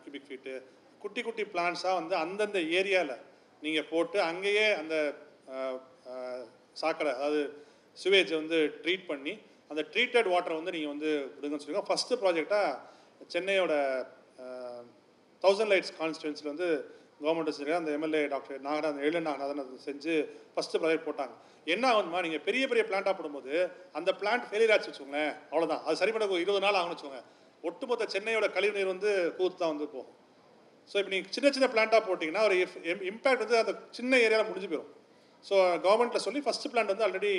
[0.02, 0.54] cubic feet
[1.00, 3.16] குட்டி குட்டி பிளான்ஸாக வந்து அந்தந்த ஏரியாவில்
[3.62, 4.94] நீங்கள் போட்டு அங்கேயே அந்த
[6.74, 7.42] சாக்கடை அதாவது
[7.96, 9.34] சுவேஜை வந்து ட்ரீட் பண்ணி
[9.70, 12.78] அந்த ட்ரீட்டட் வாட்டரை வந்து நீங்கள் வந்து விடுங்கன்னு சொல்லியிருக்கோம் ஃபஸ்ட்டு ப்ராஜெக்டாக
[13.30, 13.74] சென்னையோட
[15.42, 16.68] தௌசண்ட் லைட்ஸ் கான்ஸ்டுவன்சில் வந்து
[17.24, 20.14] கவர்மெண்ட் வச்சுருக்காங்க அந்த எம்எல்ஏ டாக்டர் நாகநாதன் எழு நாகராஜன் அதை செஞ்சு
[20.54, 21.34] ஃபஸ்ட்டு ப்ராஜெக்ட் போட்டாங்க.
[21.74, 23.54] என்ன ஆகுதுமா நீங்கள் பெரிய பெரிய பிளான்ட்டாக போடும்போது
[23.98, 27.22] அந்த பிளான்ட் ஃபெயிலியர் ஆச்சு வச்சுக்கோங்களேன் அவ்வளோதான் அது சரி பண்ண இருபது நாள் ஆகும்னு வச்சுக்கோங்க.
[27.68, 30.10] ஒட்டுமொத்த சென்னையோட கழிவுநீர் வந்து கூத்து தான் வந்து போகும்.
[30.90, 32.56] ஸோ இப்போ நீங்கள் சின்ன சின்ன பிளான்ட்டாக போட்டிங்கன்னா ஒரு
[33.10, 34.90] இம்பேக்ட் வந்து அந்த சின்ன ஏரியாவில் முடிஞ்சு போயிடும்
[35.44, 35.54] ஸோ
[35.86, 37.32] கவர்மெண்ட்டில் சொல்லி ஃபஸ்ட்டு பிளான்ட் வந்து ஆல்ரெடி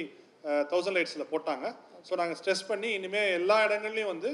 [0.72, 1.66] தௌசண்ட் லைட்ஸில் போட்டாங்க.
[2.08, 4.32] ஸோ நாங்கள் ஸ்ட்ரெஸ் பண்ணி இனிமேல் எல்லா இடங்கள்லையும் வந்து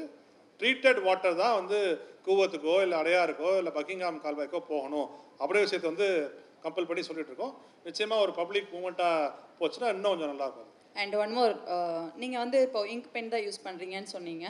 [0.60, 1.78] ட்ரீட்டட் வாட்டர் தான் வந்து
[2.26, 5.08] கூவத்துக்கோ இல்லை அடையாருக்கோ இல்லை பக்கிங்காம் கால்வாய்க்கோ போகணும்.
[5.41, 6.07] அப்படியே விஷயத்தை வந்து
[6.65, 7.53] கம்பல் பண்ணி சொல்லிட்டு இருக்கோம்
[7.87, 10.69] நிச்சயமாக ஒரு பப்ளிக் மூமெண்ட்டாக போச்சுன்னா இன்னும் கொஞ்சம் நல்லா இருக்கும்.
[11.01, 11.53] அண்ட் ஒன் மோர்
[12.21, 14.45] நீங்கள் வந்து இப்போ இங்க் பென் தான் யூஸ் பண்ணுறீங்கன்னு சொன்னீங்க.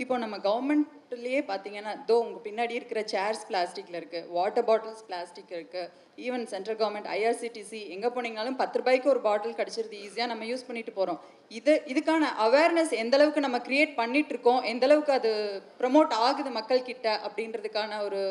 [0.00, 5.90] இப்போ நம்ம கவர்மெண்ட்லேயே பார்த்தீங்கன்னா தோ உங்கள் பின்னாடி இருக்கிற சேர்ஸ் பிளாஸ்டிக்கில் இருக்குது வாட்டர் பாட்டில்ஸ் பிளாஸ்டிக் இருக்குது
[6.26, 10.94] ஈவன் சென்ட்ரல் கவர்மெண்ட் ஐஆர்சிடிசி எங்கே போனீங்கனாலும் பத்து ரூபாய்க்கு ஒரு பாட்டில் கிடச்சிருது ஈஸியாக நம்ம யூஸ் பண்ணிட்டு
[10.98, 11.20] போகிறோம்
[11.50, 15.32] இது இதுக்கான அவேர்னஸ் எந்த அளவுக்கு நம்ம கிரியேட் பண்ணிட்டு இருக்கோம் எந்த அளவுக்கு அது
[15.80, 18.22] ப்ரமோட் ஆகுது மக்கள் கிட்ட அப்படின்றதுக்கான ஒரு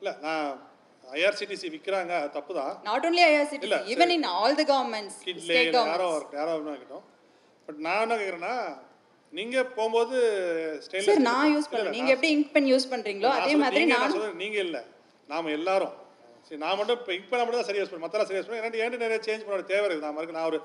[0.00, 0.50] இல்லை நான்
[1.14, 6.54] ஐஆர்சிடிசி விற்கிறாங்க தப்பு தான் not only IRCTC even in all the governments கிட்லே யாரோ யாரோ
[6.72, 7.04] இருக்கட்டும்.
[7.68, 8.54] பட் நான் என்ன கேட்குறேன்னா
[9.32, 10.16] நீங்கள் போகும்போது
[10.84, 14.64] ஸ்டெயின்லெஸ் சார் நான் யூஸ் பண்ணுறேன் நீங்கள் எப்படி இங்க் பென் யூஸ் பண்ணுறீங்களோ அதே மாதிரி நான் நீங்கள்
[14.66, 14.82] இல்லை.
[15.28, 15.94] நாம எல்லாரும்.
[16.46, 18.82] சரி நான் மட்டும் இப்போ இப்போ நான் மட்டும் தான் சரி யூஸ் பண்ணேன் மற்றெல்லாம் சரி யூஸ் ஏன்னா
[18.84, 20.58] ஏன்ட்டு நிறைய சேஞ்ச் பண்ண தேவை இருக்குது நான் நான் ஒரு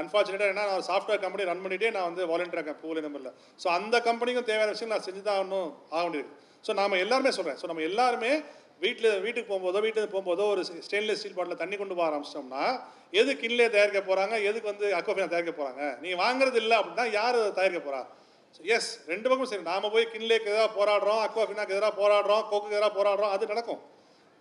[0.00, 3.96] அன்ஃபார்ச்சுனேட்டாக என்ன நான் சாஃப்ட்வேர் கம்பெனி ரன் பண்ணிட்டே நான் வந்து வாலண்டியர் இருக்கேன் பூவில் நம்பரில் ஸோ அந்த
[4.08, 6.28] கம்பெனிக்கும் தேவையான விஷயம் நான் செஞ்சு தான் ஆகணும் ஆக வேண்டியது
[6.64, 8.32] ஸோ நாம எல்லாருமே சொல்கிறேன் ஸோ நம்ம எல்லாருமே
[8.82, 12.64] வீட்டில் வீட்டுக்கு போகும்போதோ வீட்டுக்கு போகும்போதோ ஒரு ஸ்டெயின்லெஸ் ஸ்டீல் பாட்டில் தண்ணி கொண்டு போக ஆரம்பிச்சிட்டோம்னா
[13.10, 17.50] எது கிண்ணிலே தயாரிக்க போகிறாங்க எதுக்கு வந்து அக்வாஃபினா தயாரிக்க போகிறாங்க நீங்கள் வாங்குறது இல்லை அப்படின்னா யார் அதை
[17.52, 18.02] தயாரிக்க போகிறா
[18.76, 19.62] எஸ் ரெண்டு பக்கமும் சரி.
[19.62, 23.80] நாம போய் கின்லேக்கு எதிராக போராடுறோம் அக்வாஃபினாக்கு எதிராக போராடுறோம் கோக்கு எதிராக போராடுறோம் அது நடக்கும்.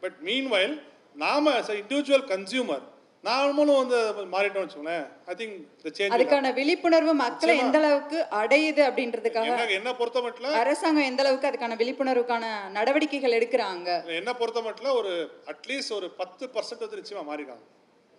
[0.04, 0.74] பட் மீன்வைல்
[1.16, 1.48] நாம்
[1.82, 2.84] இண்டிவிஜுவல் கன்சியூமர்
[3.24, 3.98] நாமளும் வந்து
[4.34, 5.04] மாறிட்டோம்னு வச்சுக்கோங்களேன்.
[5.32, 11.08] ஐ திங்க் த சேஞ்ச் அதுக்கான விழிப்புணர்வு மக்களை எந்த அளவுக்கு அடையுது அப்படின்றதுக்காக என்ன பொறுத்த மட்டும் அரசாங்கம்
[11.10, 12.46] எந்த அளவுக்கு அதுக்கான விழிப்புணர்வுக்கான
[12.78, 13.90] நடவடிக்கைகள் எடுக்கிறாங்க?
[14.22, 15.14] என்ன பொறுத்த மட்டும் ஒரு
[15.54, 17.66] அட்லீஸ்ட் ஒரு பத்து பர்சன்ட் வந்து நிச்சயமாக மாறிடுறாங்க.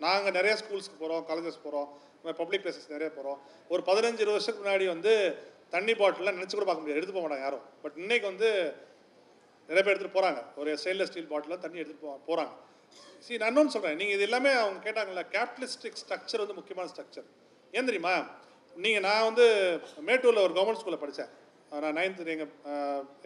[0.00, 1.88] நாங்கள் நிறைய ஸ்கூல்ஸ்க்கு போகிறோம் காலேஜஸ் போகிறோம்
[2.40, 3.38] பப்ளிக் பிளேசஸ் நிறைய போகிறோம்
[3.72, 5.12] ஒரு பதினஞ்சு இருபது வருஷத்துக்கு முன்னாடி வந்து
[5.74, 7.64] தண்ணி பாட்டிலாம் நினச்சி கூட பார்க்க முடியாது எடுத்து போக மாட்டாங்க யாரும்.
[7.82, 8.48] பட் இன்னைக்கு வந்து
[9.68, 12.52] நிறைய பேர் எடுத்துகிட்டு போகிறாங்க ஒரு ஸ்டெயின்லெஸ் ஸ்டீல் பாட்டில் தண்ணி எடுத்துகிட்டு போ போகிறாங்க
[13.24, 17.28] சரி நான் இன்னொன்று சொல்கிறேன் நீங்கள் இது எல்லாமே அவங்க கேட்டாங்கல்ல கேபிட்டலிஸ்டிக் ஸ்ட்ரக்சர் வந்து முக்கியமான ஸ்ட்ரக்சர்
[17.76, 18.14] ஏன் தெரியுமா?
[18.76, 19.46] நீங்கள் நான் வந்து
[20.08, 21.30] மேட்டூரில் ஒரு கவர்மெண்ட் ஸ்கூலில் படித்தேன்
[21.84, 22.50] நான் நைன்த்து எங்கள்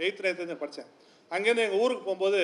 [0.04, 0.90] எயித்து நைன்த்து படித்தேன்
[1.30, 2.40] அங்கேருந்து எங்கள் ஊருக்கு போகும்போது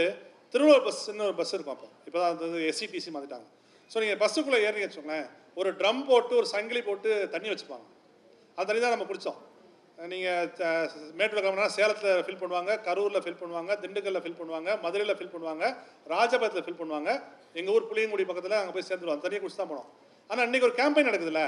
[0.54, 1.88] திருவள்ளுவர் பஸ்ன்னு ஒரு பஸ் இருக்கும் அப்போ.
[2.06, 3.46] இப்போ தான் அது எஸ்சிடிசி மாற்றிட்டாங்க
[3.90, 5.28] ஸோ நீங்கள் பஸ்ஸுக்குள்ளே ஏறிங்க வச்சுக்கோங்களேன்.
[5.60, 7.86] ஒரு ட்ரம் போட்டு ஒரு சங்கிலி போட்டு தண்ணி வச்சுப்பாங்க.
[8.58, 9.40] அந்த தண்ணி தான் நம்ம குடித்தோம்
[9.98, 10.46] நீங்கள்
[11.18, 15.64] மேட்டூர் கிளம்புனா சேலத்தில் ஃபில் பண்ணுவாங்க கரூரில் ஃபில் பண்ணுவாங்க திண்டுக்கல்லில் ஃபில் பண்ணுவாங்க மதுரையில் ஃபில் பண்ணுவாங்க
[16.12, 17.10] ராஜபாத்தில் ஃபில் பண்ணுவாங்க.
[17.58, 19.18] எங்கள் ஊர் புளியங்குடி பக்கத்தில் அங்கே போய் சேர்ந்துருவோம்.
[19.18, 19.88] அந்த குடிச்சு தான் போனோம்.
[20.30, 21.44] ஆனால் இன்றைக்கி ஒரு கேம்பெயின் நடக்குதுல்ல?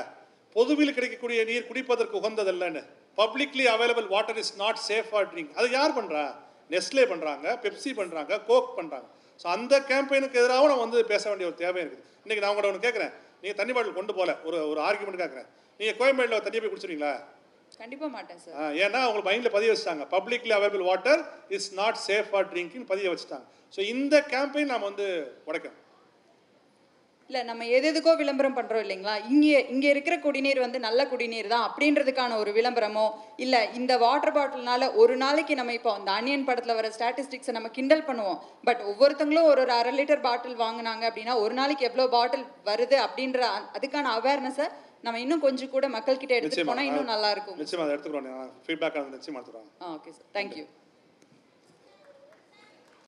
[0.56, 2.82] பொதுவில் கிடைக்கக்கூடிய நீர் குடிப்பதற்கு உகந்ததில்லைன்னு.
[3.18, 6.24] Publicly available water is not safe for drink அது யார் பண்ணுறா
[6.72, 9.06] நெஸ்லே பண்ணுறாங்க பெப்சி பண்ணுறாங்க கோக் பண்ணுறாங்க
[9.40, 12.02] ஸோ அந்த கேம்பெயினுக்கு எதிராகவும் நம்ம வந்து பேச வேண்டிய ஒரு தேவை இருக்குது.
[12.24, 14.32] இன்றைக்கி நான் உங்கள்ட்ட ஒன்று கேட்குறேன் நீங்கள் தண்ணி பாட்டில் கொண்டு போகல.
[14.48, 15.48] ஒரு ஒரு ஆர்குமெண்ட் கேட்குறேன்
[15.80, 17.14] நீங்கள் கோயம்பேட்டில் தண்ணி போய் குடிச்சிருவீங்களா?
[17.82, 20.04] கண்டிப்பாக மாட்டேன் சார் ஏன்னா உங்களுக்கு மைண்டில் பதிய வச்சுட்டாங்க.
[20.16, 21.22] Publicly available water
[21.58, 23.46] is not safe for drinking பதிய வச்சுட்டாங்க.
[23.76, 25.08] ஸோ இந்த கேம்பெயின் நம்ம வந்து
[25.48, 25.80] உடைக்கணும்.
[27.30, 29.14] இல்லை நம்ம எது எதுக்கோ விளம்பரம் பண்ணுறோம் இல்லைங்களா?
[29.32, 33.04] இங்கே இங்கே இருக்கிற குடிநீர் வந்து நல்ல குடிநீர் தான் அப்படின்றதுக்கான ஒரு விளம்பரமோ
[33.44, 38.06] இல்லை இந்த வாட்டர் பாட்டில்னால ஒரு நாளைக்கு நம்ம இப்போ அந்த அனியன் படத்தில் வர ஸ்டாட்டிஸ்டிக்ஸை நம்ம கிண்டல்
[38.08, 38.40] பண்ணுவோம்.
[38.68, 43.40] பட் ஒவ்வொருத்தங்களும் ஒரு ஒரு அரை லிட்டர் பாட்டில் வாங்குனாங்க அப்படின்னா ஒரு நாளைக்கு எவ்வளோ பாட்டில் வருது அப்படின்ற
[43.78, 44.68] அதுக்கான அவேர்னஸை
[45.04, 46.66] நம்ம இன்னும் கொஞ்சம் கூட மக்கள்கிட்ட எடுத்துட்டு நிச்சயமா.
[46.66, 47.58] போனால் இன்னும் நல்லா இருக்கும்.
[47.60, 48.28] நிச்சயமா அதை எடுத்துக்கிறோம்.
[48.64, 49.68] ஃபீட்பேக் நிச்சயமா எடுத்துக்கிறோம்.
[49.90, 50.64] Okay sir thank you